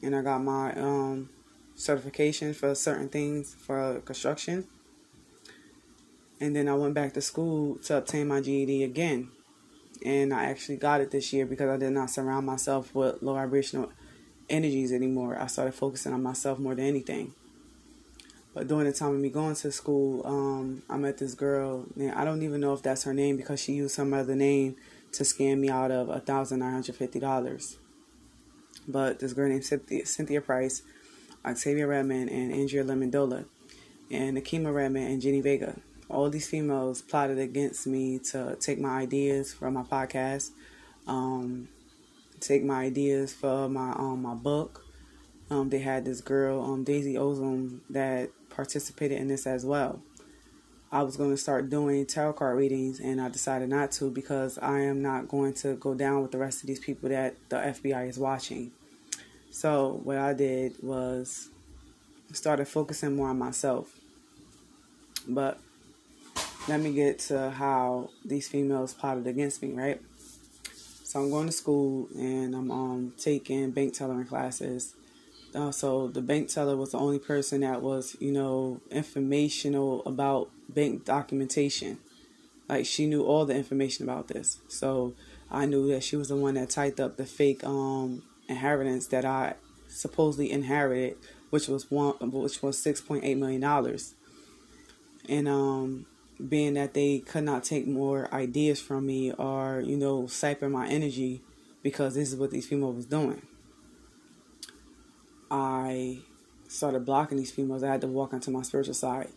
And 0.00 0.14
I 0.14 0.22
got 0.22 0.44
my 0.44 0.72
um, 0.74 1.30
certification 1.74 2.54
for 2.54 2.72
certain 2.76 3.08
things 3.08 3.52
for 3.52 4.00
construction. 4.04 4.68
And 6.38 6.54
then 6.54 6.68
I 6.68 6.74
went 6.74 6.94
back 6.94 7.14
to 7.14 7.20
school 7.20 7.78
to 7.86 7.96
obtain 7.96 8.28
my 8.28 8.40
GED 8.40 8.84
again. 8.84 9.30
And 10.06 10.32
I 10.32 10.44
actually 10.44 10.76
got 10.76 11.00
it 11.00 11.10
this 11.10 11.32
year 11.32 11.46
because 11.46 11.68
I 11.68 11.76
did 11.76 11.90
not 11.90 12.10
surround 12.10 12.46
myself 12.46 12.94
with 12.94 13.20
low 13.22 13.34
vibrational 13.34 13.90
energies 14.50 14.92
anymore. 14.92 15.38
I 15.40 15.46
started 15.46 15.72
focusing 15.72 16.12
on 16.12 16.22
myself 16.22 16.58
more 16.58 16.74
than 16.74 16.86
anything. 16.86 17.34
But 18.52 18.66
during 18.66 18.86
the 18.86 18.92
time 18.92 19.14
of 19.14 19.20
me 19.20 19.28
going 19.28 19.54
to 19.54 19.70
school, 19.70 20.26
um, 20.26 20.82
I 20.90 20.96
met 20.96 21.18
this 21.18 21.34
girl. 21.34 21.86
And 21.96 22.12
I 22.12 22.24
don't 22.24 22.42
even 22.42 22.60
know 22.60 22.72
if 22.72 22.82
that's 22.82 23.04
her 23.04 23.14
name 23.14 23.36
because 23.36 23.60
she 23.60 23.72
used 23.72 23.94
some 23.94 24.12
other 24.12 24.34
name 24.34 24.76
to 25.12 25.22
scam 25.22 25.58
me 25.58 25.68
out 25.68 25.90
of 25.90 26.08
$1,950. 26.08 27.76
But 28.88 29.20
this 29.20 29.32
girl 29.32 29.48
named 29.48 29.64
Cynthia, 29.64 30.04
Cynthia 30.04 30.40
Price, 30.40 30.82
Octavia 31.44 31.86
Redman, 31.86 32.28
and 32.28 32.52
Andrea 32.52 32.84
Lemondola, 32.84 33.44
and 34.10 34.36
Akima 34.36 34.74
Redmond 34.74 35.08
and 35.08 35.22
Jenny 35.22 35.40
Vega. 35.40 35.76
All 36.08 36.28
these 36.28 36.48
females 36.48 37.02
plotted 37.02 37.38
against 37.38 37.86
me 37.86 38.18
to 38.30 38.56
take 38.58 38.80
my 38.80 38.98
ideas 39.00 39.52
from 39.52 39.74
my 39.74 39.82
podcast. 39.82 40.50
Um, 41.06 41.68
take 42.40 42.64
my 42.64 42.82
ideas 42.82 43.32
for 43.32 43.68
my 43.68 43.92
um 43.92 44.22
my 44.22 44.34
book. 44.34 44.84
Um, 45.50 45.68
they 45.68 45.80
had 45.80 46.04
this 46.04 46.20
girl, 46.20 46.62
um, 46.62 46.84
Daisy 46.84 47.18
Ozone, 47.18 47.80
that 47.90 48.30
participated 48.50 49.20
in 49.20 49.26
this 49.26 49.48
as 49.48 49.64
well. 49.64 50.00
I 50.92 51.02
was 51.02 51.16
going 51.16 51.30
to 51.30 51.36
start 51.36 51.70
doing 51.70 52.06
tarot 52.06 52.34
card 52.34 52.56
readings, 52.56 53.00
and 53.00 53.20
I 53.20 53.28
decided 53.28 53.68
not 53.68 53.90
to 53.92 54.10
because 54.10 54.58
I 54.58 54.80
am 54.80 55.02
not 55.02 55.28
going 55.28 55.54
to 55.54 55.74
go 55.74 55.94
down 55.94 56.22
with 56.22 56.30
the 56.30 56.38
rest 56.38 56.62
of 56.62 56.68
these 56.68 56.80
people 56.80 57.08
that 57.08 57.36
the 57.48 57.56
FBI 57.56 58.08
is 58.08 58.18
watching. 58.18 58.72
So 59.50 60.00
what 60.04 60.18
I 60.18 60.32
did 60.32 60.76
was 60.82 61.48
started 62.32 62.66
focusing 62.66 63.16
more 63.16 63.28
on 63.28 63.38
myself. 63.38 63.92
But 65.28 65.58
let 66.68 66.80
me 66.80 66.92
get 66.92 67.18
to 67.20 67.50
how 67.50 68.10
these 68.24 68.48
females 68.48 68.94
plotted 68.94 69.26
against 69.26 69.62
me, 69.62 69.72
right? 69.72 70.00
So 71.10 71.20
I'm 71.20 71.30
going 71.30 71.46
to 71.46 71.52
school 71.52 72.08
and 72.14 72.54
I'm 72.54 72.70
um, 72.70 73.14
taking 73.18 73.72
bank 73.72 73.94
tellering 73.94 74.28
classes. 74.28 74.94
Uh, 75.52 75.72
so 75.72 76.06
the 76.06 76.20
bank 76.20 76.48
teller 76.50 76.76
was 76.76 76.92
the 76.92 76.98
only 76.98 77.18
person 77.18 77.62
that 77.62 77.82
was, 77.82 78.16
you 78.20 78.30
know, 78.30 78.80
informational 78.92 80.04
about 80.06 80.50
bank 80.68 81.04
documentation. 81.04 81.98
Like 82.68 82.86
she 82.86 83.06
knew 83.06 83.24
all 83.24 83.44
the 83.44 83.56
information 83.56 84.08
about 84.08 84.28
this. 84.28 84.60
So 84.68 85.14
I 85.50 85.66
knew 85.66 85.88
that 85.88 86.04
she 86.04 86.14
was 86.14 86.28
the 86.28 86.36
one 86.36 86.54
that 86.54 86.70
typed 86.70 87.00
up 87.00 87.16
the 87.16 87.26
fake 87.26 87.64
um, 87.64 88.22
inheritance 88.48 89.08
that 89.08 89.24
I 89.24 89.54
supposedly 89.88 90.52
inherited, 90.52 91.16
which 91.50 91.66
was 91.66 91.90
one, 91.90 92.14
which 92.20 92.62
was 92.62 92.78
six 92.78 93.00
point 93.00 93.24
eight 93.24 93.36
million 93.36 93.62
dollars. 93.62 94.14
And 95.28 95.48
um, 95.48 96.06
being 96.48 96.74
that 96.74 96.94
they 96.94 97.18
could 97.20 97.44
not 97.44 97.64
take 97.64 97.86
more 97.86 98.32
ideas 98.34 98.80
from 98.80 99.06
me 99.06 99.32
or 99.32 99.82
you 99.84 99.96
know 99.96 100.22
siping 100.22 100.70
my 100.70 100.86
energy 100.88 101.42
because 101.82 102.14
this 102.14 102.32
is 102.32 102.36
what 102.36 102.50
these 102.50 102.66
females 102.66 102.96
was 102.96 103.06
doing. 103.06 103.42
I 105.50 106.20
started 106.68 107.04
blocking 107.04 107.38
these 107.38 107.50
females. 107.50 107.82
I 107.82 107.88
had 107.88 108.00
to 108.02 108.06
walk 108.06 108.32
onto 108.32 108.50
my 108.50 108.62
spiritual 108.62 108.94
side. 108.94 109.28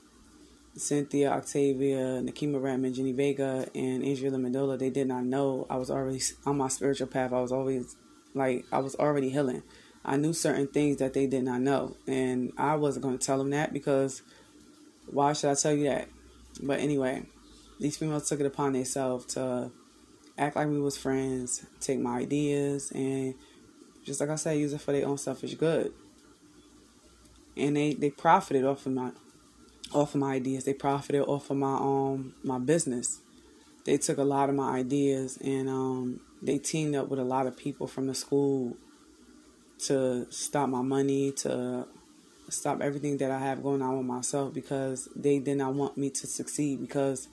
Cynthia, 0.75 1.31
Octavia, 1.31 2.21
Nakima 2.21 2.59
Ratman, 2.59 2.95
Jenny 2.95 3.11
Vega, 3.11 3.67
and 3.75 4.03
Angela 4.03 4.37
Mendola, 4.37 4.77
they 4.77 4.89
did 4.89 5.07
not 5.07 5.23
know 5.23 5.67
I 5.69 5.77
was 5.77 5.91
already 5.91 6.19
on 6.45 6.57
my 6.57 6.67
spiritual 6.67 7.07
path. 7.07 7.31
I 7.31 7.41
was 7.41 7.51
always 7.51 7.95
like, 8.33 8.65
I 8.71 8.79
was 8.79 8.95
already 8.95 9.29
healing. 9.29 9.61
I 10.03 10.17
knew 10.17 10.33
certain 10.33 10.67
things 10.67 10.97
that 10.97 11.13
they 11.13 11.27
did 11.27 11.43
not 11.43 11.61
know. 11.61 11.95
And 12.07 12.53
I 12.57 12.75
wasn't 12.75 13.03
going 13.03 13.17
to 13.17 13.25
tell 13.25 13.37
them 13.37 13.51
that 13.51 13.71
because 13.71 14.23
why 15.07 15.33
should 15.33 15.51
I 15.51 15.55
tell 15.55 15.73
you 15.73 15.85
that? 15.85 16.07
But 16.61 16.79
anyway, 16.79 17.23
these 17.79 17.97
females 17.97 18.27
took 18.27 18.39
it 18.39 18.45
upon 18.45 18.73
themselves 18.73 19.25
to 19.33 19.71
act 20.37 20.55
like 20.55 20.67
we 20.67 20.79
was 20.79 20.97
friends, 20.97 21.65
take 21.79 21.99
my 21.99 22.19
ideas, 22.19 22.91
and 22.91 23.35
just 24.03 24.19
like 24.19 24.29
I 24.29 24.35
said, 24.35 24.57
use 24.57 24.73
it 24.73 24.81
for 24.81 24.91
their 24.91 25.07
own 25.07 25.17
selfish 25.17 25.53
good. 25.55 25.93
And 27.55 27.77
they, 27.77 27.93
they 27.93 28.09
profited 28.09 28.65
off 28.65 28.85
of 28.85 28.93
my 28.93 29.11
off 29.93 30.15
of 30.15 30.21
my 30.21 30.33
ideas. 30.33 30.63
They 30.63 30.73
profited 30.73 31.21
off 31.21 31.49
of 31.49 31.57
my 31.57 31.75
um 31.75 32.33
my 32.43 32.57
business. 32.57 33.19
They 33.85 33.97
took 33.97 34.17
a 34.17 34.23
lot 34.23 34.49
of 34.49 34.55
my 34.55 34.77
ideas 34.77 35.37
and 35.43 35.69
um 35.69 36.19
they 36.41 36.57
teamed 36.57 36.95
up 36.95 37.09
with 37.09 37.19
a 37.19 37.23
lot 37.23 37.47
of 37.47 37.55
people 37.55 37.87
from 37.87 38.07
the 38.07 38.15
school 38.15 38.75
to 39.85 40.25
stop 40.29 40.69
my 40.69 40.81
money, 40.81 41.31
to 41.31 41.87
stop 42.53 42.81
everything 42.81 43.17
that 43.17 43.31
I 43.31 43.39
have 43.39 43.63
going 43.63 43.81
on 43.81 43.97
with 43.97 44.05
myself 44.05 44.53
because 44.53 45.09
they 45.15 45.39
did 45.39 45.57
not 45.57 45.73
want 45.73 45.97
me 45.97 46.09
to 46.11 46.27
succeed 46.27 46.81
because 46.81 47.27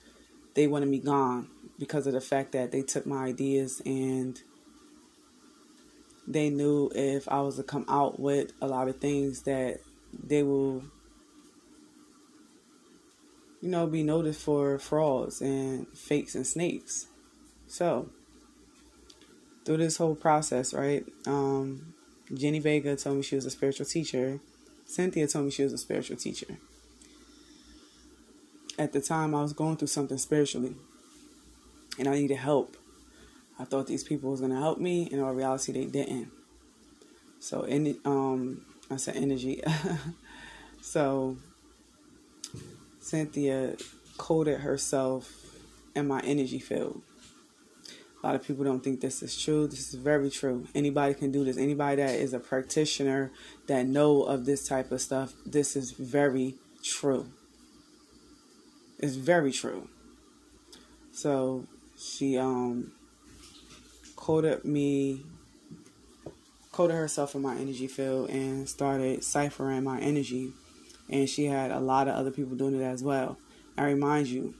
they 0.54 0.66
wanted 0.66 0.88
me 0.88 0.98
gone 0.98 1.48
because 1.78 2.06
of 2.06 2.12
the 2.12 2.20
fact 2.20 2.52
that 2.52 2.72
they 2.72 2.82
took 2.82 3.06
my 3.06 3.24
ideas 3.24 3.80
and 3.84 4.40
they 6.26 6.50
knew 6.50 6.90
if 6.94 7.28
I 7.28 7.40
was 7.40 7.56
to 7.56 7.62
come 7.62 7.84
out 7.88 8.20
with 8.20 8.52
a 8.60 8.66
lot 8.66 8.88
of 8.88 9.00
things 9.00 9.42
that 9.42 9.80
they 10.12 10.42
will 10.42 10.82
you 13.60 13.68
know 13.68 13.86
be 13.86 14.02
noticed 14.02 14.40
for 14.40 14.78
frauds 14.78 15.40
and 15.40 15.86
fakes 15.96 16.34
and 16.34 16.46
snakes. 16.46 17.06
So 17.66 18.10
through 19.64 19.78
this 19.78 19.96
whole 19.96 20.14
process, 20.14 20.74
right? 20.74 21.04
Um, 21.26 21.94
Jenny 22.32 22.60
Vega 22.60 22.96
told 22.96 23.16
me 23.16 23.22
she 23.22 23.34
was 23.34 23.46
a 23.46 23.50
spiritual 23.50 23.86
teacher 23.86 24.40
Cynthia 24.90 25.28
told 25.28 25.44
me 25.44 25.52
she 25.52 25.62
was 25.62 25.72
a 25.72 25.78
spiritual 25.78 26.16
teacher. 26.16 26.58
At 28.76 28.92
the 28.92 29.00
time, 29.00 29.36
I 29.36 29.42
was 29.42 29.52
going 29.52 29.76
through 29.76 29.86
something 29.86 30.18
spiritually, 30.18 30.74
and 31.96 32.08
I 32.08 32.14
needed 32.18 32.38
help. 32.38 32.76
I 33.56 33.64
thought 33.64 33.86
these 33.86 34.02
people 34.02 34.32
was 34.32 34.40
gonna 34.40 34.58
help 34.58 34.80
me, 34.80 35.08
and 35.12 35.20
in 35.20 35.24
reality, 35.24 35.70
they 35.70 35.84
didn't. 35.84 36.32
So, 37.38 37.62
in 37.62 38.00
um, 38.04 38.62
I 38.90 38.96
said 38.96 39.14
energy. 39.14 39.62
so, 40.82 41.36
Cynthia 42.98 43.76
coded 44.18 44.58
herself 44.58 45.46
in 45.94 46.08
my 46.08 46.20
energy 46.22 46.58
field. 46.58 47.00
A 48.22 48.26
lot 48.26 48.34
of 48.34 48.46
people 48.46 48.64
don't 48.64 48.84
think 48.84 49.00
this 49.00 49.22
is 49.22 49.40
true. 49.40 49.66
This 49.66 49.88
is 49.88 49.94
very 49.94 50.30
true. 50.30 50.66
Anybody 50.74 51.14
can 51.14 51.32
do 51.32 51.44
this. 51.44 51.56
Anybody 51.56 52.02
that 52.02 52.16
is 52.16 52.34
a 52.34 52.38
practitioner 52.38 53.32
that 53.66 53.86
know 53.86 54.22
of 54.22 54.44
this 54.44 54.68
type 54.68 54.92
of 54.92 55.00
stuff, 55.00 55.32
this 55.46 55.74
is 55.74 55.92
very 55.92 56.56
true. 56.82 57.26
It's 58.98 59.16
very 59.16 59.52
true. 59.52 59.88
So 61.12 61.66
she 61.98 62.36
um 62.36 62.92
coded 64.16 64.64
me 64.64 65.24
coded 66.72 66.96
herself 66.96 67.34
in 67.34 67.42
my 67.42 67.56
energy 67.56 67.86
field 67.86 68.28
and 68.30 68.68
started 68.68 69.24
ciphering 69.24 69.82
my 69.82 69.98
energy 70.00 70.52
and 71.10 71.28
she 71.28 71.46
had 71.46 71.70
a 71.70 71.80
lot 71.80 72.08
of 72.08 72.14
other 72.14 72.30
people 72.30 72.56
doing 72.56 72.80
it 72.80 72.84
as 72.84 73.02
well. 73.02 73.38
I 73.76 73.84
remind 73.86 74.28
you, 74.28 74.54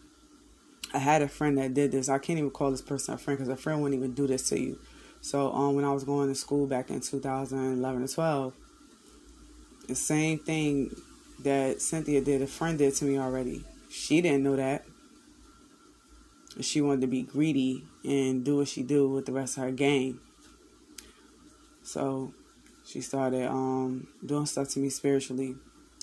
I 0.93 0.99
had 0.99 1.22
a 1.22 1.28
friend 1.28 1.57
that 1.59 1.74
did 1.74 1.93
this. 1.93 2.09
I 2.09 2.18
can't 2.18 2.38
even 2.38 2.51
call 2.51 2.70
this 2.70 2.82
person 2.82 3.14
a 3.14 3.18
friend 3.18 3.38
because 3.38 3.53
a 3.53 3.57
friend 3.57 3.80
wouldn't 3.80 3.99
even 3.99 4.12
do 4.12 4.26
this 4.26 4.49
to 4.49 4.59
you. 4.59 4.78
So 5.20 5.53
um, 5.53 5.76
when 5.76 5.84
I 5.84 5.93
was 5.93 6.05
going 6.05 6.28
to 6.28 6.34
school 6.34 6.66
back 6.66 6.91
in 6.91 7.01
2011 7.01 8.03
or 8.03 8.09
12, 8.09 8.55
the 9.86 9.95
same 9.95 10.38
thing 10.38 10.95
that 11.41 11.80
Cynthia 11.80 12.20
did, 12.20 12.43
a 12.43 12.47
friend 12.47 12.78
did 12.78 12.95
to 12.97 13.05
me 13.05 13.18
already. 13.18 13.64
She 13.91 14.20
didn't 14.20 14.43
know 14.43 14.57
that. 14.57 14.84
She 16.61 16.80
wanted 16.80 17.03
to 17.03 17.07
be 17.07 17.22
greedy 17.22 17.84
and 18.05 18.45
do 18.45 18.57
what 18.57 18.68
she 18.68 18.82
do 18.82 19.09
with 19.09 19.26
the 19.26 19.32
rest 19.32 19.57
of 19.57 19.64
her 19.64 19.70
gang. 19.70 20.18
So 21.82 22.34
she 22.84 23.01
started 23.01 23.49
um, 23.49 24.09
doing 24.24 24.47
stuff 24.47 24.68
to 24.70 24.80
me 24.80 24.91
spiritually. 24.91 25.55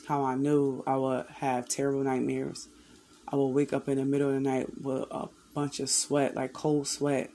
How 0.08 0.24
I 0.24 0.36
knew 0.36 0.84
I 0.88 0.96
would 0.96 1.26
have 1.28 1.68
terrible 1.68 2.04
nightmares 2.04 2.70
I 3.30 3.36
will 3.36 3.52
wake 3.52 3.74
up 3.74 3.90
in 3.90 3.98
the 3.98 4.06
middle 4.06 4.30
of 4.30 4.36
the 4.36 4.40
night 4.40 4.82
with 4.82 5.04
a 5.12 5.28
bunch 5.54 5.80
of 5.80 5.90
sweat, 5.90 6.36
like 6.36 6.54
cold 6.54 6.88
sweat. 6.88 7.30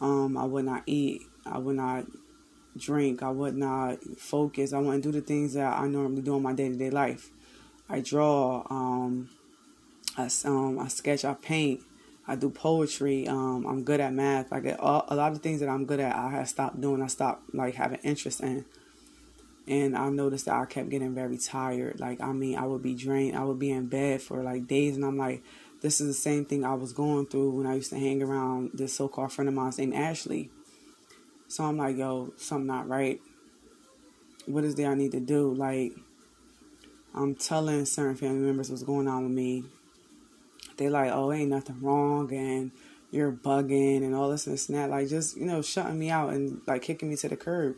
Um, 0.00 0.36
I 0.36 0.44
would 0.44 0.64
not 0.64 0.82
eat. 0.86 1.22
I 1.46 1.58
would 1.58 1.76
not 1.76 2.06
drink. 2.76 3.22
I 3.22 3.30
would 3.30 3.56
not 3.56 4.02
focus. 4.18 4.72
I 4.72 4.78
wouldn't 4.78 5.02
do 5.02 5.12
the 5.12 5.20
things 5.20 5.54
that 5.54 5.78
I 5.78 5.86
normally 5.88 6.22
do 6.22 6.36
in 6.36 6.42
my 6.42 6.52
day 6.52 6.68
to 6.68 6.76
day 6.76 6.90
life. 6.90 7.30
I 7.88 8.00
draw. 8.00 8.66
Um, 8.70 9.30
I 10.16 10.28
um, 10.44 10.78
I 10.78 10.88
sketch. 10.88 11.24
I 11.24 11.34
paint. 11.34 11.80
I 12.26 12.36
do 12.36 12.50
poetry. 12.50 13.26
Um, 13.26 13.66
I'm 13.66 13.82
good 13.82 14.00
at 14.00 14.12
math. 14.12 14.52
I 14.52 14.60
get 14.60 14.78
all, 14.78 15.04
a 15.08 15.16
lot 15.16 15.32
of 15.32 15.42
things 15.42 15.60
that 15.60 15.68
I'm 15.68 15.84
good 15.84 16.00
at. 16.00 16.14
I 16.14 16.30
have 16.30 16.48
stopped 16.48 16.80
doing. 16.80 17.02
I 17.02 17.08
stopped 17.08 17.54
like 17.54 17.74
having 17.74 17.98
interest 18.02 18.40
in 18.40 18.64
and 19.66 19.96
I 19.96 20.08
noticed 20.08 20.46
that 20.46 20.54
I 20.54 20.64
kept 20.64 20.90
getting 20.90 21.14
very 21.14 21.38
tired. 21.38 22.00
Like, 22.00 22.20
I 22.20 22.32
mean, 22.32 22.58
I 22.58 22.66
would 22.66 22.82
be 22.82 22.94
drained. 22.94 23.36
I 23.36 23.44
would 23.44 23.58
be 23.58 23.70
in 23.70 23.86
bed 23.86 24.22
for 24.22 24.42
like 24.42 24.66
days, 24.66 24.96
and 24.96 25.04
I'm 25.04 25.16
like, 25.16 25.42
this 25.80 26.00
is 26.00 26.08
the 26.08 26.20
same 26.20 26.44
thing 26.44 26.64
I 26.64 26.74
was 26.74 26.92
going 26.92 27.26
through 27.26 27.50
when 27.50 27.66
I 27.66 27.74
used 27.74 27.90
to 27.90 27.98
hang 27.98 28.22
around 28.22 28.70
this 28.74 28.94
so 28.94 29.08
called 29.08 29.32
friend 29.32 29.48
of 29.48 29.54
mine 29.54 29.72
named 29.78 29.94
Ashley. 29.94 30.50
So 31.48 31.64
I'm 31.64 31.76
like, 31.76 31.96
yo, 31.96 32.32
something 32.36 32.66
not 32.66 32.88
right. 32.88 33.20
What 34.46 34.64
is 34.64 34.74
there 34.74 34.90
I 34.90 34.94
need 34.94 35.12
to 35.12 35.20
do? 35.20 35.52
Like, 35.52 35.92
I'm 37.14 37.34
telling 37.34 37.84
certain 37.84 38.16
family 38.16 38.40
members 38.40 38.70
what's 38.70 38.82
going 38.82 39.06
on 39.06 39.24
with 39.24 39.32
me. 39.32 39.64
They 40.76 40.88
like, 40.88 41.12
oh, 41.12 41.32
ain't 41.32 41.50
nothing 41.50 41.80
wrong, 41.80 42.32
and 42.32 42.72
you're 43.10 43.30
bugging, 43.30 43.98
and 43.98 44.14
all 44.14 44.30
this 44.30 44.46
and 44.46 44.54
this 44.54 44.68
and 44.68 44.78
that. 44.78 44.90
Like, 44.90 45.08
just 45.08 45.36
you 45.36 45.44
know, 45.44 45.62
shutting 45.62 45.98
me 45.98 46.10
out 46.10 46.32
and 46.32 46.62
like 46.66 46.82
kicking 46.82 47.10
me 47.10 47.16
to 47.16 47.28
the 47.28 47.36
curb. 47.36 47.76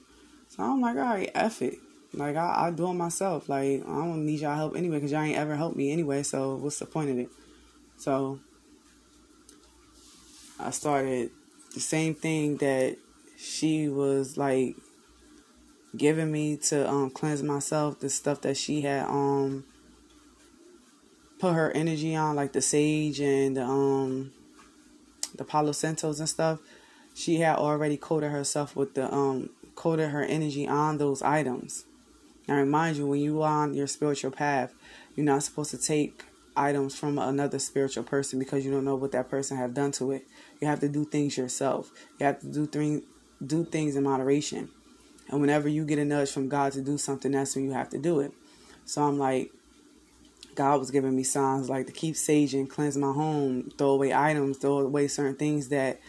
So 0.57 0.63
I'm 0.63 0.81
like, 0.81 0.97
all 0.97 1.03
right, 1.03 1.31
F 1.35 1.63
it. 1.63 1.79
Like, 2.13 2.37
I, 2.37 2.67
I 2.67 2.71
do 2.71 2.89
it 2.91 2.95
myself. 2.95 3.49
Like, 3.49 3.83
I 3.83 3.87
don't 3.87 4.25
need 4.25 4.41
y'all 4.41 4.55
help 4.55 4.77
anyway 4.77 4.97
because 4.97 5.11
y'all 5.11 5.23
ain't 5.23 5.37
ever 5.37 5.57
helped 5.57 5.77
me 5.77 5.91
anyway. 5.91 6.23
So, 6.23 6.55
what's 6.55 6.79
the 6.79 6.87
point 6.87 7.11
of 7.11 7.19
it? 7.19 7.29
So, 7.97 8.39
I 10.61 10.71
started 10.71 11.31
the 11.75 11.81
same 11.81 12.15
thing 12.15 12.59
that 12.59 12.97
she 13.37 13.89
was 13.89 14.39
like 14.39 14.77
giving 15.97 16.31
me 16.31 16.57
to 16.57 16.89
um, 16.89 17.11
cleanse 17.11 17.43
myself, 17.43 17.99
the 17.99 18.09
stuff 18.09 18.41
that 18.43 18.57
she 18.57 18.83
had 18.83 19.07
um 19.07 19.65
put 21.41 21.55
her 21.55 21.73
energy 21.73 22.15
on, 22.15 22.37
like 22.37 22.53
the 22.53 22.63
sage 22.63 23.21
and 23.21 23.59
um 23.59 24.33
the 25.35 25.45
Palo 25.45 25.73
Santos 25.73 26.21
and 26.21 26.29
stuff. 26.29 26.61
She 27.15 27.37
had 27.37 27.57
already 27.57 27.97
coated 27.97 28.31
herself 28.31 28.77
with 28.77 28.95
the 28.95 29.13
um 29.13 29.51
coated 29.75 30.11
her 30.11 30.23
energy 30.23 30.67
on 30.67 30.99
those 30.99 31.23
items. 31.23 31.85
Now, 32.47 32.57
remind 32.57 32.97
you, 32.97 33.07
when 33.07 33.21
you 33.21 33.43
are 33.43 33.63
on 33.63 33.75
your 33.75 33.87
spiritual 33.87 34.31
path, 34.31 34.75
you're 35.17 35.25
not 35.25 35.43
supposed 35.43 35.71
to 35.71 35.79
take 35.79 36.25
items 36.57 36.95
from 36.95 37.19
another 37.19 37.59
spiritual 37.59 38.05
person 38.05 38.39
because 38.39 38.65
you 38.65 38.71
don't 38.71 38.85
know 38.85 38.95
what 38.95 39.13
that 39.13 39.29
person 39.29 39.57
have 39.57 39.75
done 39.75 39.93
to 39.93 40.13
it. 40.13 40.27
You 40.61 40.69
have 40.69 40.81
to 40.81 40.89
do 40.89 41.05
things 41.05 41.37
yourself. 41.37 41.91
You 42.19 42.27
have 42.27 42.41
to 42.41 42.47
do 42.47 42.67
things 42.67 43.03
do 43.45 43.65
things 43.65 43.97
in 43.97 44.05
moderation. 44.05 44.71
And 45.29 45.41
whenever 45.41 45.69
you 45.69 45.85
get 45.85 45.99
a 45.99 46.05
nudge 46.05 46.31
from 46.31 46.49
God 46.49 46.73
to 46.73 46.81
do 46.81 46.97
something, 46.99 47.33
that's 47.33 47.57
when 47.57 47.65
you 47.65 47.73
have 47.73 47.89
to 47.91 47.99
do 47.99 48.21
it. 48.21 48.33
So 48.85 49.03
I'm 49.03 49.19
like, 49.19 49.53
God 50.55 50.79
was 50.79 50.91
giving 50.91 51.17
me 51.17 51.25
signs 51.25 51.69
like 51.69 51.87
to 51.87 51.93
keep 51.93 52.15
saging, 52.15 52.69
cleanse 52.69 52.97
my 52.97 53.13
home, 53.13 53.73
throw 53.77 53.91
away 53.91 54.15
items, 54.15 54.59
throw 54.59 54.79
away 54.79 55.09
certain 55.09 55.35
things 55.35 55.69
that 55.69 56.01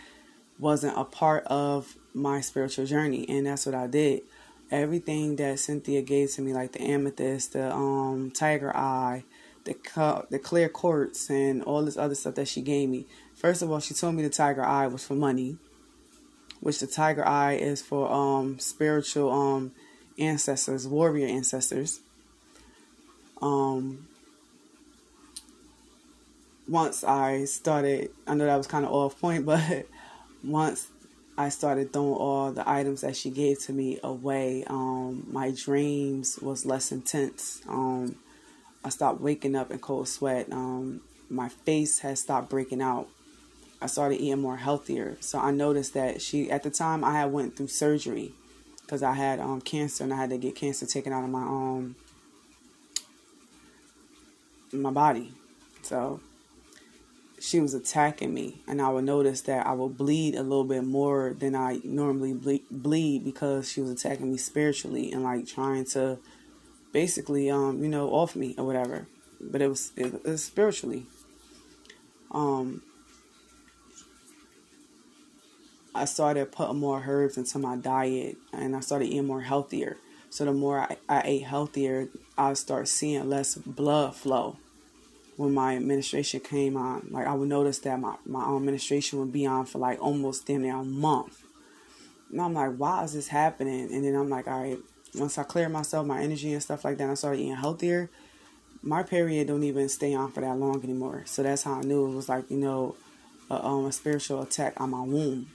wasn't 0.60 0.98
a 0.98 1.04
part 1.04 1.46
of 1.46 1.96
my 2.16 2.42
spiritual 2.42 2.86
journey, 2.86 3.28
and 3.30 3.46
that's 3.46 3.66
what 3.66 3.76
I 3.76 3.88
did. 3.88 4.22
Everything 4.72 5.36
that 5.36 5.60
Cynthia 5.60 6.02
gave 6.02 6.32
to 6.34 6.42
me, 6.42 6.54
like 6.54 6.72
the 6.72 6.82
amethyst, 6.82 7.54
the 7.54 7.72
um 7.72 8.32
tiger 8.32 8.76
eye, 8.76 9.24
the 9.66 9.76
the 10.32 10.40
clear 10.40 10.70
quartz, 10.70 11.30
and 11.30 11.62
all 11.64 11.84
this 11.84 11.98
other 11.98 12.16
stuff 12.16 12.36
that 12.36 12.48
she 12.48 12.62
gave 12.62 12.90
me. 12.90 13.06
First 13.36 13.62
of 13.62 13.72
all, 13.72 13.80
she 13.80 13.94
told 13.94 14.16
me 14.16 14.24
the 14.24 14.30
tiger 14.30 14.64
eye 14.64 14.88
was 14.88 15.06
for 15.06 15.14
money, 15.14 15.58
which 16.62 16.80
the 16.80 16.88
tiger 16.88 17.28
eye 17.28 17.54
is 17.54 17.82
for 17.82 18.12
um 18.12 18.58
spiritual 18.58 19.32
um 19.32 19.72
ancestors, 20.18 20.88
warrior 20.88 21.28
ancestors. 21.28 22.00
Um, 23.42 24.08
once 26.68 27.04
I 27.04 27.46
started, 27.46 28.10
I 28.26 28.34
know 28.34 28.46
that 28.46 28.56
was 28.56 28.68
kind 28.68 28.86
of 28.86 28.92
off 28.92 29.20
point, 29.20 29.46
but 29.46 29.86
once 30.44 30.88
I 31.38 31.50
started 31.50 31.92
throwing 31.92 32.16
all 32.16 32.52
the 32.52 32.68
items 32.70 33.02
that 33.02 33.16
she 33.16 33.30
gave 33.30 33.60
to 33.64 33.74
me 33.74 34.00
away, 34.04 34.64
um, 34.68 35.28
my 35.30 35.52
dreams 35.52 36.40
was 36.40 36.66
less 36.66 36.92
intense. 36.92 37.62
Um, 37.68 38.16
I 38.84 38.90
stopped 38.90 39.20
waking 39.20 39.56
up 39.56 39.72
in 39.72 39.80
cold 39.80 40.08
sweat. 40.08 40.48
Um, 40.52 41.02
my 41.30 41.50
face 41.50 42.00
had 42.00 42.18
stopped 42.18 42.50
breaking 42.50 42.82
out. 42.82 43.10
I 43.82 43.88
started 43.88 44.22
eating 44.22 44.42
more 44.42 44.58
healthier. 44.58 45.18
So 45.20 45.40
I 45.40 45.52
noticed 45.52 45.94
that 45.96 46.22
she, 46.22 46.50
at 46.50 46.64
the 46.64 46.70
time, 46.70 47.04
I 47.04 47.14
had 47.14 47.34
went 47.34 47.58
through 47.58 47.68
surgery 47.68 48.34
because 48.82 49.04
I 49.04 49.14
had 49.14 49.40
um, 49.40 49.60
cancer 49.60 50.04
and 50.04 50.14
I 50.14 50.18
had 50.18 50.30
to 50.30 50.38
get 50.38 50.56
cancer 50.56 50.86
taken 50.86 51.12
out 51.12 51.24
of 51.24 51.30
my 51.30 51.42
um 51.42 51.96
my 54.72 54.92
body. 54.92 55.32
So 55.82 56.20
she 57.46 57.60
was 57.60 57.76
attacking 57.76 58.34
me, 58.34 58.64
and 58.68 58.82
I 58.82 58.90
would 58.90 59.04
notice 59.04 59.42
that 59.42 59.68
I 59.68 59.74
would 59.74 59.96
bleed 59.96 60.34
a 60.34 60.42
little 60.42 60.64
bit 60.64 60.84
more 60.84 61.36
than 61.38 61.54
I 61.54 61.80
normally 61.84 62.34
bleed 62.72 63.24
because 63.24 63.72
she 63.72 63.82
was 63.82 63.92
attacking 63.92 64.32
me 64.32 64.38
spiritually 64.38 65.12
and 65.12 65.22
like 65.22 65.46
trying 65.46 65.86
to 65.94 66.18
basically, 66.92 67.52
um, 67.52 67.84
you 67.84 67.90
know, 67.90 68.10
off 68.10 68.36
me 68.36 68.56
or 68.58 68.66
whatever. 68.66 69.06
But 69.40 69.62
it 69.62 69.68
was 69.68 69.92
it, 69.96 70.16
it 70.16 70.26
was 70.26 70.44
spiritually. 70.44 71.06
Um, 72.32 72.82
I 75.94 76.06
started 76.06 76.52
putting 76.52 76.80
more 76.80 77.04
herbs 77.06 77.38
into 77.38 77.60
my 77.60 77.76
diet, 77.76 78.38
and 78.54 78.76
I 78.76 78.80
started 78.80 79.06
eating 79.06 79.28
more 79.28 79.42
healthier. 79.42 79.98
So 80.32 80.46
the 80.46 80.52
more 80.52 80.80
I, 80.80 80.98
I 81.08 81.22
ate 81.24 81.44
healthier, 81.44 82.10
I 82.40 82.54
start 82.54 82.88
seeing 82.88 83.30
less 83.30 83.54
blood 83.54 84.16
flow 84.16 84.58
when 85.38 85.54
my 85.54 85.76
administration 85.76 86.40
came 86.40 86.78
on. 86.78 87.08
Like 87.12 87.28
I 87.28 87.34
would 87.34 87.50
notice 87.50 87.80
that 87.80 88.00
my, 88.00 88.16
my 88.26 88.44
administration 88.56 89.20
would 89.20 89.32
be 89.32 89.46
on 89.46 89.66
for 89.66 89.80
like 89.80 90.02
almost 90.02 90.48
damn 90.48 90.62
near 90.62 90.76
a 90.76 90.84
month. 90.84 91.44
And 92.32 92.42
I'm 92.42 92.54
like, 92.54 92.76
why 92.76 93.04
is 93.04 93.14
this 93.14 93.28
happening? 93.28 93.94
And 93.94 94.04
then 94.04 94.16
I'm 94.16 94.30
like, 94.30 94.48
all 94.48 94.62
right, 94.62 94.80
once 95.14 95.38
I 95.38 95.44
clear 95.44 95.70
myself, 95.70 96.06
my 96.06 96.22
energy 96.22 96.54
and 96.54 96.62
stuff 96.62 96.84
like 96.84 96.98
that, 96.98 97.10
I 97.10 97.14
started 97.14 97.42
eating 97.42 97.56
healthier. 97.56 98.10
My 98.82 99.04
period 99.04 99.48
don't 99.48 99.64
even 99.64 99.90
stay 99.90 100.14
on 100.14 100.32
for 100.32 100.42
that 100.42 100.58
long 100.58 100.84
anymore. 100.84 101.24
So 101.26 101.44
that's 101.44 101.64
how 101.64 101.76
I 101.76 101.82
knew 101.82 102.08
it 102.08 102.16
was 102.16 102.30
like, 102.30 102.50
you 102.52 102.58
know, 102.58 102.96
a, 103.50 103.66
um, 103.66 103.86
a 103.86 103.92
spiritual 103.92 104.42
attack 104.42 104.80
on 104.80 104.92
my 104.92 105.02
womb. 105.02 105.48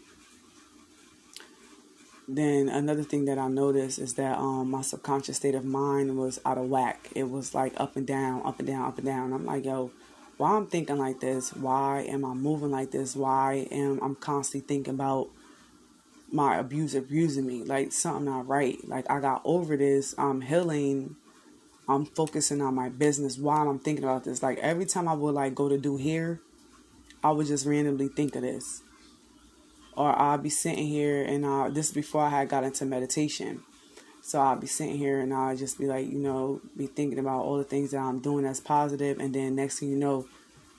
Then 2.32 2.68
another 2.68 3.02
thing 3.02 3.24
that 3.24 3.38
I 3.38 3.48
noticed 3.48 3.98
is 3.98 4.14
that 4.14 4.38
um, 4.38 4.70
my 4.70 4.82
subconscious 4.82 5.38
state 5.38 5.56
of 5.56 5.64
mind 5.64 6.16
was 6.16 6.38
out 6.46 6.58
of 6.58 6.68
whack. 6.68 7.08
It 7.16 7.28
was 7.28 7.56
like 7.56 7.72
up 7.76 7.96
and 7.96 8.06
down, 8.06 8.42
up 8.46 8.60
and 8.60 8.68
down, 8.68 8.86
up 8.86 8.98
and 8.98 9.06
down. 9.06 9.32
I'm 9.32 9.44
like, 9.44 9.64
yo, 9.64 9.90
why 10.36 10.52
I'm 10.52 10.68
thinking 10.68 10.96
like 10.96 11.18
this? 11.18 11.52
Why 11.52 12.02
am 12.02 12.24
I 12.24 12.32
moving 12.34 12.70
like 12.70 12.92
this? 12.92 13.16
Why 13.16 13.66
am 13.72 13.98
I'm 14.00 14.14
constantly 14.14 14.64
thinking 14.64 14.94
about 14.94 15.28
my 16.30 16.56
abuser 16.56 17.00
abusing 17.00 17.48
me? 17.48 17.64
Like 17.64 17.90
something 17.90 18.26
not 18.26 18.46
right. 18.46 18.78
Like 18.86 19.10
I 19.10 19.18
got 19.18 19.42
over 19.44 19.76
this. 19.76 20.14
I'm 20.16 20.40
healing. 20.40 21.16
I'm 21.88 22.06
focusing 22.06 22.62
on 22.62 22.76
my 22.76 22.90
business 22.90 23.38
while 23.38 23.68
I'm 23.68 23.80
thinking 23.80 24.04
about 24.04 24.22
this. 24.22 24.40
Like 24.40 24.58
every 24.58 24.86
time 24.86 25.08
I 25.08 25.14
would 25.14 25.34
like 25.34 25.56
go 25.56 25.68
to 25.68 25.78
do 25.78 25.96
here, 25.96 26.40
I 27.24 27.32
would 27.32 27.48
just 27.48 27.66
randomly 27.66 28.06
think 28.06 28.36
of 28.36 28.42
this 28.42 28.82
or 29.96 30.16
I'll 30.18 30.38
be 30.38 30.50
sitting 30.50 30.86
here 30.86 31.22
and 31.22 31.44
uh, 31.44 31.68
this 31.68 31.88
is 31.88 31.94
before 31.94 32.22
I 32.22 32.30
had 32.30 32.48
got 32.48 32.64
into 32.64 32.84
meditation. 32.84 33.62
So 34.22 34.40
I'll 34.40 34.56
be 34.56 34.66
sitting 34.66 34.96
here 34.96 35.20
and 35.20 35.32
I'll 35.32 35.56
just 35.56 35.78
be 35.78 35.86
like, 35.86 36.06
you 36.06 36.18
know, 36.18 36.60
be 36.76 36.86
thinking 36.86 37.18
about 37.18 37.42
all 37.42 37.58
the 37.58 37.64
things 37.64 37.90
that 37.90 37.98
I'm 37.98 38.20
doing 38.20 38.44
that's 38.44 38.60
positive, 38.60 39.18
and 39.18 39.34
then 39.34 39.56
next 39.56 39.80
thing 39.80 39.88
you 39.88 39.96
know, 39.96 40.26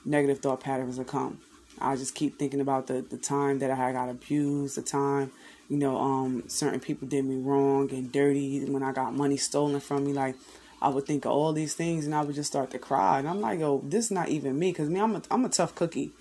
negative 0.06 0.40
thought 0.40 0.62
patterns 0.62 0.98
will 0.98 1.06
come. 1.06 1.40
I 1.80 1.96
just 1.96 2.14
keep 2.14 2.38
thinking 2.38 2.62
about 2.62 2.88
the, 2.88 3.02
the 3.02 3.18
time 3.18 3.60
that 3.60 3.72
I 3.72 3.76
had 3.76 3.94
got 3.94 4.10
abused, 4.10 4.78
the 4.78 4.84
time, 4.84 5.32
you 5.68 5.78
know, 5.78 5.98
um, 5.98 6.44
certain 6.48 6.80
people 6.80 7.08
did 7.08 7.26
me 7.26 7.42
wrong 7.42 7.90
and 7.92 8.12
dirty 8.12 8.58
and 8.58 8.74
when 8.74 8.84
I 8.84 8.92
got 8.92 9.16
money 9.16 9.38
stolen 9.38 9.80
from 9.80 10.06
me. 10.06 10.14
Like, 10.14 10.36
I 10.82 10.90
would 10.90 11.06
think 11.06 11.26
of 11.26 11.32
all 11.32 11.54
these 11.54 11.74
things 11.74 12.06
and 12.06 12.14
I 12.14 12.22
would 12.22 12.36
just 12.36 12.52
start 12.52 12.72
to 12.72 12.80
cry. 12.80 13.20
And 13.20 13.28
I'm 13.28 13.42
like, 13.42 13.62
oh, 13.62 13.82
this 13.84 14.06
is 14.06 14.12
not 14.12 14.30
even 14.30 14.60
me. 14.60 14.72
Because 14.72 14.90
me, 14.90 15.00
I'm 15.00 15.16
a, 15.16 15.22
I'm 15.32 15.46
a 15.46 15.50
tough 15.50 15.74
cookie 15.74 16.12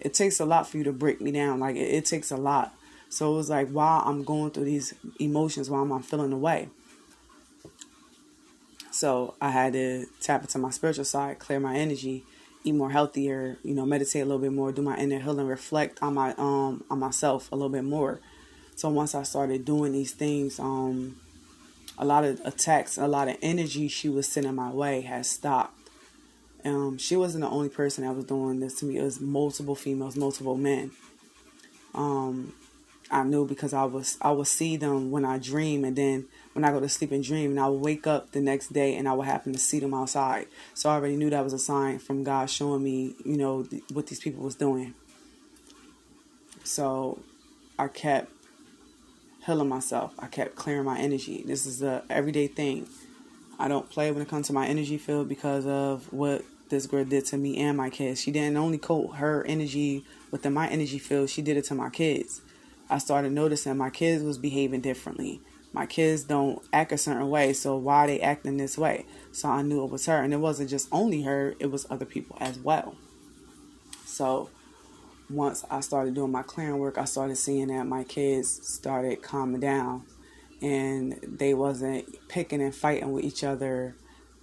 it 0.00 0.14
takes 0.14 0.40
a 0.40 0.44
lot 0.44 0.66
for 0.66 0.78
you 0.78 0.84
to 0.84 0.92
break 0.92 1.20
me 1.20 1.32
down. 1.32 1.60
Like 1.60 1.76
it, 1.76 1.92
it 1.94 2.06
takes 2.06 2.30
a 2.30 2.36
lot. 2.36 2.74
So 3.08 3.32
it 3.32 3.36
was 3.36 3.50
like 3.50 3.68
while 3.70 4.02
I'm 4.04 4.22
going 4.22 4.50
through 4.50 4.64
these 4.64 4.94
emotions, 5.18 5.68
while 5.68 5.82
I'm, 5.82 5.92
I'm 5.92 6.02
feeling 6.02 6.32
away. 6.32 6.68
So 8.90 9.34
I 9.40 9.50
had 9.50 9.72
to 9.74 10.06
tap 10.20 10.42
into 10.42 10.58
my 10.58 10.70
spiritual 10.70 11.04
side, 11.04 11.38
clear 11.38 11.60
my 11.60 11.76
energy, 11.76 12.24
eat 12.64 12.74
more 12.74 12.90
healthier, 12.90 13.56
you 13.62 13.74
know, 13.74 13.86
meditate 13.86 14.22
a 14.22 14.24
little 14.24 14.40
bit 14.40 14.52
more, 14.52 14.72
do 14.72 14.82
my 14.82 14.96
inner 14.96 15.18
healing, 15.18 15.46
reflect 15.46 15.98
on 16.02 16.14
my 16.14 16.34
um 16.36 16.84
on 16.90 16.98
myself 16.98 17.50
a 17.52 17.56
little 17.56 17.70
bit 17.70 17.84
more. 17.84 18.20
So 18.76 18.88
once 18.88 19.14
I 19.14 19.24
started 19.24 19.64
doing 19.64 19.92
these 19.92 20.12
things, 20.12 20.58
um, 20.58 21.16
a 21.98 22.04
lot 22.04 22.24
of 22.24 22.40
attacks, 22.46 22.96
a 22.96 23.06
lot 23.06 23.28
of 23.28 23.36
energy 23.42 23.88
she 23.88 24.08
was 24.08 24.26
sending 24.26 24.54
my 24.54 24.70
way 24.70 25.02
has 25.02 25.28
stopped. 25.28 25.79
Um, 26.64 26.98
she 26.98 27.16
wasn't 27.16 27.44
the 27.44 27.50
only 27.50 27.68
person 27.68 28.04
that 28.04 28.14
was 28.14 28.24
doing 28.24 28.60
this 28.60 28.78
to 28.80 28.84
me. 28.84 28.98
It 28.98 29.02
was 29.02 29.20
multiple 29.20 29.74
females, 29.74 30.16
multiple 30.16 30.56
men. 30.56 30.90
Um, 31.94 32.54
I 33.10 33.24
knew 33.24 33.46
because 33.46 33.72
I 33.72 33.84
was 33.84 34.16
I 34.20 34.30
would 34.30 34.46
see 34.46 34.76
them 34.76 35.10
when 35.10 35.24
I 35.24 35.38
dream, 35.38 35.84
and 35.84 35.96
then 35.96 36.26
when 36.52 36.64
I 36.64 36.70
go 36.70 36.80
to 36.80 36.88
sleep 36.88 37.12
and 37.12 37.24
dream, 37.24 37.50
and 37.50 37.60
I 37.60 37.68
would 37.68 37.80
wake 37.80 38.06
up 38.06 38.32
the 38.32 38.40
next 38.40 38.72
day 38.72 38.96
and 38.96 39.08
I 39.08 39.14
would 39.14 39.26
happen 39.26 39.52
to 39.52 39.58
see 39.58 39.80
them 39.80 39.94
outside. 39.94 40.46
So 40.74 40.90
I 40.90 40.94
already 40.94 41.16
knew 41.16 41.30
that 41.30 41.42
was 41.42 41.52
a 41.52 41.58
sign 41.58 41.98
from 41.98 42.22
God 42.22 42.48
showing 42.48 42.84
me, 42.84 43.14
you 43.24 43.36
know, 43.36 43.64
th- 43.64 43.82
what 43.92 44.06
these 44.06 44.20
people 44.20 44.44
was 44.44 44.54
doing. 44.54 44.94
So 46.62 47.20
I 47.78 47.88
kept 47.88 48.30
healing 49.44 49.68
myself. 49.68 50.12
I 50.18 50.26
kept 50.26 50.54
clearing 50.54 50.84
my 50.84 50.98
energy. 50.98 51.42
This 51.44 51.66
is 51.66 51.82
a 51.82 52.04
everyday 52.10 52.46
thing. 52.46 52.88
I 53.60 53.68
don't 53.68 53.90
play 53.90 54.10
when 54.10 54.22
it 54.22 54.28
comes 54.28 54.46
to 54.46 54.54
my 54.54 54.66
energy 54.66 54.96
field 54.96 55.28
because 55.28 55.66
of 55.66 56.10
what 56.10 56.42
this 56.70 56.86
girl 56.86 57.04
did 57.04 57.26
to 57.26 57.36
me 57.36 57.58
and 57.58 57.76
my 57.76 57.90
kids. 57.90 58.18
She 58.18 58.30
didn't 58.30 58.56
only 58.56 58.78
coat 58.78 59.16
her 59.16 59.44
energy 59.46 60.02
within 60.30 60.54
my 60.54 60.66
energy 60.68 60.98
field, 60.98 61.28
she 61.28 61.42
did 61.42 61.58
it 61.58 61.64
to 61.64 61.74
my 61.74 61.90
kids. 61.90 62.40
I 62.88 62.96
started 62.96 63.32
noticing 63.32 63.76
my 63.76 63.90
kids 63.90 64.24
was 64.24 64.38
behaving 64.38 64.80
differently. 64.80 65.42
My 65.74 65.84
kids 65.84 66.24
don't 66.24 66.62
act 66.72 66.90
a 66.92 66.98
certain 66.98 67.28
way, 67.28 67.52
so 67.52 67.76
why 67.76 68.06
they 68.06 68.20
acting 68.20 68.56
this 68.56 68.78
way? 68.78 69.04
So 69.30 69.50
I 69.50 69.60
knew 69.60 69.84
it 69.84 69.90
was 69.90 70.06
her, 70.06 70.22
and 70.22 70.32
it 70.32 70.38
wasn't 70.38 70.70
just 70.70 70.88
only 70.90 71.22
her; 71.22 71.54
it 71.60 71.70
was 71.70 71.86
other 71.90 72.06
people 72.06 72.38
as 72.40 72.58
well. 72.58 72.94
So 74.06 74.48
once 75.28 75.66
I 75.70 75.80
started 75.80 76.14
doing 76.14 76.32
my 76.32 76.42
clearing 76.42 76.78
work, 76.78 76.96
I 76.96 77.04
started 77.04 77.36
seeing 77.36 77.68
that 77.68 77.86
my 77.86 78.04
kids 78.04 78.66
started 78.66 79.22
calming 79.22 79.60
down 79.60 80.06
and 80.62 81.18
they 81.22 81.54
wasn't 81.54 82.28
picking 82.28 82.60
and 82.62 82.74
fighting 82.74 83.12
with 83.12 83.24
each 83.24 83.44
other 83.44 83.94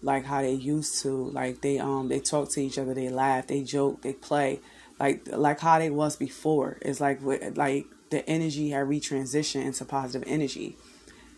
like 0.02 0.26
how 0.26 0.42
they 0.42 0.54
used 0.54 1.02
to. 1.02 1.10
Like 1.10 1.62
they 1.62 1.80
um 1.80 2.08
they 2.08 2.20
talk 2.20 2.50
to 2.52 2.62
each 2.62 2.78
other, 2.78 2.94
they 2.94 3.10
laugh, 3.10 3.48
they 3.48 3.64
joke, 3.64 4.02
they 4.02 4.14
play, 4.14 4.60
like 5.00 5.28
like 5.28 5.60
how 5.60 5.80
they 5.80 5.90
was 5.90 6.16
before. 6.16 6.78
It's 6.82 7.00
like 7.00 7.20
like 7.22 7.86
the 8.10 8.28
energy 8.28 8.70
had 8.70 8.88
retransitioned 8.88 9.66
into 9.66 9.86
positive 9.86 10.28
energy. 10.28 10.78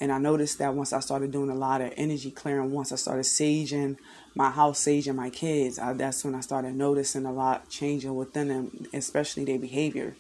And 0.01 0.13
I 0.13 0.17
noticed 0.17 0.59
that 0.59 0.73
once 0.75 0.93
I 0.93 1.01
started 1.01 1.31
doing 1.31 1.49
a 1.49 1.55
lot 1.55 1.81
of 1.81 1.91
energy 1.97 2.31
clearing, 2.31 2.71
once 2.71 2.93
I 2.93 2.95
started 2.95 3.25
saging 3.25 3.97
my 4.33 4.49
house, 4.49 4.85
saging 4.85 5.15
my 5.15 5.29
kids, 5.29 5.77
I, 5.77 5.91
that's 5.91 6.23
when 6.23 6.35
I 6.35 6.39
started 6.39 6.73
noticing 6.75 7.25
a 7.25 7.33
lot 7.33 7.67
changing 7.67 8.15
within 8.15 8.47
them, 8.47 8.87
especially 8.93 9.43
their 9.43 9.59
behavior. 9.59 10.15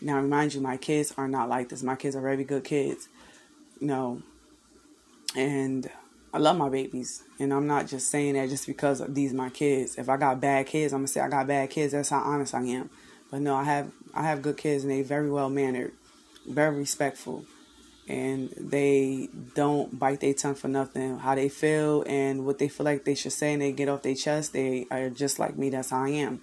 Now, 0.00 0.16
remind 0.16 0.54
you, 0.54 0.60
my 0.60 0.76
kids 0.76 1.14
are 1.16 1.28
not 1.28 1.48
like 1.48 1.68
this. 1.68 1.84
My 1.84 1.94
kids 1.94 2.16
are 2.16 2.20
very 2.20 2.42
good 2.42 2.64
kids 2.64 3.08
know, 3.84 4.22
and 5.36 5.90
I 6.32 6.38
love 6.38 6.56
my 6.56 6.68
babies. 6.68 7.22
And 7.38 7.52
I'm 7.52 7.66
not 7.66 7.86
just 7.86 8.10
saying 8.10 8.34
that 8.34 8.48
just 8.48 8.66
because 8.66 9.02
these 9.08 9.32
my 9.32 9.50
kids. 9.50 9.96
If 9.96 10.08
I 10.08 10.16
got 10.16 10.40
bad 10.40 10.66
kids, 10.66 10.92
I'm 10.92 11.00
gonna 11.00 11.08
say 11.08 11.20
I 11.20 11.28
got 11.28 11.46
bad 11.46 11.70
kids. 11.70 11.92
That's 11.92 12.08
how 12.10 12.20
honest 12.20 12.54
I 12.54 12.62
am. 12.62 12.90
But 13.30 13.40
no, 13.40 13.54
I 13.56 13.64
have 13.64 13.90
I 14.14 14.22
have 14.22 14.42
good 14.42 14.56
kids 14.56 14.84
and 14.84 14.92
they 14.92 15.02
very 15.02 15.30
well 15.30 15.50
mannered, 15.50 15.92
very 16.46 16.76
respectful. 16.76 17.44
and 18.06 18.50
they 18.58 19.28
don't 19.54 19.98
bite 19.98 20.20
their 20.20 20.34
tongue 20.34 20.54
for 20.54 20.68
nothing. 20.68 21.18
How 21.18 21.34
they 21.34 21.48
feel 21.48 22.04
and 22.06 22.44
what 22.44 22.58
they 22.58 22.68
feel 22.68 22.84
like 22.84 23.04
they 23.04 23.14
should 23.14 23.32
say, 23.32 23.52
and 23.54 23.62
they 23.62 23.72
get 23.72 23.88
off 23.88 24.02
their 24.02 24.14
chest. 24.14 24.52
They 24.52 24.86
are 24.90 25.10
just 25.10 25.38
like 25.38 25.56
me. 25.56 25.70
That's 25.70 25.90
how 25.90 26.04
I 26.04 26.10
am. 26.10 26.42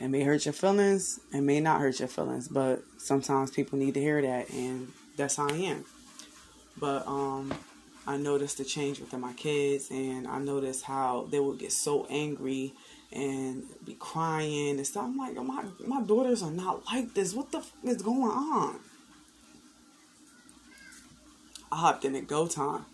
It 0.00 0.08
may 0.08 0.22
hurt 0.22 0.44
your 0.46 0.52
feelings, 0.52 1.20
it 1.32 1.40
may 1.40 1.60
not 1.60 1.80
hurt 1.80 1.98
your 1.98 2.08
feelings, 2.08 2.46
but 2.48 2.82
sometimes 2.98 3.50
people 3.50 3.78
need 3.78 3.94
to 3.94 4.00
hear 4.00 4.22
that, 4.22 4.48
and 4.50 4.92
that's 5.16 5.36
how 5.36 5.48
I 5.48 5.54
am. 5.54 5.84
But 6.80 7.06
um, 7.06 7.52
I 8.06 8.16
noticed 8.16 8.58
the 8.58 8.64
change 8.64 9.00
within 9.00 9.20
my 9.20 9.32
kids, 9.34 9.90
and 9.90 10.26
I 10.26 10.38
noticed 10.38 10.84
how 10.84 11.26
they 11.30 11.40
would 11.40 11.58
get 11.58 11.72
so 11.72 12.06
angry 12.08 12.72
and 13.12 13.64
be 13.84 13.94
crying 13.94 14.76
and 14.76 14.86
stuff. 14.86 15.04
I'm 15.04 15.16
like, 15.16 15.34
my 15.36 15.64
my 15.86 16.02
daughters 16.02 16.42
are 16.42 16.50
not 16.50 16.84
like 16.86 17.14
this. 17.14 17.34
What 17.34 17.52
the 17.52 17.58
f- 17.58 17.72
is 17.84 18.02
going 18.02 18.30
on? 18.30 18.80
I 21.70 21.76
hopped 21.76 22.04
in 22.04 22.14
at 22.16 22.26
go 22.26 22.46
time. 22.46 22.84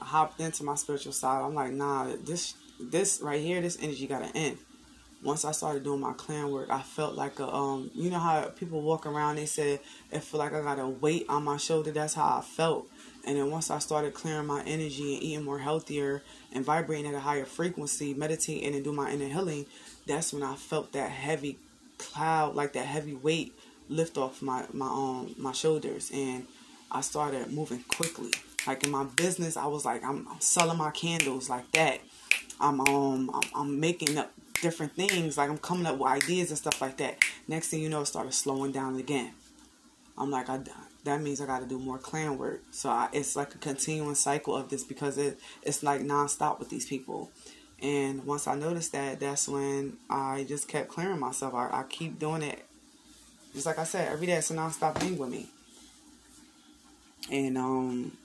I 0.00 0.04
hopped 0.04 0.40
into 0.40 0.64
my 0.64 0.74
spiritual 0.74 1.12
side. 1.12 1.42
I'm 1.42 1.54
like, 1.54 1.72
nah, 1.72 2.12
this 2.24 2.54
this 2.80 3.20
right 3.20 3.40
here, 3.40 3.60
this 3.60 3.78
energy 3.80 4.06
gotta 4.06 4.34
end. 4.36 4.58
Once 5.22 5.44
I 5.44 5.52
started 5.52 5.82
doing 5.82 6.00
my 6.00 6.12
clan 6.12 6.50
work, 6.50 6.68
I 6.70 6.82
felt 6.82 7.14
like 7.14 7.40
a 7.40 7.52
um, 7.52 7.90
you 7.94 8.10
know 8.10 8.18
how 8.18 8.42
people 8.48 8.82
walk 8.82 9.06
around, 9.06 9.36
they 9.36 9.46
said 9.46 9.80
it 10.12 10.20
feel 10.20 10.38
like 10.38 10.52
I 10.52 10.62
got 10.62 10.78
a 10.78 10.86
weight 10.86 11.26
on 11.28 11.44
my 11.44 11.56
shoulder. 11.56 11.90
That's 11.90 12.14
how 12.14 12.38
I 12.38 12.40
felt. 12.42 12.88
And 13.26 13.36
then 13.36 13.50
once 13.50 13.70
I 13.70 13.80
started 13.80 14.14
clearing 14.14 14.46
my 14.46 14.62
energy 14.62 15.14
and 15.14 15.22
eating 15.22 15.44
more 15.44 15.58
healthier 15.58 16.22
and 16.52 16.64
vibrating 16.64 17.06
at 17.06 17.14
a 17.14 17.20
higher 17.20 17.44
frequency, 17.44 18.14
meditating 18.14 18.74
and 18.74 18.84
do 18.84 18.92
my 18.92 19.10
inner 19.10 19.26
healing, 19.26 19.66
that's 20.06 20.32
when 20.32 20.44
I 20.44 20.54
felt 20.54 20.92
that 20.92 21.10
heavy 21.10 21.58
cloud, 21.98 22.54
like 22.54 22.72
that 22.74 22.86
heavy 22.86 23.14
weight 23.14 23.52
lift 23.88 24.16
off 24.18 24.42
my 24.42 24.64
my 24.72 24.86
um 24.86 25.34
my 25.38 25.52
shoulders 25.52 26.10
and 26.12 26.46
I 26.90 27.00
started 27.00 27.52
moving 27.52 27.84
quickly. 27.88 28.30
Like 28.66 28.84
in 28.84 28.90
my 28.90 29.04
business, 29.04 29.56
I 29.56 29.66
was 29.66 29.84
like, 29.84 30.04
I'm, 30.04 30.26
I'm 30.28 30.40
selling 30.40 30.78
my 30.78 30.90
candles 30.90 31.48
like 31.48 31.70
that. 31.72 32.00
I'm 32.60 32.80
um, 32.80 33.30
I'm, 33.34 33.50
I'm, 33.54 33.80
making 33.80 34.16
up 34.18 34.32
different 34.62 34.94
things. 34.94 35.36
Like 35.36 35.50
I'm 35.50 35.58
coming 35.58 35.86
up 35.86 35.98
with 35.98 36.10
ideas 36.10 36.50
and 36.50 36.58
stuff 36.58 36.80
like 36.80 36.96
that. 36.98 37.18
Next 37.46 37.68
thing 37.68 37.82
you 37.82 37.88
know, 37.88 38.00
it 38.00 38.06
started 38.06 38.32
slowing 38.32 38.72
down 38.72 38.96
again. 38.96 39.32
I'm 40.16 40.30
like, 40.30 40.48
I 40.48 40.58
that 41.06 41.22
means 41.22 41.40
I 41.40 41.46
got 41.46 41.60
to 41.60 41.66
do 41.66 41.78
more 41.78 41.98
clan 41.98 42.38
work. 42.38 42.62
So 42.70 42.90
I, 42.90 43.08
it's 43.12 43.34
like 43.34 43.54
a 43.54 43.58
continuing 43.58 44.14
cycle 44.14 44.54
of 44.54 44.68
this 44.68 44.84
because 44.84 45.18
it 45.18 45.40
it's 45.62 45.82
like 45.82 46.02
nonstop 46.02 46.58
with 46.58 46.68
these 46.68 46.86
people. 46.86 47.30
And 47.82 48.24
once 48.24 48.46
I 48.46 48.54
noticed 48.54 48.92
that, 48.92 49.20
that's 49.20 49.48
when 49.48 49.96
I 50.08 50.44
just 50.48 50.68
kept 50.68 50.88
clearing 50.88 51.18
myself. 51.20 51.54
I, 51.54 51.68
I 51.72 51.84
keep 51.88 52.18
doing 52.18 52.42
it. 52.42 52.64
Just 53.54 53.66
like 53.66 53.78
I 53.78 53.84
said, 53.84 54.12
every 54.12 54.26
day 54.26 54.34
it's 54.34 54.50
a 54.50 54.54
nonstop 54.54 54.96
thing 54.96 55.18
with 55.18 55.30
me 55.30 55.48
and 57.30 57.58
um, 57.58 58.16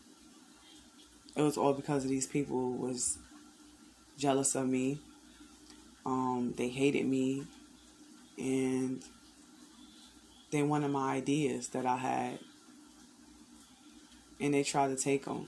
it 1.36 1.42
was 1.42 1.58
all 1.58 1.74
because 1.74 2.04
of 2.04 2.10
these 2.10 2.28
people 2.28 2.72
was 2.74 3.18
jealous 4.18 4.56
of 4.56 4.68
me. 4.68 5.00
Um, 6.06 6.54
they 6.58 6.70
hated 6.70 7.06
me, 7.06 7.46
and 8.38 9.04
they 10.52 10.64
wanted 10.64 10.90
my 10.90 11.14
ideas 11.14 11.70
that 11.70 11.86
I 11.86 11.98
had, 11.98 12.40
and 14.42 14.54
they 14.54 14.64
tried 14.64 14.90
to 14.90 14.96
take 14.96 15.26
them. 15.26 15.48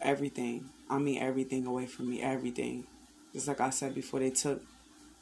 Everything. 0.00 0.68
I 0.90 0.98
mean, 0.98 1.22
everything 1.22 1.66
away 1.66 1.86
from 1.86 2.10
me. 2.10 2.22
Everything. 2.22 2.86
Just 3.32 3.48
like 3.48 3.60
I 3.60 3.70
said 3.70 3.94
before, 3.94 4.20
they 4.20 4.30
took 4.30 4.62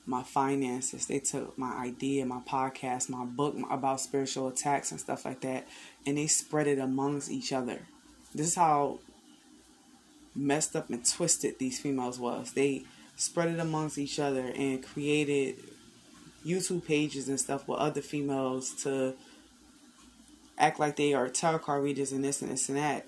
my 0.07 0.23
finances. 0.23 1.07
They 1.07 1.19
took 1.19 1.57
my 1.57 1.73
idea, 1.73 2.27
my 2.27 2.41
podcast, 2.41 3.09
my 3.09 3.25
book 3.25 3.57
about 3.71 4.01
spiritual 4.01 4.49
attacks 4.49 4.91
and 4.91 5.01
stuff 5.01 5.25
like 5.25 5.41
that, 5.41 5.67
and 6.07 6.19
they 6.19 6.27
spread 6.27 6.67
it 6.67 6.79
amongst 6.79 7.31
each 7.31 7.53
other. 7.53 7.81
This 8.35 8.49
is 8.49 8.55
how 8.57 8.99
messed 10.35 10.75
up 10.75 10.91
and 10.91 11.07
twisted 11.07 11.59
these 11.59 11.81
females 11.81 12.19
was. 12.19 12.53
They 12.53 12.85
spread 13.17 13.49
it 13.49 13.61
amongst 13.61 13.97
each 13.99 14.19
other 14.19 14.53
and 14.57 14.83
created 14.83 15.57
YouTube 16.45 16.85
pages 16.85 17.29
and 17.29 17.39
stuff 17.39 17.67
with 17.69 17.79
other 17.79 18.03
females 18.03 18.75
to 18.83 19.15
act 20.59 20.79
like 20.79 20.97
they 20.97 21.15
are 21.15 21.29
tarot 21.29 21.61
card 21.61 21.83
readers 21.83 22.13
and 22.13 22.25
this 22.25 22.43
and 22.43 22.51
this 22.51 22.69
and 22.69 22.79
that. 22.79 23.07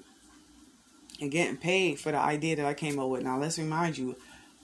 And 1.21 1.31
getting 1.31 1.57
paid 1.57 1.99
for 1.99 2.13
the 2.13 2.19
idea 2.19 2.57
that 2.57 2.67
I 2.67 2.75
came 2.75 2.99
up 2.99 3.09
with. 3.09 3.23
Now 3.23 3.39
let's 3.39 3.59
remind 3.59 3.97
you, 3.97 4.17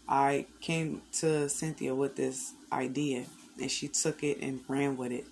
I 0.08 0.46
came 0.60 1.02
to 1.14 1.48
Cynthia 1.48 1.94
with 1.94 2.16
this 2.16 2.52
idea 2.70 3.24
and 3.60 3.70
she 3.70 3.88
took 3.88 4.22
it 4.22 4.38
and 4.40 4.60
ran 4.68 4.96
with 4.96 5.12
it. 5.12 5.24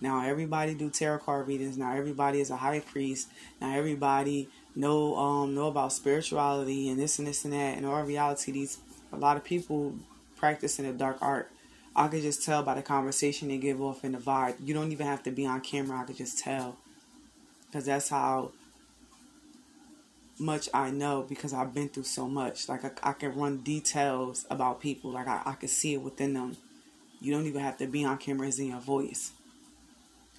Now 0.00 0.22
everybody 0.22 0.74
do 0.74 0.90
tarot 0.90 1.20
card 1.20 1.48
readings. 1.48 1.78
Now 1.78 1.94
everybody 1.94 2.40
is 2.40 2.50
a 2.50 2.56
high 2.56 2.80
priest. 2.80 3.28
Now 3.60 3.74
everybody 3.74 4.48
know 4.74 5.16
um 5.16 5.54
know 5.54 5.68
about 5.68 5.92
spirituality 5.92 6.90
and 6.90 7.00
this 7.00 7.18
and 7.18 7.26
this 7.26 7.44
and 7.44 7.54
that. 7.54 7.78
And 7.78 7.86
all 7.86 8.02
reality, 8.02 8.52
these 8.52 8.78
a 9.12 9.16
lot 9.16 9.36
of 9.36 9.44
people 9.44 9.94
practice 10.36 10.78
in 10.78 10.84
a 10.84 10.92
dark 10.92 11.18
art. 11.22 11.50
I 11.94 12.08
could 12.08 12.20
just 12.20 12.44
tell 12.44 12.62
by 12.62 12.74
the 12.74 12.82
conversation 12.82 13.48
they 13.48 13.56
give 13.56 13.80
off 13.80 14.04
and 14.04 14.14
the 14.14 14.18
vibe. 14.18 14.56
You 14.62 14.74
don't 14.74 14.92
even 14.92 15.06
have 15.06 15.22
to 15.22 15.30
be 15.30 15.46
on 15.46 15.62
camera. 15.62 16.00
I 16.00 16.04
could 16.04 16.16
just 16.16 16.38
tell 16.38 16.76
because 17.76 17.84
that's 17.84 18.08
how 18.08 18.50
much 20.38 20.66
I 20.72 20.90
know 20.90 21.26
because 21.28 21.52
I've 21.52 21.74
been 21.74 21.90
through 21.90 22.04
so 22.04 22.26
much. 22.26 22.70
Like 22.70 22.86
I, 22.86 23.10
I 23.10 23.12
can 23.12 23.34
run 23.34 23.58
details 23.58 24.46
about 24.48 24.80
people. 24.80 25.10
Like 25.10 25.28
I, 25.28 25.42
I 25.44 25.52
can 25.52 25.68
see 25.68 25.92
it 25.92 26.00
within 26.00 26.32
them. 26.32 26.56
You 27.20 27.34
don't 27.34 27.44
even 27.44 27.60
have 27.60 27.76
to 27.76 27.86
be 27.86 28.02
on 28.06 28.16
camera. 28.16 28.48
It's 28.48 28.58
in 28.58 28.68
your 28.68 28.80
voice. 28.80 29.32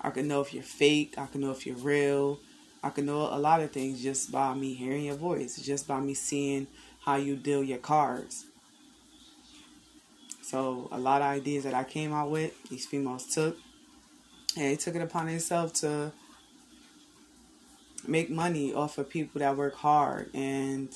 I 0.02 0.10
can 0.10 0.28
know 0.28 0.42
if 0.42 0.52
you're 0.52 0.64
fake. 0.64 1.14
I 1.16 1.28
can 1.28 1.42
know 1.42 1.52
if 1.52 1.68
you're 1.68 1.76
real. 1.76 2.40
I 2.82 2.90
can 2.90 3.06
know 3.06 3.22
a 3.32 3.38
lot 3.38 3.62
of 3.62 3.70
things 3.72 4.02
just 4.02 4.32
by 4.32 4.56
me 4.56 4.74
hearing 4.74 5.06
your 5.06 5.16
voice, 5.16 5.58
just 5.58 5.88
by 5.88 6.00
me 6.00 6.16
seeing 6.16 6.66
how 7.02 7.18
you 7.18 7.36
deal 7.36 7.64
your 7.64 7.78
cards. 7.78 8.46
So 10.42 10.88
a 10.92 10.98
lot 10.98 11.22
of 11.22 11.28
ideas 11.28 11.66
that 11.66 11.76
I 11.76 11.84
came 11.84 12.14
out 12.14 12.32
with, 12.32 12.52
these 12.70 12.88
females 12.88 13.28
took, 13.28 13.58
and 14.56 14.66
they 14.66 14.76
took 14.76 14.96
it 14.96 15.04
upon 15.04 15.28
themselves 15.28 15.82
to 15.82 16.12
make 18.08 18.30
money 18.30 18.74
off 18.74 18.98
of 18.98 19.10
people 19.10 19.40
that 19.40 19.56
work 19.58 19.76
hard 19.76 20.30
and 20.34 20.90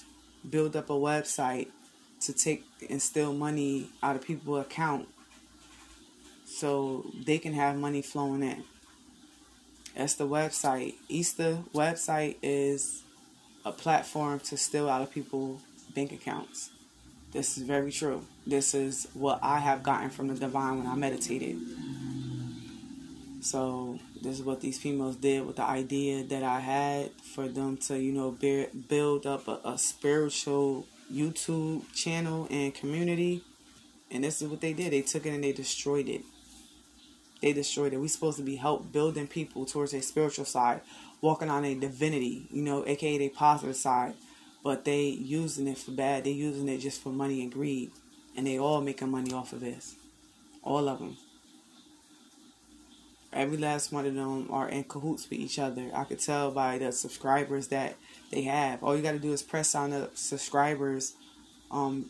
build 0.50 0.76
up 0.76 0.90
a 0.90 0.94
website 0.94 1.68
to 2.22 2.34
take 2.34 2.64
and 2.90 3.02
steal 3.02 3.34
money 3.34 3.90
out 4.02 4.16
of 4.16 4.22
people's 4.24 4.66
account 4.66 5.08
so 6.46 7.06
they 7.26 7.38
can 7.38 7.54
have 7.54 7.78
money 7.78 8.02
flowing 8.02 8.44
in. 8.44 8.64
That's 9.96 10.16
the 10.16 10.28
website. 10.28 10.96
Easter 11.10 11.60
website 11.74 12.38
is 12.42 13.04
a 13.66 13.72
platform 13.72 14.40
to 14.40 14.58
steal 14.58 14.90
out 14.90 15.02
of 15.02 15.12
people's 15.12 15.62
bank 15.94 16.12
accounts. 16.12 16.70
This 17.32 17.58
is 17.58 17.64
very 17.64 17.92
true. 17.92 18.26
This 18.46 18.74
is 18.74 19.08
what 19.14 19.40
I 19.42 19.60
have 19.60 19.84
gotten 19.84 20.10
from 20.10 20.28
the 20.28 20.36
divine 20.36 20.80
when 20.80 20.88
I 20.88 20.96
meditated. 20.96 21.58
So 23.42 23.98
this 24.22 24.40
is 24.40 24.46
what 24.46 24.62
these 24.62 24.78
females 24.78 25.16
did 25.16 25.48
with 25.48 25.56
the 25.56 25.64
idea 25.64 26.24
that 26.26 26.44
I 26.44 26.60
had 26.60 27.10
for 27.34 27.48
them 27.48 27.76
to, 27.78 28.00
you 28.00 28.14
know, 28.14 28.32
bear, 28.32 28.68
build 28.88 29.26
up 29.26 29.48
a, 29.48 29.60
a 29.66 29.78
spiritual 29.80 30.86
YouTube 31.12 31.92
channel 31.94 32.48
and 32.52 32.74
community. 32.74 33.42
And 34.12 34.24
this 34.24 34.44
is 34.44 34.48
what 34.48 34.62
they 34.62 34.74
did. 34.74 34.94
They 34.94 35.02
took 35.02 35.26
it 35.26 35.34
and 35.34 35.44
they 35.44 35.54
destroyed 35.54 36.08
it. 36.08 36.22
They 37.42 37.52
destroyed 37.52 37.94
it. 37.94 37.98
We're 37.98 38.10
supposed 38.10 38.38
to 38.38 38.44
be 38.44 38.58
help 38.58 38.92
building 38.92 39.28
people 39.28 39.66
towards 39.66 39.96
a 39.96 40.02
spiritual 40.02 40.46
side, 40.46 40.82
walking 41.20 41.50
on 41.50 41.66
a 41.66 41.74
divinity, 41.74 42.48
you 42.52 42.62
know, 42.62 42.86
aka 42.86 43.26
a 43.26 43.30
positive 43.30 43.76
side. 43.76 44.14
But 44.64 44.86
they 44.86 45.06
using 45.06 45.68
it 45.68 45.80
for 45.80 45.90
bad. 45.90 46.26
They 46.26 46.32
using 46.32 46.70
it 46.70 46.78
just 46.78 47.02
for 47.02 47.10
money 47.10 47.42
and 47.42 47.52
greed. 47.52 47.90
And 48.38 48.46
they 48.46 48.60
all 48.60 48.82
making 48.82 49.10
money 49.10 49.34
off 49.34 49.52
of 49.52 49.62
this. 49.62 49.96
All 50.62 50.88
of 50.88 51.00
them. 51.00 51.18
Every 53.34 53.58
last 53.58 53.94
one 53.94 54.06
of 54.06 54.14
them 54.14 54.48
are 54.50 54.68
in 54.68 54.84
cahoots 54.84 55.30
with 55.30 55.40
each 55.40 55.58
other. 55.58 55.90
I 55.94 56.04
could 56.04 56.20
tell 56.20 56.52
by 56.52 56.78
the 56.78 56.92
subscribers 56.92 57.70
that 57.70 57.96
they 58.30 58.42
have. 58.44 58.84
All 58.84 58.96
you 58.96 59.02
got 59.02 59.14
to 59.14 59.20
do 59.20 59.32
is 59.32 59.42
press 59.42 59.74
on 59.74 59.92
the 59.92 60.10
subscribers 60.14 61.14
um, 61.72 62.10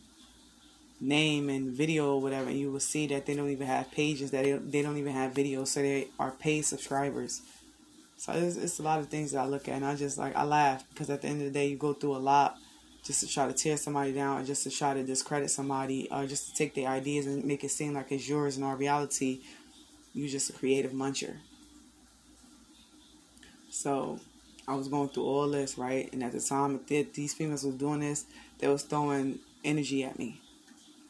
name 0.99 1.49
and 1.49 1.71
video 1.71 2.15
or 2.15 2.21
whatever, 2.21 2.49
and 2.49 2.59
you 2.59 2.71
will 2.71 2.79
see 2.79 3.07
that 3.07 3.25
they 3.25 3.35
don't 3.35 3.49
even 3.49 3.67
have 3.67 3.91
pages, 3.91 4.31
that 4.31 4.43
they, 4.43 4.53
they 4.53 4.81
don't 4.81 4.97
even 4.97 5.13
have 5.13 5.33
videos, 5.33 5.67
so 5.67 5.81
they 5.81 6.07
are 6.19 6.31
paid 6.31 6.63
subscribers. 6.63 7.41
So 8.17 8.33
it's, 8.33 8.55
it's 8.55 8.79
a 8.79 8.83
lot 8.83 8.99
of 8.99 9.07
things 9.07 9.31
that 9.31 9.41
I 9.41 9.45
look 9.45 9.67
at, 9.67 9.75
and 9.75 9.85
I 9.85 9.95
just 9.95 10.17
like, 10.17 10.35
I 10.35 10.43
laugh 10.43 10.83
because 10.89 11.09
at 11.09 11.21
the 11.21 11.27
end 11.27 11.41
of 11.41 11.47
the 11.47 11.53
day, 11.53 11.67
you 11.67 11.77
go 11.77 11.93
through 11.93 12.15
a 12.15 12.17
lot 12.17 12.57
just 13.03 13.19
to 13.21 13.27
try 13.27 13.47
to 13.47 13.53
tear 13.53 13.77
somebody 13.77 14.11
down, 14.11 14.41
or 14.41 14.45
just 14.45 14.63
to 14.63 14.69
try 14.69 14.93
to 14.93 15.03
discredit 15.03 15.49
somebody, 15.49 16.07
or 16.11 16.25
just 16.25 16.49
to 16.49 16.55
take 16.55 16.75
their 16.75 16.87
ideas 16.87 17.25
and 17.25 17.43
make 17.45 17.63
it 17.63 17.69
seem 17.71 17.93
like 17.93 18.11
it's 18.11 18.29
yours 18.29 18.57
in 18.57 18.63
our 18.63 18.75
reality 18.75 19.41
you're 20.13 20.29
just 20.29 20.49
a 20.49 20.53
creative 20.53 20.91
muncher. 20.91 21.37
So 23.69 24.19
I 24.67 24.75
was 24.75 24.87
going 24.87 25.09
through 25.09 25.25
all 25.25 25.49
this, 25.49 25.77
right? 25.77 26.11
And 26.11 26.23
at 26.23 26.33
the 26.33 26.41
time 26.41 26.79
that 26.87 27.13
these 27.13 27.33
females 27.33 27.63
was 27.63 27.75
doing 27.75 28.01
this, 28.01 28.25
they 28.59 28.67
was 28.67 28.83
throwing 28.83 29.39
energy 29.63 30.03
at 30.03 30.19
me. 30.19 30.41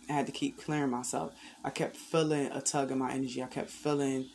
I 0.09 0.13
had 0.13 0.25
to 0.25 0.31
keep 0.31 0.61
clearing 0.63 0.91
myself. 0.91 1.33
I 1.63 1.69
kept 1.69 1.95
feeling 1.95 2.51
a 2.51 2.61
tug 2.61 2.91
of 2.91 2.97
my 2.97 3.11
energy. 3.11 3.41
I 3.41 3.47
kept 3.47 3.69
feeling 3.69 4.29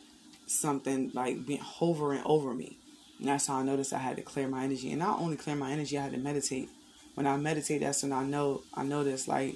something 0.45 1.11
like 1.13 1.45
being 1.45 1.59
hovering 1.59 2.21
over 2.25 2.53
me. 2.53 2.77
And 3.19 3.27
that's 3.27 3.47
how 3.47 3.57
I 3.57 3.63
noticed 3.63 3.93
I 3.93 3.99
had 3.99 4.17
to 4.17 4.21
clear 4.21 4.47
my 4.47 4.63
energy. 4.63 4.91
And 4.91 4.99
not 4.99 5.19
only 5.19 5.37
clear 5.37 5.55
my 5.55 5.71
energy, 5.71 5.97
I 5.97 6.03
had 6.03 6.11
to 6.13 6.17
meditate. 6.17 6.69
When 7.15 7.25
I 7.25 7.35
meditate, 7.37 7.81
that's 7.81 8.03
when 8.03 8.13
I 8.13 8.23
know 8.23 8.63
I 8.73 8.83
notice 8.83 9.27
like 9.27 9.55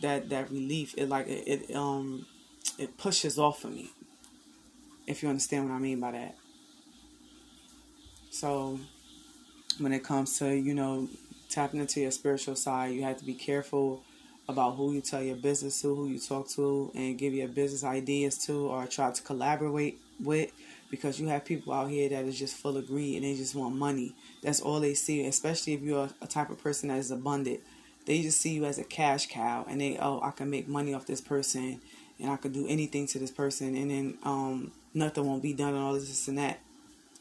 that 0.00 0.28
that 0.30 0.50
relief. 0.50 0.94
It 0.96 1.08
like 1.08 1.28
it, 1.28 1.70
it 1.70 1.76
um 1.76 2.26
it 2.82 2.98
pushes 2.98 3.38
off 3.38 3.64
of 3.64 3.72
me. 3.72 3.90
If 5.06 5.22
you 5.22 5.28
understand 5.28 5.68
what 5.68 5.74
I 5.74 5.78
mean 5.78 6.00
by 6.00 6.12
that. 6.12 6.36
So 8.30 8.78
when 9.78 9.92
it 9.92 10.04
comes 10.04 10.38
to, 10.38 10.54
you 10.54 10.74
know, 10.74 11.08
tapping 11.48 11.80
into 11.80 12.00
your 12.00 12.10
spiritual 12.10 12.56
side, 12.56 12.94
you 12.94 13.02
have 13.02 13.18
to 13.18 13.24
be 13.24 13.34
careful 13.34 14.02
about 14.48 14.76
who 14.76 14.92
you 14.92 15.00
tell 15.00 15.22
your 15.22 15.36
business 15.36 15.80
to, 15.82 15.94
who 15.94 16.08
you 16.08 16.18
talk 16.18 16.48
to, 16.48 16.90
and 16.94 17.18
give 17.18 17.34
your 17.34 17.48
business 17.48 17.84
ideas 17.84 18.38
to, 18.46 18.66
or 18.66 18.86
try 18.86 19.10
to 19.10 19.22
collaborate 19.22 19.98
with, 20.18 20.50
because 20.90 21.20
you 21.20 21.28
have 21.28 21.44
people 21.44 21.72
out 21.72 21.90
here 21.90 22.08
that 22.08 22.24
is 22.24 22.38
just 22.38 22.56
full 22.56 22.76
of 22.76 22.86
greed 22.86 23.16
and 23.16 23.24
they 23.24 23.36
just 23.36 23.54
want 23.54 23.74
money. 23.76 24.14
That's 24.42 24.60
all 24.60 24.80
they 24.80 24.94
see, 24.94 25.24
especially 25.26 25.74
if 25.74 25.82
you're 25.82 26.08
a 26.20 26.26
type 26.26 26.50
of 26.50 26.62
person 26.62 26.88
that 26.88 26.98
is 26.98 27.10
abundant. 27.10 27.60
They 28.04 28.22
just 28.22 28.40
see 28.40 28.54
you 28.54 28.64
as 28.64 28.78
a 28.78 28.84
cash 28.84 29.28
cow, 29.28 29.64
and 29.68 29.80
they, 29.80 29.96
oh, 29.98 30.20
I 30.22 30.32
can 30.32 30.50
make 30.50 30.66
money 30.66 30.92
off 30.92 31.06
this 31.06 31.20
person, 31.20 31.80
and 32.22 32.30
I 32.30 32.36
could 32.36 32.52
do 32.52 32.66
anything 32.68 33.08
to 33.08 33.18
this 33.18 33.32
person, 33.32 33.76
and 33.76 33.90
then 33.90 34.18
um, 34.22 34.70
nothing 34.94 35.26
won't 35.26 35.42
be 35.42 35.52
done, 35.52 35.74
and 35.74 35.82
all 35.82 35.94
this, 35.94 36.08
this 36.08 36.28
and 36.28 36.38
that. 36.38 36.60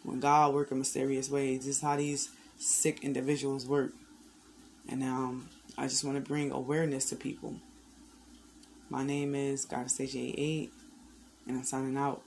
When 0.03 0.19
God 0.19 0.53
work 0.53 0.71
in 0.71 0.77
mysterious 0.77 1.29
ways, 1.29 1.65
this 1.65 1.77
is 1.77 1.81
how 1.81 1.97
these 1.97 2.29
sick 2.59 3.03
individuals 3.03 3.65
work. 3.65 3.93
And 4.87 5.03
um, 5.03 5.49
I 5.77 5.87
just 5.87 6.03
want 6.03 6.17
to 6.17 6.21
bring 6.21 6.51
awareness 6.51 7.09
to 7.09 7.15
people. 7.15 7.55
My 8.89 9.03
name 9.03 9.33
is 9.33 9.65
God 9.65 9.77
Goddess 9.77 9.97
Staysia 9.97 10.33
88, 10.33 10.71
and 11.47 11.57
I'm 11.57 11.63
signing 11.63 11.97
out. 11.97 12.21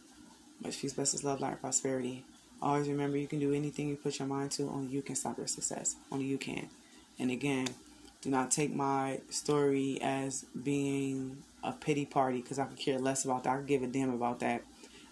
Much 0.61 0.81
peace, 0.81 0.95
blessings, 0.95 1.22
love, 1.22 1.41
light, 1.41 1.61
prosperity. 1.61 2.25
Always 2.61 2.89
remember 2.89 3.16
you 3.16 3.27
can 3.27 3.39
do 3.39 3.53
anything 3.53 3.89
you 3.89 3.97
put 3.97 4.18
your 4.18 4.27
mind 4.27 4.51
to, 4.53 4.64
only 4.64 4.93
you 4.93 5.03
can 5.03 5.14
stop 5.14 5.37
your 5.39 5.47
success. 5.47 5.97
Only 6.11 6.25
you 6.25 6.39
can. 6.39 6.68
And 7.18 7.31
again, 7.31 7.68
do 8.22 8.31
not 8.31 8.51
take 8.51 8.75
my 8.75 9.20
story 9.31 9.99
as 10.01 10.45
being 10.62 11.43
a 11.64 11.72
pity 11.72 12.04
party 12.04 12.40
because 12.40 12.58
I 12.58 12.64
could 12.64 12.78
care 12.78 12.98
less 12.98 13.24
about 13.24 13.44
that. 13.44 13.50
I 13.50 13.56
could 13.56 13.66
give 13.66 13.82
a 13.82 13.86
damn 13.86 14.10
about 14.10 14.40
that. 14.40 14.62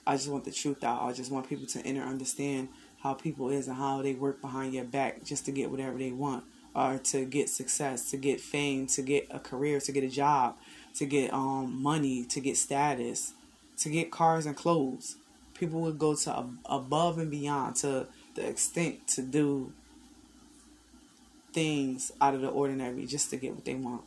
I 0.06 0.16
just 0.16 0.28
want 0.28 0.44
the 0.44 0.50
truth 0.50 0.82
out. 0.84 1.02
I 1.02 1.12
just 1.12 1.30
want 1.30 1.48
people 1.48 1.66
to 1.66 1.80
enter 1.80 2.02
understand 2.02 2.68
how 3.02 3.14
people 3.14 3.50
is 3.50 3.68
and 3.68 3.76
how 3.76 4.02
they 4.02 4.14
work 4.14 4.40
behind 4.40 4.74
your 4.74 4.84
back 4.84 5.24
just 5.24 5.44
to 5.46 5.52
get 5.52 5.70
whatever 5.70 5.98
they 5.98 6.12
want 6.12 6.44
or 6.74 6.98
to 6.98 7.24
get 7.24 7.48
success, 7.48 8.10
to 8.10 8.16
get 8.16 8.40
fame, 8.40 8.86
to 8.86 9.02
get 9.02 9.26
a 9.30 9.38
career, 9.38 9.80
to 9.80 9.92
get 9.92 10.04
a 10.04 10.08
job, 10.08 10.56
to 10.94 11.06
get 11.06 11.32
um 11.32 11.82
money, 11.82 12.24
to 12.24 12.40
get 12.40 12.56
status, 12.56 13.32
to 13.78 13.90
get 13.90 14.10
cars 14.10 14.46
and 14.46 14.56
clothes. 14.56 15.16
People 15.54 15.80
would 15.82 15.98
go 15.98 16.14
to 16.14 16.44
above 16.66 17.18
and 17.18 17.30
beyond 17.30 17.76
to 17.76 18.06
the 18.34 18.46
extent 18.46 19.06
to 19.06 19.22
do 19.22 19.72
things 21.52 22.10
out 22.20 22.34
of 22.34 22.40
the 22.40 22.48
ordinary 22.48 23.06
just 23.06 23.30
to 23.30 23.36
get 23.36 23.54
what 23.54 23.64
they 23.64 23.74
want. 23.74 24.02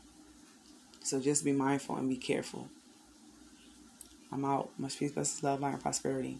So 1.05 1.19
just 1.19 1.45
be 1.45 1.51
mindful 1.51 1.97
and 1.97 2.09
be 2.09 2.17
careful. 2.17 2.67
I'm 4.31 4.43
out. 4.43 4.71
Much 4.79 4.97
peace, 4.97 5.11
blessings, 5.11 5.43
love, 5.43 5.59
light, 5.59 5.73
and 5.73 5.81
prosperity. 5.81 6.39